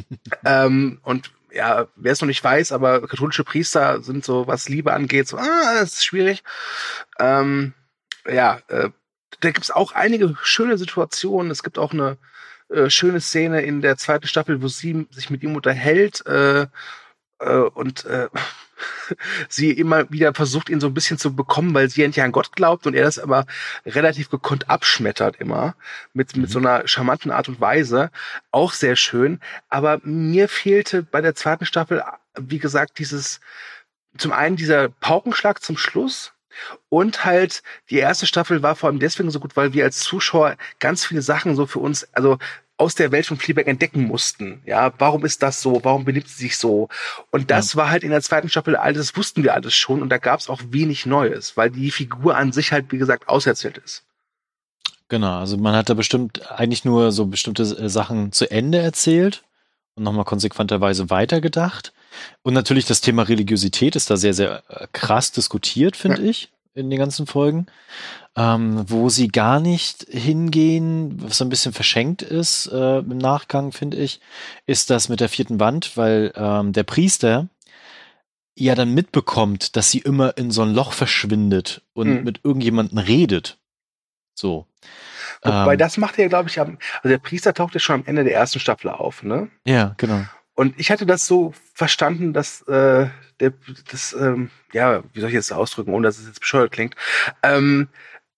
ähm, 0.45 1.01
und 1.03 1.33
ja, 1.57 1.89
wer 1.97 2.13
es 2.13 2.21
noch 2.21 2.29
nicht 2.29 2.45
weiß, 2.45 2.73
aber 2.73 3.07
katholische 3.09 3.45
Priester 3.45 4.03
sind 4.03 4.25
so, 4.25 4.47
was 4.47 4.69
Liebe 4.69 4.93
angeht, 4.93 5.27
so, 5.27 5.39
ah, 5.39 5.75
das 5.81 5.95
ist 5.95 6.05
schwierig. 6.05 6.45
Ähm, 7.19 7.73
ja, 8.29 8.61
äh, 8.69 8.91
da 9.41 9.51
gibt's 9.51 9.71
auch 9.71 9.93
einige 9.93 10.37
schöne 10.43 10.79
Situationen. 10.79 11.51
Es 11.51 11.63
gibt 11.63 11.79
auch 11.79 11.93
eine 11.93 12.19
äh, 12.69 12.91
schöne 12.91 13.21
Szene 13.21 13.63
in 13.63 13.81
der 13.81 13.97
zweiten 13.97 14.27
Staffel, 14.27 14.63
wo 14.63 14.69
sie 14.69 15.07
sich 15.11 15.31
mit 15.31 15.43
ihm 15.43 15.57
unterhält 15.57 16.25
äh, 16.27 16.67
äh, 17.41 17.59
und 17.75 18.05
äh, 18.05 18.29
sie 19.49 19.71
immer 19.71 20.11
wieder 20.11 20.35
versucht, 20.35 20.69
ihn 20.69 20.81
so 20.81 20.87
ein 20.87 20.95
bisschen 20.95 21.19
zu 21.19 21.35
bekommen, 21.35 21.75
weil 21.75 21.89
sie 21.89 22.03
endlich 22.03 22.25
an 22.25 22.33
Gott 22.33 22.53
glaubt 22.53 22.87
und 22.87 22.95
er 22.95 23.05
das 23.05 23.19
aber 23.19 23.47
relativ 23.85 24.31
gekonnt 24.31 24.69
abschmettert 24.71 25.37
immer 25.37 25.75
mit, 26.13 26.37
mit 26.37 26.49
mhm. 26.49 26.53
so 26.53 26.59
einer 26.59 26.87
charmanten 26.87 27.31
Art 27.31 27.49
und 27.49 27.61
Weise. 27.61 28.11
Auch 28.51 28.73
sehr 28.73 28.97
schön. 28.97 29.41
Aber 29.69 30.01
mir 30.03 30.49
fehlte 30.49 31.03
bei 31.03 31.21
der 31.21 31.35
zweiten 31.35 31.67
Staffel, 31.67 32.03
wie 32.39 32.59
gesagt, 32.59 32.99
dieses, 32.99 33.41
zum 34.19 34.33
einen 34.33 34.57
dieser 34.57 34.89
Paukenschlag 34.89 35.63
zum 35.63 35.77
Schluss, 35.77 36.33
und 36.89 37.25
halt, 37.25 37.63
die 37.91 37.99
erste 37.99 38.27
Staffel 38.27 38.63
war 38.63 38.77
vor 38.77 38.89
allem 38.89 38.99
deswegen 38.99 39.31
so 39.31 39.41
gut, 39.41 39.57
weil 39.57 39.73
wir 39.73 39.85
als 39.85 40.01
Zuschauer 40.01 40.57
ganz 40.79 41.05
viele 41.05 41.23
Sachen 41.23 41.55
so 41.55 41.67
für 41.67 41.81
uns, 41.81 42.09
also 42.15 42.39
aus 42.79 42.95
der 42.95 43.11
Welt 43.11 43.27
von 43.27 43.39
Fleabag 43.39 43.67
entdecken 43.67 44.05
mussten. 44.05 44.61
Ja, 44.67 44.93
warum 44.99 45.25
ist 45.25 45.43
das 45.43 45.63
so? 45.63 45.81
Warum 45.83 46.05
benimmt 46.05 46.29
sie 46.29 46.43
sich 46.45 46.59
so? 46.59 46.89
Und 47.31 47.51
das 47.51 47.73
ja. 47.73 47.79
war 47.79 47.91
halt 47.91 48.05
in 48.05 48.11
der 48.11 48.23
zweiten 48.23 48.49
Staffel 48.49 48.77
alles, 48.77 49.09
das 49.09 49.17
wussten 49.17 49.43
wir 49.43 49.55
alles 49.55 49.75
schon 49.75 50.03
und 50.03 50.11
da 50.11 50.19
gab 50.19 50.41
es 50.41 50.49
auch 50.49 50.61
wenig 50.71 51.07
Neues, 51.07 51.57
weil 51.57 51.71
die 51.71 51.91
Figur 51.91 52.37
an 52.37 52.53
sich 52.53 52.73
halt, 52.73 52.93
wie 52.93 52.99
gesagt, 52.99 53.29
auserzählt 53.29 53.79
ist. 53.79 54.05
Genau, 55.09 55.39
also 55.39 55.57
man 55.57 55.75
hat 55.75 55.89
da 55.89 55.95
bestimmt 55.95 56.51
eigentlich 56.51 56.85
nur 56.85 57.13
so 57.13 57.27
bestimmte 57.27 57.63
äh, 57.63 57.89
Sachen 57.89 58.33
zu 58.33 58.51
Ende 58.51 58.79
erzählt 58.79 59.45
und 59.95 60.03
nochmal 60.03 60.25
konsequenterweise 60.25 61.11
weitergedacht. 61.11 61.93
Und 62.43 62.55
natürlich 62.55 62.87
das 62.87 63.01
Thema 63.01 63.23
Religiosität 63.23 63.95
ist 63.95 64.11
da 64.11 64.17
sehr, 64.17 64.35
sehr 64.35 64.63
äh, 64.69 64.87
krass 64.93 65.33
diskutiert, 65.33 65.97
finde 65.97 66.23
ja. 66.23 66.31
ich, 66.31 66.51
in 66.77 66.91
den 66.91 66.99
ganzen 66.99 67.27
Folgen 67.27 67.67
ähm, 68.37 68.85
wo 68.87 69.09
sie 69.09 69.29
gar 69.29 69.61
nicht 69.61 70.07
hingehen, 70.11 71.17
was 71.23 71.39
so 71.39 71.45
ein 71.45 71.49
bisschen 71.49 71.73
verschenkt 71.73 72.21
ist 72.21 72.67
äh, 72.67 72.99
im 72.99 73.17
Nachgang, 73.17 73.73
finde 73.73 73.97
ich, 73.97 74.21
ist 74.67 74.91
das 74.91 75.09
mit 75.09 75.21
der 75.21 75.31
vierten 75.31 75.59
Wand, 75.59 75.97
weil 75.97 76.33
ähm, 76.37 76.73
der 76.75 76.83
Priester 76.83 77.49
ja 78.55 78.75
dann 78.75 78.93
mitbekommt, 78.93 79.77
dass 79.77 79.91
sie 79.91 79.99
immer 79.99 80.37
in 80.37 80.51
so 80.51 80.63
ein 80.63 80.75
Loch 80.75 80.93
verschwindet 80.93 81.83
und 81.95 82.09
mhm. 82.09 82.25
mit 82.25 82.41
irgendjemandem 82.45 82.99
redet. 82.99 83.59
So. 84.35 84.67
Wobei 85.43 85.73
ähm, 85.73 85.79
das 85.79 85.97
macht 85.97 86.19
er, 86.19 86.29
glaube 86.29 86.51
ich, 86.51 86.61
am, 86.61 86.79
also 86.97 87.09
der 87.09 87.19
Priester 87.19 87.55
taucht 87.55 87.73
ja 87.73 87.81
schon 87.81 88.01
am 88.01 88.07
Ende 88.07 88.25
der 88.25 88.35
ersten 88.35 88.61
Staffel 88.61 88.91
auf, 88.91 89.23
ne? 89.23 89.49
Ja, 89.67 89.95
genau. 89.97 90.25
Und 90.55 90.79
ich 90.79 90.91
hatte 90.91 91.07
das 91.07 91.27
so 91.27 91.53
verstanden, 91.75 92.33
dass 92.33 92.63
äh, 92.63 93.09
der, 93.41 93.53
das, 93.91 94.13
ähm, 94.15 94.51
ja, 94.73 95.03
wie 95.13 95.21
soll 95.21 95.29
ich 95.29 95.35
jetzt 95.35 95.53
ausdrücken, 95.53 95.93
ohne 95.93 96.07
dass 96.07 96.19
es 96.19 96.27
jetzt 96.27 96.41
bescheuert 96.41 96.73
klingt, 96.73 96.95
ähm, 97.43 97.89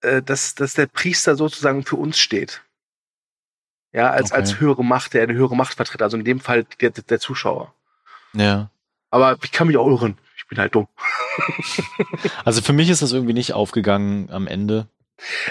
äh, 0.01 0.23
dass, 0.23 0.55
dass 0.55 0.75
der 0.75 0.87
Priester 0.87 1.37
sozusagen 1.37 1.85
für 1.85 1.97
uns 1.97 2.19
steht. 2.19 2.63
Ja, 3.93 4.11
als, 4.11 4.33
okay. 4.33 4.41
als 4.41 4.61
höhere 4.61 4.85
Macht, 4.85 5.15
der 5.15 5.23
eine 5.23 5.35
höhere 5.35 5.57
Macht 5.57 5.75
vertritt, 5.75 6.03
also 6.03 6.17
in 6.17 6.25
dem 6.25 6.41
Fall 6.41 6.65
der, 6.81 6.91
der 6.91 7.21
Zuschauer. 7.21 7.75
Ja. 8.35 8.71
Aber 9.11 9.39
ich 9.43 9.53
kann 9.53 9.67
mich 9.67 9.77
auch 9.77 9.89
irren. 9.89 10.19
Ich 10.37 10.47
bin 10.47 10.59
halt 10.59 10.75
dumm. 10.75 10.89
also 12.45 12.61
für 12.61 12.73
mich 12.73 12.91
ist 12.91 13.01
das 13.01 13.13
irgendwie 13.13 13.33
nicht 13.33 13.55
aufgegangen 13.55 14.31
am 14.31 14.47
Ende. 14.47 14.89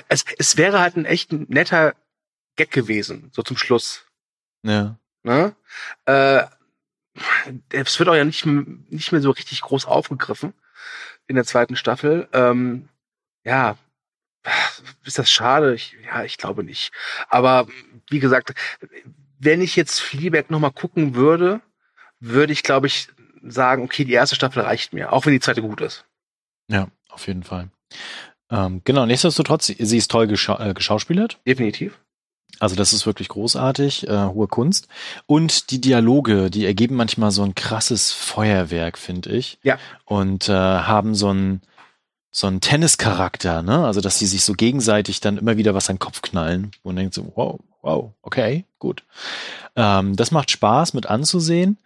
Es, 0.08 0.24
es 0.38 0.58
wäre 0.58 0.80
halt 0.80 0.96
ein 0.96 1.06
echt 1.06 1.32
netter 1.32 1.96
Gag 2.56 2.72
gewesen, 2.72 3.32
so 3.34 3.42
zum 3.42 3.58
Schluss. 3.58 4.06
Ja. 4.64 4.98
Ne? 5.24 5.56
Äh, 6.06 6.44
es 7.70 8.00
wird 8.00 8.10
auch 8.10 8.16
ja 8.16 8.26
nicht, 8.26 8.46
nicht 8.46 9.12
mehr 9.12 9.22
so 9.22 9.32
richtig 9.32 9.62
groß 9.62 9.86
aufgegriffen 9.86 10.54
in 11.28 11.36
der 11.36 11.46
zweiten 11.46 11.76
Staffel. 11.76 12.28
Ähm, 12.34 12.90
ja, 13.44 13.78
ist 15.04 15.20
das 15.20 15.30
schade? 15.30 15.74
Ich, 15.74 15.96
ja, 16.06 16.24
ich 16.24 16.38
glaube 16.38 16.64
nicht. 16.64 16.92
Aber 17.30 17.68
wie 18.10 18.20
gesagt, 18.20 18.54
wenn 19.40 19.62
ich 19.62 19.76
jetzt 19.76 20.00
Fleabag 20.00 20.50
noch 20.50 20.60
mal 20.60 20.72
gucken 20.72 21.16
würde, 21.16 21.62
würde 22.20 22.54
ich, 22.54 22.64
glaube 22.64 22.88
ich, 22.88 23.10
sagen, 23.44 23.84
okay, 23.84 24.04
die 24.04 24.14
erste 24.14 24.36
Staffel 24.36 24.64
reicht 24.64 24.94
mir, 24.94 25.14
auch 25.14 25.26
wenn 25.26 25.34
die 25.34 25.40
zweite 25.40 25.62
gut 25.62 25.82
ist. 25.82 26.06
Ja, 26.70 26.88
auf 27.10 27.28
jeden 27.28 27.44
Fall. 27.44 27.70
Ähm, 28.50 28.82
genau, 28.84 29.06
nichtsdestotrotz, 29.06 29.68
sie 29.68 29.98
ist 29.98 30.10
toll 30.10 30.28
gescha 30.28 30.70
äh, 30.70 30.74
geschauspielert. 30.74 31.40
Definitiv. 31.46 32.00
Also 32.60 32.76
das 32.76 32.94
ist 32.94 33.06
wirklich 33.06 33.28
großartig, 33.28 34.08
äh, 34.08 34.26
hohe 34.26 34.48
Kunst. 34.48 34.88
Und 35.26 35.72
die 35.72 35.80
Dialoge, 35.80 36.50
die 36.50 36.66
ergeben 36.66 36.96
manchmal 36.96 37.32
so 37.32 37.44
ein 37.44 37.56
krasses 37.56 38.12
Feuerwerk, 38.12 38.98
finde 38.98 39.30
ich. 39.32 39.60
Ja. 39.64 39.78
Und 40.06 40.50
äh, 40.50 40.54
haben 40.54 41.14
so 41.16 41.32
ein 41.32 41.62
so 42.30 42.46
ein 42.46 42.62
Tennischarakter, 42.62 43.64
ne? 43.64 43.86
Also 43.86 44.00
dass 44.00 44.20
sie 44.20 44.28
sich 44.28 44.44
so 44.44 44.54
gegenseitig 44.54 45.22
dann 45.22 45.38
immer 45.38 45.58
wieder 45.58 45.74
was 45.74 45.90
an 45.90 45.96
den 45.96 46.00
Kopf 46.00 46.22
knallen 46.22 46.72
und 46.84 46.96
denkt 46.96 47.16
so, 47.16 47.32
wow, 47.36 47.60
wow, 47.82 48.12
okay, 48.22 48.64
gut. 48.78 49.04
Ähm, 49.76 50.16
das 50.16 50.30
macht 50.30 50.52
Spaß 50.52 50.94
mit 50.94 51.08
anzusehen 51.08 51.80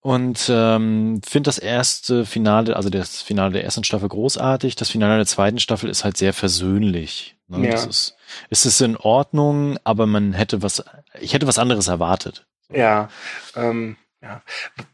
und 0.00 0.48
ähm, 0.48 1.20
finde 1.26 1.48
das 1.48 1.58
erste 1.58 2.24
Finale, 2.26 2.76
also 2.76 2.90
das 2.90 3.22
Finale 3.22 3.54
der 3.54 3.64
ersten 3.64 3.82
Staffel 3.82 4.08
großartig. 4.08 4.76
Das 4.76 4.90
Finale 4.90 5.16
der 5.16 5.26
zweiten 5.26 5.58
Staffel 5.58 5.90
ist 5.90 6.04
halt 6.04 6.16
sehr 6.16 6.32
versöhnlich. 6.32 7.36
Ne? 7.48 7.66
Ja. 7.66 7.72
Das 7.72 7.86
ist, 7.86 8.16
ist 8.50 8.66
es 8.66 8.80
in 8.80 8.96
Ordnung, 8.96 9.78
aber 9.84 10.06
man 10.06 10.32
hätte 10.32 10.62
was, 10.62 10.82
ich 11.20 11.32
hätte 11.34 11.46
was 11.46 11.58
anderes 11.58 11.88
erwartet. 11.88 12.46
Ja, 12.70 13.08
ähm, 13.56 13.96
ja. 14.20 14.42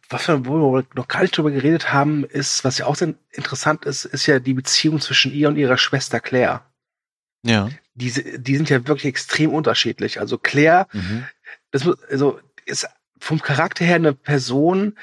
Was 0.09 0.28
wir, 0.28 0.47
wo 0.47 0.72
wir 0.74 0.85
noch 0.95 1.09
gar 1.09 1.22
nicht 1.22 1.37
drüber 1.37 1.51
geredet 1.51 1.93
haben, 1.93 2.24
ist, 2.24 2.64
was 2.64 2.78
ja 2.78 2.87
auch 2.87 2.97
sehr 2.97 3.14
interessant 3.32 3.85
ist, 3.85 4.05
ist 4.05 4.26
ja 4.26 4.39
die 4.39 4.55
Beziehung 4.55 5.01
zwischen 5.01 5.32
ihr 5.32 5.49
und 5.49 5.57
ihrer 5.57 5.78
Schwester 5.78 6.20
Claire. 6.20 6.62
Ja. 7.45 7.68
Die, 7.95 8.12
die 8.39 8.57
sind 8.57 8.70
ja 8.70 8.87
wirklich 8.87 9.07
extrem 9.07 9.51
unterschiedlich. 9.53 10.20
Also 10.20 10.39
Claire, 10.39 10.87
Mhm. 10.93 11.26
das 11.70 11.89
also 12.11 12.41
ist 12.64 12.87
vom 13.18 13.41
Charakter 13.41 13.85
her 13.85 13.97
eine 13.97 14.12
Person, 14.12 14.99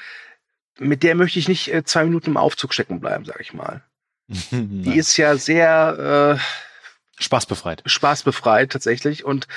mit 0.78 1.02
der 1.02 1.14
möchte 1.14 1.38
ich 1.38 1.48
nicht 1.48 1.72
äh, 1.72 1.84
zwei 1.84 2.04
Minuten 2.04 2.30
im 2.30 2.36
Aufzug 2.36 2.72
stecken 2.74 3.00
bleiben, 3.00 3.24
sag 3.24 3.40
ich 3.40 3.52
mal. 3.52 3.82
Die 4.50 4.96
ist 4.96 5.16
ja 5.16 5.36
sehr 5.36 6.38
äh, 6.38 6.71
spaßbefreit. 7.22 7.82
spaßbefreit 7.86 8.72
tatsächlich 8.72 9.24
und 9.24 9.48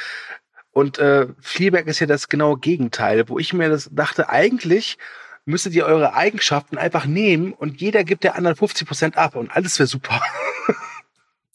und 0.72 1.00
äh, 1.00 1.28
Fleabag 1.40 1.86
ist 1.86 2.00
ja 2.00 2.08
das 2.08 2.28
genaue 2.28 2.58
Gegenteil, 2.58 3.30
wo 3.30 3.40
ich 3.40 3.54
mir 3.54 3.70
das 3.70 3.90
dachte, 3.94 4.28
eigentlich 4.28 4.98
müsstet 5.46 5.74
ihr 5.74 5.86
eure 5.86 6.16
Eigenschaften 6.16 6.78
einfach 6.78 7.06
nehmen 7.06 7.54
und 7.54 7.80
jeder 7.80 8.04
gibt 8.04 8.26
der 8.26 8.36
anderen 8.36 8.58
50 8.58 8.86
Prozent 8.86 9.18
ab 9.18 9.36
und 9.36 9.52
alles 9.52 9.80
wäre 9.80 9.88
super. 9.88 10.22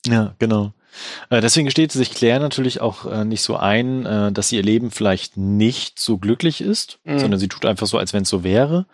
Ja, 0.07 0.35
genau. 0.39 0.73
Äh, 1.31 1.41
deswegen 1.41 1.67
gesteht 1.67 1.93
sich 1.93 2.11
Claire 2.11 2.41
natürlich 2.41 2.81
auch 2.81 3.07
äh, 3.07 3.25
nicht 3.25 3.43
so 3.43 3.57
ein, 3.57 4.07
äh, 4.07 4.33
dass 4.33 4.49
sie 4.49 4.57
ihr 4.57 4.63
Leben 4.63 4.91
vielleicht 4.91 5.37
nicht 5.37 5.99
so 5.99 6.19
glücklich 6.19 6.61
ist, 6.61 6.99
Mhm. 7.05 7.19
sondern 7.19 7.41
sie 7.41 7.49
tut 7.49 7.67
einfach 7.67 7.87
so, 7.87 7.99
als 7.99 8.13
wenn 8.13 8.23
es 8.23 8.29
so 8.29 8.45
wäre. 8.45 8.87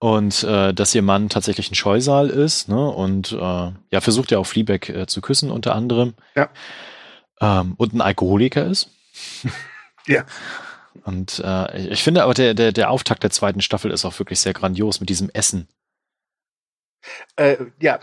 Und 0.00 0.44
dass 0.44 0.94
ihr 0.94 1.02
Mann 1.02 1.28
tatsächlich 1.28 1.72
ein 1.72 1.74
Scheusal 1.74 2.30
ist, 2.30 2.68
ne? 2.68 2.88
Und 2.88 3.32
ja, 3.32 4.00
versucht 4.00 4.30
ja 4.30 4.38
auch 4.38 4.46
Fleabag 4.46 5.08
zu 5.08 5.20
küssen, 5.20 5.50
unter 5.50 5.74
anderem. 5.74 6.14
Ja. 6.36 6.50
Ähm, 7.40 7.74
und 7.78 7.94
ein 7.94 8.00
Alkoholiker 8.00 8.64
ist. 8.66 8.90
Ja. 10.06 10.24
Und 11.04 11.42
äh, 11.44 11.88
ich 11.88 12.02
finde 12.02 12.22
aber 12.22 12.32
der, 12.34 12.54
der, 12.54 12.72
der 12.72 12.90
Auftakt 12.90 13.22
der 13.24 13.30
zweiten 13.30 13.60
Staffel 13.60 13.90
ist 13.90 14.04
auch 14.04 14.18
wirklich 14.18 14.40
sehr 14.40 14.54
grandios 14.54 15.00
mit 15.00 15.08
diesem 15.10 15.28
Essen. 15.30 15.68
Äh, 17.36 17.56
ja, 17.80 18.00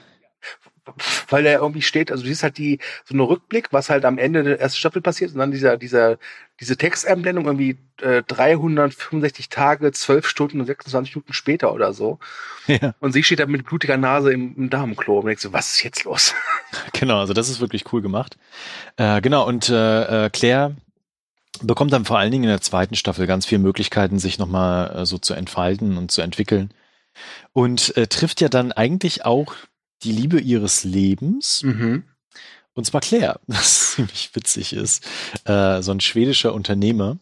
weil 1.30 1.46
er 1.46 1.60
irgendwie 1.60 1.82
steht, 1.82 2.12
also 2.12 2.24
du 2.24 2.30
siehst 2.30 2.44
halt 2.44 2.58
die 2.58 2.80
so 3.04 3.14
eine 3.14 3.24
Rückblick, 3.24 3.72
was 3.72 3.90
halt 3.90 4.06
am 4.06 4.18
Ende 4.18 4.44
der 4.44 4.60
ersten 4.60 4.78
Staffel 4.78 5.02
passiert 5.02 5.32
und 5.32 5.40
dann 5.40 5.52
dieser 5.52 5.78
dieser 5.78 6.18
diese 6.60 6.78
Texteinblendung 6.78 7.46
irgendwie 7.46 7.78
äh, 8.02 8.24
365 8.24 9.50
Tage, 9.50 9.92
12 9.92 10.28
Stunden 10.28 10.60
und 10.60 10.68
26 10.68 11.16
Minuten 11.16 11.34
später 11.34 11.74
oder 11.74 11.94
so 11.94 12.20
ja. 12.68 12.94
und 13.00 13.12
sie 13.12 13.24
steht 13.24 13.40
da 13.40 13.46
mit 13.46 13.66
blutiger 13.66 13.98
Nase 13.98 14.32
im, 14.32 14.56
im 14.56 14.70
Damenklo 14.70 15.20
und 15.20 15.26
denkst 15.26 15.44
so, 15.44 15.54
was 15.54 15.74
ist 15.74 15.84
jetzt 15.84 16.04
los? 16.04 16.34
Genau, 16.94 17.20
also 17.20 17.34
das 17.34 17.48
ist 17.48 17.62
wirklich 17.62 17.94
cool 17.94 18.02
gemacht. 18.02 18.38
Äh, 18.98 19.22
genau, 19.22 19.48
und 19.48 19.70
äh, 19.70 20.26
äh, 20.26 20.30
Claire 20.30 20.76
bekommt 21.62 21.94
dann 21.94 22.06
vor 22.06 22.18
allen 22.18 22.32
Dingen 22.32 22.44
in 22.44 22.50
der 22.50 22.62
zweiten 22.62 22.96
Staffel 22.96 23.28
ganz 23.28 23.46
viele 23.46 23.60
Möglichkeiten, 23.60 24.20
sich 24.20 24.40
nochmal 24.40 24.96
äh, 24.96 25.06
so 25.06 25.18
zu 25.18 25.34
entfalten 25.34 25.98
und 25.98 26.12
zu 26.12 26.22
entwickeln. 26.22 26.74
Und 27.54 27.96
äh, 27.96 28.08
trifft 28.08 28.42
ja 28.42 28.50
dann 28.50 28.72
eigentlich 28.72 29.26
auch 29.26 29.56
die 30.04 30.12
Liebe 30.12 30.40
ihres 30.40 30.84
Lebens, 30.84 31.62
Mhm. 31.64 32.04
und 32.74 32.86
zwar 32.86 33.02
Claire, 33.02 33.40
was 33.48 33.94
ziemlich 33.96 34.30
witzig 34.34 34.74
ist. 34.74 35.06
Äh, 35.46 35.82
so 35.82 35.92
ein 35.92 36.00
schwedischer 36.02 36.54
Unternehmer. 36.54 37.18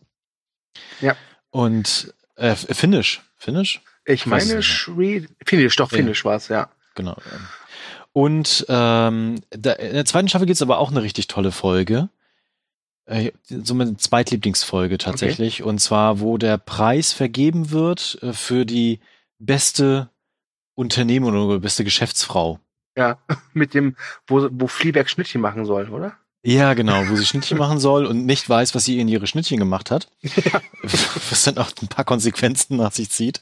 Ja. 1.01 1.15
Und 1.51 2.13
äh, 2.35 2.55
Finnish. 2.55 3.21
Finnish? 3.37 3.81
Ich 4.05 4.25
meine, 4.25 4.59
ich 4.59 4.65
Shre 4.67 5.25
Finish, 5.45 5.75
doch, 5.75 5.91
Ja. 5.91 5.97
Finish 5.97 6.25
war's, 6.25 6.47
ja. 6.47 6.69
Genau. 6.95 7.15
Und 8.11 8.65
ähm, 8.69 9.35
da, 9.49 9.73
in 9.73 9.93
der 9.93 10.05
zweiten 10.05 10.27
Staffel 10.29 10.45
gibt's 10.45 10.61
aber 10.61 10.77
auch 10.77 10.91
eine 10.91 11.01
richtig 11.03 11.27
tolle 11.27 11.51
Folge. 11.51 12.09
Äh, 13.05 13.31
so 13.49 13.73
meine 13.73 13.97
Zweitlieblingsfolge 13.97 14.97
tatsächlich. 14.97 15.63
Und 15.63 15.79
zwar, 15.79 16.19
wo 16.19 16.37
der 16.37 16.57
Preis 16.57 17.11
vergeben 17.13 17.71
wird 17.71 18.19
äh, 18.21 18.33
für 18.33 18.65
die 18.65 18.99
beste 19.39 20.09
Unternehmung 20.75 21.35
oder 21.35 21.59
beste 21.59 21.83
Geschäftsfrau. 21.83 22.59
Ja, 22.97 23.17
mit 23.53 23.73
dem, 23.73 23.95
wo, 24.27 24.47
wo 24.51 24.67
Fleabag 24.67 25.09
Schnittchen 25.09 25.41
machen 25.41 25.65
soll, 25.65 25.89
oder? 25.89 26.13
Ja, 26.45 26.73
genau, 26.73 27.07
wo 27.07 27.15
sie 27.15 27.25
Schnittchen 27.27 27.57
machen 27.57 27.79
soll 27.79 28.05
und 28.05 28.25
nicht 28.25 28.49
weiß, 28.49 28.75
was 28.75 28.83
sie 28.83 28.99
in 28.99 29.07
ihre 29.07 29.27
Schnittchen 29.27 29.59
gemacht 29.59 29.91
hat. 29.91 30.09
Was 31.29 31.43
dann 31.45 31.57
auch 31.57 31.71
ein 31.81 31.87
paar 31.87 32.03
Konsequenzen 32.03 32.75
nach 32.75 32.91
sich 32.91 33.09
zieht. 33.09 33.39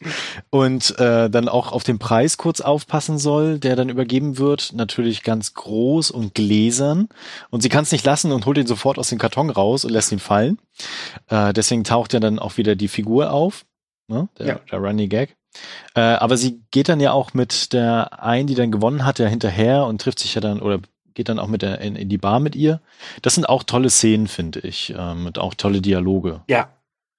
Und 0.51 0.97
äh, 0.99 1.27
dann 1.27 1.49
auch 1.49 1.71
auf 1.71 1.84
den 1.84 1.97
Preis 1.97 2.38
kurz 2.38 2.61
aufpassen 2.61 3.17
soll, 3.17 3.57
der 3.57 3.75
dann 3.75 3.89
übergeben 3.89 4.38
wird. 4.38 4.73
Natürlich 4.73 5.23
ganz 5.23 5.55
groß 5.55 6.11
und 6.11 6.36
gläsern. 6.36 7.09
Und 7.49 7.61
sie 7.63 7.69
kann 7.69 7.82
es 7.84 7.91
nicht 7.91 8.05
lassen 8.05 8.32
und 8.32 8.45
holt 8.45 8.59
ihn 8.59 8.67
sofort 8.67 8.99
aus 8.99 9.09
dem 9.09 9.17
Karton 9.17 9.49
raus 9.49 9.84
und 9.84 9.91
lässt 9.91 10.11
ihn 10.11 10.19
fallen. 10.19 10.59
Äh, 11.27 11.53
deswegen 11.53 11.84
taucht 11.84 12.13
ja 12.13 12.19
dann 12.19 12.38
auch 12.38 12.57
wieder 12.57 12.75
die 12.75 12.88
Figur 12.88 13.32
auf. 13.32 13.65
Ne? 14.07 14.29
Der, 14.38 14.45
Ja. 14.45 14.59
der 14.71 14.77
Running 14.79 15.09
Gag. 15.09 15.36
Äh, 15.95 16.02
aber 16.02 16.38
sie 16.38 16.62
geht 16.72 16.89
dann 16.89 16.99
ja 16.99 17.12
auch 17.12 17.34
mit 17.34 17.74
der 17.74 18.22
einen, 18.24 18.47
die 18.47 18.56
dann 18.56 18.72
gewonnen 18.72 19.06
hat, 19.06 19.20
ja 19.20 19.28
hinterher 19.28 19.86
und 19.86 20.02
trifft 20.02 20.20
sich 20.20 20.34
ja 20.36 20.41
dann 20.41 20.62
oder 20.62 20.80
geht 21.14 21.28
dann 21.30 21.39
auch 21.39 21.47
mit 21.47 21.62
der 21.62 21.82
in, 21.82 21.95
in 21.95 22.10
die 22.10 22.18
Bar 22.18 22.39
mit 22.39 22.56
ihr. 22.56 22.82
Das 23.22 23.36
sind 23.36 23.47
auch 23.47 23.64
tolle 23.64 23.89
Szenen, 23.89 24.28
finde 24.28 24.62
ich, 24.62 24.93
ähm, 24.97 25.26
und 25.26 25.39
auch 25.39 25.54
tolle 25.54 25.82
Dialoge. 25.82 26.41
Ja, 26.47 26.70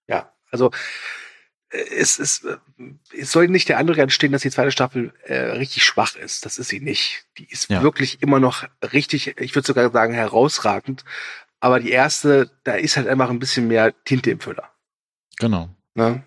ja. 0.09 0.33
Also 0.51 0.71
äh, 1.71 1.79
es, 1.99 2.19
es, 2.19 2.43
äh, 2.45 2.57
es 3.17 3.31
soll 3.33 3.49
nicht 3.49 3.69
der 3.69 3.77
andere 3.79 4.01
entstehen, 4.01 4.33
dass 4.33 4.43
die 4.43 4.51
zweite 4.51 4.73
Staffel 4.73 5.13
äh, 5.25 5.35
richtig 5.35 5.85
schwach 5.85 6.17
ist. 6.17 6.47
Das 6.47 6.59
ist 6.59 6.69
sie 6.69 6.81
nicht. 6.81 7.27
Die 7.37 7.45
ist 7.51 7.69
Ja. 7.69 7.83
wirklich 7.83 8.23
immer 8.23 8.41
noch 8.41 8.65
richtig, 8.95 9.39
ich 9.39 9.55
würde 9.55 9.67
sogar 9.67 9.91
sagen, 9.91 10.15
herausragend. 10.15 11.05
Aber 11.61 11.79
die 11.79 11.91
erste, 11.91 12.51
da 12.65 12.73
ist 12.75 12.97
halt 12.97 13.07
einfach 13.07 13.31
ein 13.31 13.39
bisschen 13.39 13.69
mehr 13.69 13.93
Tinte 14.05 14.31
im 14.31 14.41
Füller. 14.41 14.71
Genau. 15.39 15.69
Ne? 15.95 16.25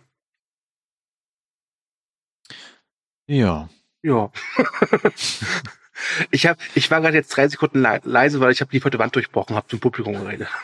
Ja. 3.27 3.69
Ja. 4.03 4.31
ich 6.31 6.45
hab, 6.47 6.57
ich 6.75 6.91
war 6.91 7.01
gerade 7.01 7.15
jetzt 7.17 7.29
drei 7.35 7.47
Sekunden 7.47 7.81
le 7.81 8.01
leise, 8.03 8.39
weil 8.39 8.51
ich 8.51 8.61
habe 8.61 8.71
die 8.71 8.79
vierte 8.79 8.99
Wand 8.99 9.15
durchbrochen, 9.15 9.55
habe 9.55 9.67
zum 9.67 9.79
Publikum 9.79 10.13
geredet. 10.13 10.47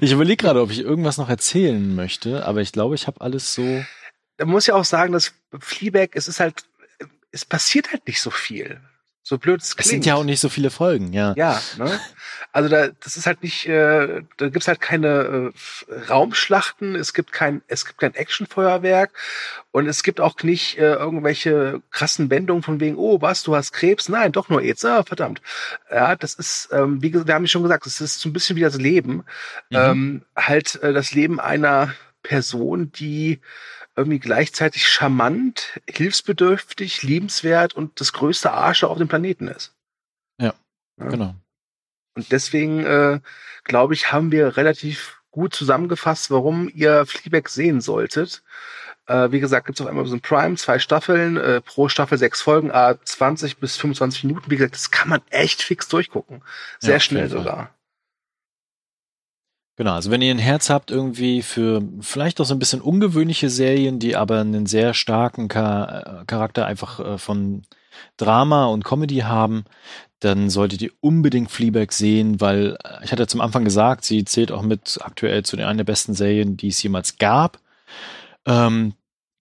Ich 0.00 0.10
überlege 0.12 0.42
gerade, 0.44 0.60
ob 0.60 0.70
ich 0.70 0.80
irgendwas 0.80 1.18
noch 1.18 1.28
erzählen 1.28 1.94
möchte, 1.94 2.44
aber 2.46 2.60
ich 2.62 2.72
glaube, 2.72 2.94
ich 2.94 3.06
habe 3.06 3.20
alles 3.20 3.54
so. 3.54 3.84
Da 4.38 4.44
muss 4.44 4.66
ja 4.66 4.74
auch 4.74 4.84
sagen, 4.84 5.12
dass 5.12 5.34
Fleabag, 5.60 6.10
es 6.14 6.26
ist 6.26 6.40
halt, 6.40 6.64
es 7.30 7.44
passiert 7.44 7.92
halt 7.92 8.06
nicht 8.06 8.20
so 8.20 8.30
viel. 8.30 8.80
So 9.22 9.38
blöd 9.38 9.60
es 9.60 9.68
Es 9.68 9.76
klingt. 9.76 9.88
sind 9.90 10.06
ja 10.06 10.14
auch 10.16 10.24
nicht 10.24 10.40
so 10.40 10.48
viele 10.48 10.70
Folgen, 10.70 11.12
ja. 11.12 11.34
Ja, 11.36 11.60
ne? 11.78 12.00
Also 12.56 12.70
da, 12.70 12.88
das 12.88 13.18
ist 13.18 13.26
halt 13.26 13.42
nicht, 13.42 13.66
äh, 13.66 14.22
da 14.38 14.48
gibt's 14.48 14.66
halt 14.66 14.80
keine 14.80 15.52
äh, 15.52 15.94
Raumschlachten, 16.08 16.94
es 16.94 17.12
gibt 17.12 17.30
kein, 17.30 17.60
es 17.68 17.84
gibt 17.84 17.98
kein 17.98 18.14
Actionfeuerwerk 18.14 19.12
und 19.72 19.86
es 19.86 20.02
gibt 20.02 20.22
auch 20.22 20.42
nicht 20.42 20.78
äh, 20.78 20.94
irgendwelche 20.94 21.82
krassen 21.90 22.30
Wendungen 22.30 22.62
von 22.62 22.80
wegen, 22.80 22.96
oh 22.96 23.20
was, 23.20 23.42
du 23.42 23.54
hast 23.54 23.72
Krebs? 23.72 24.08
Nein, 24.08 24.32
doch 24.32 24.48
nur 24.48 24.62
AIDS, 24.62 24.86
ah, 24.86 25.02
verdammt. 25.02 25.42
Ja, 25.90 26.16
das 26.16 26.32
ist, 26.32 26.70
ähm, 26.72 27.02
wie 27.02 27.10
gesagt, 27.10 27.28
wir 27.28 27.34
haben 27.34 27.44
ja 27.44 27.48
schon 27.48 27.62
gesagt, 27.62 27.86
es 27.86 28.00
ist 28.00 28.20
so 28.20 28.30
ein 28.30 28.32
bisschen 28.32 28.56
wie 28.56 28.62
das 28.62 28.78
Leben. 28.78 29.16
Mhm. 29.68 29.76
Ähm, 29.76 30.22
halt 30.34 30.76
äh, 30.76 30.94
das 30.94 31.12
Leben 31.12 31.38
einer 31.38 31.92
Person, 32.22 32.90
die 32.90 33.38
irgendwie 33.96 34.18
gleichzeitig 34.18 34.88
charmant, 34.88 35.78
hilfsbedürftig, 35.86 37.02
liebenswert 37.02 37.74
und 37.74 38.00
das 38.00 38.14
größte 38.14 38.50
Arsch 38.50 38.82
auf 38.82 38.96
dem 38.96 39.08
Planeten 39.08 39.46
ist. 39.48 39.74
Ja, 40.40 40.54
Ja. 40.98 41.08
Genau. 41.10 41.34
Und 42.16 42.32
deswegen, 42.32 42.84
äh, 42.84 43.20
glaube 43.64 43.94
ich, 43.94 44.10
haben 44.10 44.32
wir 44.32 44.56
relativ 44.56 45.20
gut 45.30 45.54
zusammengefasst, 45.54 46.30
warum 46.30 46.70
ihr 46.74 47.04
Fleabag 47.06 47.48
sehen 47.50 47.80
solltet. 47.80 48.42
Äh, 49.06 49.30
wie 49.30 49.40
gesagt, 49.40 49.66
gibt's 49.66 49.80
auf 49.80 49.86
Amazon 49.86 50.20
Prime 50.20 50.56
zwei 50.56 50.78
Staffeln, 50.78 51.36
äh, 51.36 51.60
pro 51.60 51.88
Staffel 51.88 52.18
sechs 52.18 52.40
Folgen, 52.40 52.72
a 52.72 52.96
20 53.04 53.58
bis 53.58 53.76
25 53.76 54.24
Minuten. 54.24 54.50
Wie 54.50 54.56
gesagt, 54.56 54.74
das 54.74 54.90
kann 54.90 55.10
man 55.10 55.20
echt 55.30 55.62
fix 55.62 55.88
durchgucken. 55.88 56.42
Sehr 56.80 56.94
Ja, 56.94 57.00
schnell 57.00 57.28
sogar. 57.28 57.70
Genau, 59.76 59.92
also 59.92 60.10
wenn 60.10 60.22
ihr 60.22 60.30
ein 60.30 60.38
Herz 60.38 60.70
habt 60.70 60.90
irgendwie 60.90 61.42
für 61.42 61.82
vielleicht 62.00 62.40
auch 62.40 62.46
so 62.46 62.54
ein 62.54 62.58
bisschen 62.58 62.80
ungewöhnliche 62.80 63.50
Serien, 63.50 63.98
die 63.98 64.16
aber 64.16 64.40
einen 64.40 64.64
sehr 64.64 64.94
starken 64.94 65.48
Ka 65.48 66.22
äh, 66.22 66.24
Charakter 66.24 66.64
einfach 66.64 66.98
äh, 66.98 67.18
von 67.18 67.62
Drama 68.16 68.66
und 68.66 68.84
Comedy 68.84 69.18
haben, 69.18 69.64
dann 70.20 70.48
solltet 70.50 70.82
ihr 70.82 70.90
unbedingt 71.00 71.50
Fleabag 71.50 71.92
sehen, 71.92 72.40
weil 72.40 72.78
äh, 72.84 73.04
ich 73.04 73.12
hatte 73.12 73.26
zum 73.26 73.40
Anfang 73.40 73.64
gesagt, 73.64 74.04
sie 74.04 74.24
zählt 74.24 74.50
auch 74.50 74.62
mit 74.62 74.98
aktuell 75.02 75.44
zu 75.44 75.56
den 75.56 75.66
einer 75.66 75.78
der 75.78 75.84
besten 75.84 76.14
Serien, 76.14 76.56
die 76.56 76.68
es 76.68 76.82
jemals 76.82 77.18
gab. 77.18 77.58
Ähm, 78.46 78.94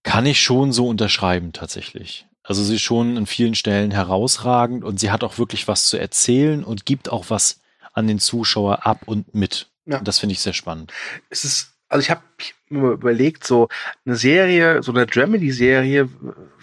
kann 0.04 0.26
ich 0.26 0.42
schon 0.42 0.72
so 0.72 0.88
unterschreiben 0.88 1.54
tatsächlich. 1.54 2.28
Also 2.44 2.64
sie 2.64 2.76
ist 2.76 2.82
schon 2.82 3.18
an 3.18 3.26
vielen 3.26 3.56
Stellen 3.56 3.92
herausragend 3.92 4.84
und 4.84 5.00
sie 5.00 5.10
hat 5.10 5.24
auch 5.24 5.40
wirklich 5.40 5.68
was 5.68 5.88
zu 5.88 5.98
erzählen 5.98 6.64
und 6.64 6.86
gibt 6.86 7.10
auch 7.10 7.30
was 7.30 7.62
an 7.94 8.08
den 8.08 8.20
Zuschauer 8.20 8.86
ab 8.86 9.02
und 9.06 9.34
mit. 9.34 9.68
Ja. 9.86 9.98
Und 9.98 10.08
das 10.08 10.20
finde 10.20 10.34
ich 10.34 10.42
sehr 10.42 10.54
spannend. 10.54 10.92
es 11.30 11.44
ist, 11.44 11.74
also 11.88 12.02
ich 12.02 12.12
habe 12.12 12.22
mir 12.70 12.92
überlegt, 12.92 13.46
so 13.46 13.68
eine 14.06 14.16
Serie, 14.16 14.84
so 14.84 14.92
eine 14.92 15.08
Dramedy-Serie, 15.08 16.10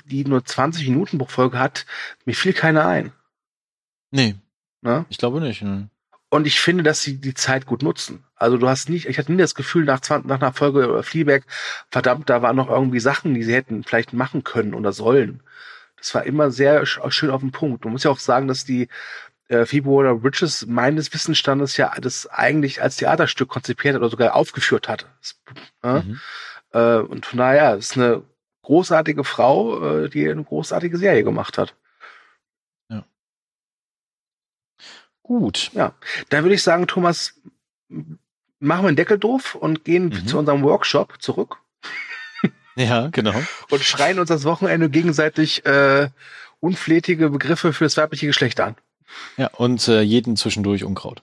die 0.05 0.25
nur 0.25 0.45
20 0.45 0.89
Minuten 0.89 1.19
pro 1.19 1.27
Folge 1.27 1.59
hat, 1.59 1.87
mir 2.25 2.35
fiel 2.35 2.53
keine 2.53 2.85
ein. 2.87 3.13
Nee, 4.11 4.37
Ne? 4.85 5.07
ich 5.11 5.19
glaube 5.19 5.41
nicht. 5.41 5.63
Ne? 5.63 5.89
Und 6.29 6.45
ich 6.47 6.59
finde, 6.61 6.83
dass 6.83 7.03
sie 7.03 7.19
die 7.21 7.35
Zeit 7.35 7.67
gut 7.67 7.83
nutzen. 7.83 8.25
Also 8.35 8.57
du 8.57 8.69
hast 8.69 8.89
nicht, 8.89 9.07
ich 9.07 9.17
hatte 9.19 9.31
nie 9.31 9.39
das 9.39 9.55
Gefühl 9.55 9.85
nach, 9.85 10.01
20, 10.01 10.29
nach 10.29 10.41
einer 10.41 10.53
Folge 10.53 10.83
über 10.83 11.03
Fleabag, 11.05 11.45
verdammt, 11.91 12.29
da 12.29 12.43
waren 12.43 12.57
noch 12.57 12.69
irgendwie 12.69 12.99
Sachen, 12.99 13.35
die 13.35 13.45
sie 13.45 13.55
hätten 13.55 13.85
vielleicht 13.85 14.13
machen 14.13 14.43
können 14.43 14.75
oder 14.75 14.93
sollen. 14.93 15.43
Das 15.99 16.13
war 16.17 16.25
immer 16.25 16.51
sehr 16.51 16.85
sch 16.85 16.99
schön 17.11 17.31
auf 17.31 17.43
den 17.43 17.53
Punkt. 17.53 17.85
Man 17.85 17.93
muss 17.93 18.03
ja 18.03 18.11
auch 18.11 18.19
sagen, 18.19 18.49
dass 18.49 18.65
die 18.65 18.89
äh, 19.47 19.67
Phoebe 19.67 19.89
Waller 19.89 20.17
Bridges 20.17 20.67
meines 20.67 21.15
Wissensstandes 21.15 21.77
ja 21.77 21.93
das 22.01 22.27
eigentlich 22.27 22.83
als 22.83 22.97
Theaterstück 22.97 23.49
konzipiert 23.51 23.95
hat 23.95 24.01
oder 24.01 24.11
sogar 24.11 24.35
aufgeführt 24.35 24.89
hat. 24.89 25.07
Das, 25.21 25.41
äh, 25.85 26.01
Mhm. 26.09 26.21
äh, 26.73 26.97
und 26.97 27.25
von 27.25 27.39
daher 27.39 27.77
ist 27.77 27.97
eine 27.97 28.25
großartige 28.63 29.25
Frau, 29.25 30.03
äh, 30.05 30.09
die 30.09 30.29
eine 30.29 30.45
großartige 30.45 30.97
Serie 30.99 31.25
gemacht 31.25 31.59
hat. 31.59 31.75
Gut. 35.25 35.71
Ja, 35.73 35.95
dann 36.31 36.43
würde 36.45 36.55
ich 36.57 36.63
sagen, 36.63 36.87
Thomas, 36.89 37.35
machen 37.89 38.85
wir 38.85 38.91
den 38.91 38.97
Deckel 38.97 39.19
doof 39.19 39.55
und 39.55 39.85
gehen 39.85 40.07
Mhm. 40.09 40.27
zu 40.27 40.39
unserem 40.39 40.63
Workshop 40.63 41.23
zurück 41.23 41.59
Ja, 42.75 43.09
genau. 43.09 43.35
und 43.71 43.83
schreien 43.85 44.19
uns 44.19 44.29
das 44.29 44.45
Wochenende 44.45 44.91
gegenseitig 44.91 45.65
äh, 45.65 46.09
unflätige 46.61 47.31
Begriffe 47.31 47.73
für 47.73 47.85
das 47.85 47.97
weibliche 47.97 48.27
Geschlecht 48.27 48.61
an. 48.61 48.75
Ja, 49.37 49.47
und 49.55 49.87
äh, 49.89 50.01
jeden 50.01 50.37
zwischendurch 50.37 50.85
Unkraut. 50.85 51.23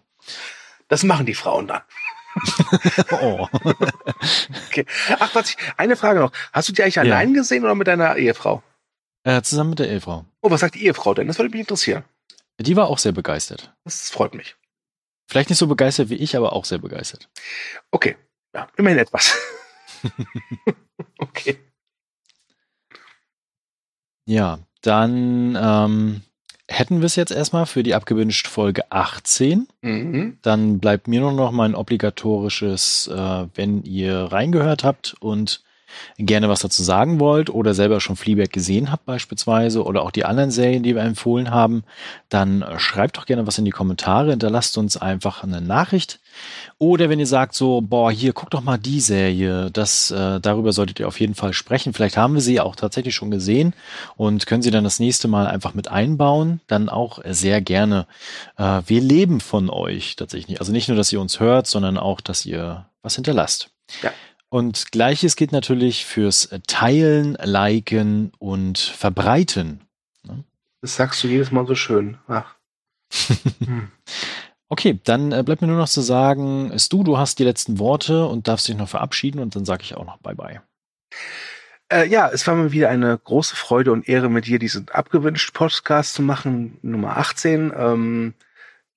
Das 0.88 1.04
machen 1.04 1.26
die 1.26 1.36
Frauen 1.36 1.68
dann. 1.68 1.82
Oh. 3.12 3.48
Okay. 4.68 4.86
Ach, 5.20 5.34
was 5.36 5.50
ich, 5.52 5.58
eine 5.78 5.96
Frage 5.96 6.20
noch. 6.20 6.32
Hast 6.54 6.70
du 6.70 6.74
die 6.74 6.84
eigentlich 6.84 6.96
Ja. 6.96 7.02
allein 7.04 7.34
gesehen 7.34 7.64
oder 7.64 7.76
mit 7.76 7.88
deiner 7.88 8.16
Ehefrau? 8.18 8.64
äh, 9.24 9.42
zusammen 9.42 9.72
mit 9.72 9.80
der 9.80 9.90
Ehefrau. 9.90 10.26
Oh, 10.42 10.50
was 10.50 10.62
sagt 10.62 10.76
die 10.76 10.86
Ehefrau 10.86 11.14
denn? 11.14 11.28
Das 11.28 11.38
würde 11.38 11.52
mich 11.52 11.60
interessieren. 11.62 12.04
Die 12.60 12.76
war 12.76 12.88
auch 12.88 12.98
sehr 12.98 13.12
begeistert. 13.12 13.74
Das 13.84 14.10
freut 14.10 14.34
mich. 14.34 14.56
Vielleicht 15.28 15.50
nicht 15.50 15.60
so 15.60 15.68
begeistert 15.68 16.10
wie 16.10 16.16
ich, 16.16 16.36
aber 16.38 16.54
auch 16.54 16.66
sehr 16.66 16.78
begeistert. 16.80 17.30
Okay. 17.92 18.16
Ja, 18.56 18.68
immerhin 18.78 19.00
etwas. 19.00 19.38
okay. 21.20 21.60
Ja, 24.26 24.60
dann 24.82 25.58
ähm, 25.60 26.22
hätten 26.70 27.00
wir 27.00 27.08
es 27.08 27.16
jetzt 27.16 27.32
erstmal 27.32 27.66
für 27.66 27.84
die 27.84 27.96
abgewünscht 27.96 28.48
Folge 28.48 28.92
18. 28.92 29.68
Mhm. 29.82 30.38
Dann 30.42 30.80
bleibt 30.80 31.08
mir 31.08 31.20
nur 31.20 31.34
noch 31.34 31.52
mein 31.52 31.76
obligatorisches, 31.76 33.08
äh, 33.08 33.46
wenn 33.56 33.84
ihr 33.84 34.16
reingehört 34.32 34.84
habt 34.84 35.16
und 35.20 35.64
gerne 36.18 36.50
was 36.50 36.60
dazu 36.60 36.84
sagen 36.84 37.20
wollt 37.20 37.50
oder 37.50 37.74
selber 37.74 38.00
schon 38.00 38.16
Fleabag 38.16 38.52
gesehen 38.52 38.92
habt 38.92 39.06
beispielsweise 39.06 39.84
oder 39.84 40.04
auch 40.04 40.12
die 40.12 40.26
anderen 40.26 40.52
Serien, 40.52 40.84
die 40.84 40.96
wir 40.96 41.02
empfohlen 41.02 41.52
haben, 41.52 41.84
dann 42.30 42.66
schreibt 42.78 43.18
doch 43.18 43.26
gerne 43.26 43.48
was 43.48 43.58
in 43.58 43.66
die 43.66 43.72
Kommentare, 43.72 44.32
hinterlasst 44.32 44.78
uns 44.78 44.98
einfach 44.98 45.44
eine 45.44 45.62
Nachricht. 45.62 46.20
Oder 46.78 47.10
wenn 47.10 47.20
ihr 47.20 47.28
sagt 47.28 47.56
so, 47.56 47.82
boah, 47.82 48.12
hier, 48.12 48.34
guck 48.34 48.50
doch 48.52 48.62
mal 48.62 48.78
die 48.78 49.02
Serie, 49.02 49.70
das, 49.72 50.12
äh, 50.12 50.40
darüber 50.40 50.72
solltet 50.72 51.00
ihr 51.00 51.08
auf 51.08 51.20
jeden 51.20 51.36
Fall 51.36 51.54
sprechen. 51.54 51.94
Vielleicht 51.94 52.18
haben 52.18 52.36
wir 52.36 52.42
sie 52.42 52.60
auch 52.60 52.76
tatsächlich 52.76 53.16
schon 53.16 53.32
gesehen 53.32 53.74
und 54.16 54.46
können 54.46 54.62
sie 54.62 54.72
dann 54.72 54.84
das 54.84 55.00
nächste 55.00 55.28
Mal 55.28 55.48
einfach 55.48 55.74
mit 55.74 55.90
einbauen, 55.90 56.62
dann 56.68 56.90
auch 56.90 57.20
sehr 57.26 57.62
gerne. 57.62 58.08
Äh, 58.58 58.82
wir 58.86 59.02
leben 59.02 59.42
von 59.42 59.70
euch 59.70 60.16
tatsächlich. 60.16 60.60
Also 60.60 60.72
nicht 60.72 60.88
nur, 60.88 60.98
dass 60.98 61.12
ihr 61.12 61.20
uns 61.20 61.40
hört, 61.40 61.68
sondern 61.68 61.98
auch, 61.98 62.22
dass 62.22 62.46
ihr 62.46 62.86
was 63.02 63.16
hinterlasst. 63.16 63.70
Ja. 64.02 64.12
Und 64.50 64.92
gleiches 64.92 65.36
gilt 65.36 65.52
natürlich 65.52 66.06
fürs 66.06 66.50
Teilen, 66.66 67.38
Liken 67.42 68.32
und 68.40 68.80
Verbreiten. 68.80 69.82
Das 70.82 70.96
sagst 70.96 71.24
du 71.24 71.28
jedes 71.28 71.52
Mal 71.52 71.68
so 71.68 71.76
schön. 71.76 72.18
Ach. 72.28 72.56
Hm. 73.64 73.90
Okay, 74.72 75.00
dann 75.04 75.32
äh, 75.32 75.42
bleibt 75.44 75.62
mir 75.62 75.68
nur 75.68 75.80
noch 75.80 75.90
zu 75.90 76.02
sagen, 76.02 76.72
Stu, 76.78 77.04
du 77.04 77.18
hast 77.18 77.40
die 77.40 77.44
letzten 77.44 77.80
Worte 77.80 78.28
und 78.28 78.48
darfst 78.48 78.68
dich 78.68 78.78
noch 78.78 78.88
verabschieden 78.88 79.40
und 79.40 79.56
dann 79.56 79.66
sage 79.66 79.82
ich 79.82 79.96
auch 79.96 80.06
noch 80.06 80.18
Bye-bye. 80.18 80.62
Äh, 81.92 82.08
ja, 82.08 82.30
es 82.30 82.46
war 82.46 82.54
mir 82.54 82.72
wieder 82.72 82.90
eine 82.90 83.18
große 83.18 83.56
Freude 83.56 83.92
und 83.92 84.08
Ehre, 84.08 84.30
mit 84.30 84.46
dir 84.46 84.60
diesen 84.60 84.88
abgewünscht 84.90 85.54
Podcast 85.54 86.14
zu 86.14 86.22
machen, 86.22 86.78
Nummer 86.84 87.18
18. 87.18 87.74
Ähm, 87.76 88.34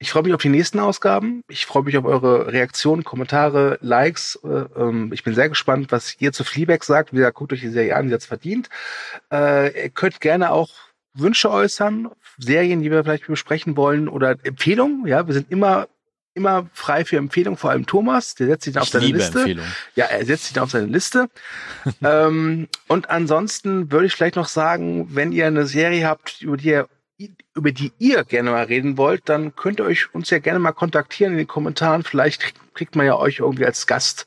ich 0.02 0.10
freue 0.10 0.24
mich 0.24 0.34
auf 0.34 0.42
die 0.42 0.48
nächsten 0.48 0.80
Ausgaben. 0.80 1.44
Ich 1.48 1.64
freue 1.64 1.84
mich 1.84 1.96
auf 1.96 2.04
eure 2.04 2.52
Reaktionen, 2.52 3.04
Kommentare, 3.04 3.78
Likes. 3.82 4.36
Äh, 4.42 4.64
ähm, 4.76 5.12
ich 5.12 5.22
bin 5.22 5.32
sehr 5.32 5.48
gespannt, 5.48 5.92
was 5.92 6.20
ihr 6.20 6.32
zu 6.32 6.42
Fleabag 6.42 6.82
sagt. 6.82 7.12
Wie 7.12 7.18
gesagt, 7.18 7.36
guckt 7.36 7.52
euch 7.52 7.60
die 7.60 7.68
Serie 7.68 7.94
an, 7.94 8.08
die 8.08 8.14
hat's 8.14 8.26
verdient. 8.26 8.68
Äh, 9.32 9.84
ihr 9.84 9.90
könnt 9.90 10.20
gerne 10.20 10.50
auch 10.50 10.70
Wünsche 11.14 11.52
äußern, 11.52 12.10
Serien, 12.36 12.82
die 12.82 12.90
wir 12.90 13.04
vielleicht 13.04 13.28
besprechen 13.28 13.76
wollen 13.76 14.08
oder 14.08 14.36
Empfehlungen. 14.42 15.06
Ja, 15.06 15.28
wir 15.28 15.34
sind 15.34 15.52
immer 15.52 15.86
immer 16.34 16.68
frei 16.72 17.04
für 17.04 17.18
Empfehlungen, 17.18 17.58
vor 17.58 17.70
allem 17.70 17.86
Thomas, 17.86 18.34
der 18.34 18.46
setzt 18.46 18.64
sich 18.64 18.74
dann 18.74 18.82
auf 18.82 18.88
seine 18.88 19.04
liebe 19.04 19.18
Liste. 19.18 19.38
Empfehlungen. 19.38 19.72
Ja, 19.94 20.06
er 20.06 20.24
setzt 20.24 20.44
sich 20.44 20.52
da 20.54 20.62
auf 20.62 20.70
seine 20.70 20.86
Liste. 20.86 21.28
ähm, 22.02 22.68
und 22.88 23.10
ansonsten 23.10 23.92
würde 23.92 24.06
ich 24.06 24.14
vielleicht 24.14 24.36
noch 24.36 24.48
sagen, 24.48 25.14
wenn 25.14 25.30
ihr 25.30 25.46
eine 25.46 25.66
Serie 25.66 26.08
habt, 26.08 26.40
über 26.40 26.56
die 26.56 26.68
ihr, 26.70 26.88
über 27.54 27.72
die 27.72 27.92
ihr 27.98 28.24
gerne 28.24 28.50
mal 28.50 28.64
reden 28.64 28.96
wollt, 28.96 29.28
dann 29.28 29.54
könnt 29.54 29.78
ihr 29.80 29.84
euch 29.84 30.12
uns 30.14 30.30
ja 30.30 30.38
gerne 30.38 30.58
mal 30.58 30.72
kontaktieren 30.72 31.32
in 31.32 31.38
den 31.38 31.46
Kommentaren. 31.46 32.02
Vielleicht 32.02 32.54
kriegt- 32.74 32.96
man 32.96 33.06
ja 33.06 33.16
euch 33.16 33.38
irgendwie 33.38 33.64
als 33.66 33.86
Gast 33.86 34.26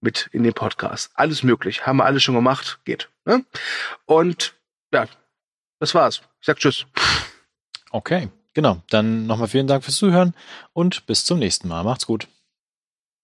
mit 0.00 0.28
in 0.32 0.42
den 0.42 0.52
Podcast. 0.54 1.10
Alles 1.14 1.42
möglich. 1.42 1.86
Haben 1.86 1.98
wir 1.98 2.04
alles 2.04 2.22
schon 2.22 2.34
gemacht. 2.34 2.80
Geht. 2.84 3.08
Ne? 3.24 3.44
Und 4.06 4.54
ja, 4.92 5.06
das 5.78 5.94
war's. 5.94 6.22
Ich 6.40 6.46
sag 6.46 6.58
Tschüss. 6.58 6.86
Okay, 7.90 8.28
genau. 8.54 8.82
Dann 8.90 9.26
nochmal 9.26 9.48
vielen 9.48 9.66
Dank 9.66 9.84
fürs 9.84 9.96
Zuhören 9.96 10.34
und 10.72 11.06
bis 11.06 11.24
zum 11.24 11.38
nächsten 11.38 11.68
Mal. 11.68 11.84
Macht's 11.84 12.06
gut. 12.06 12.28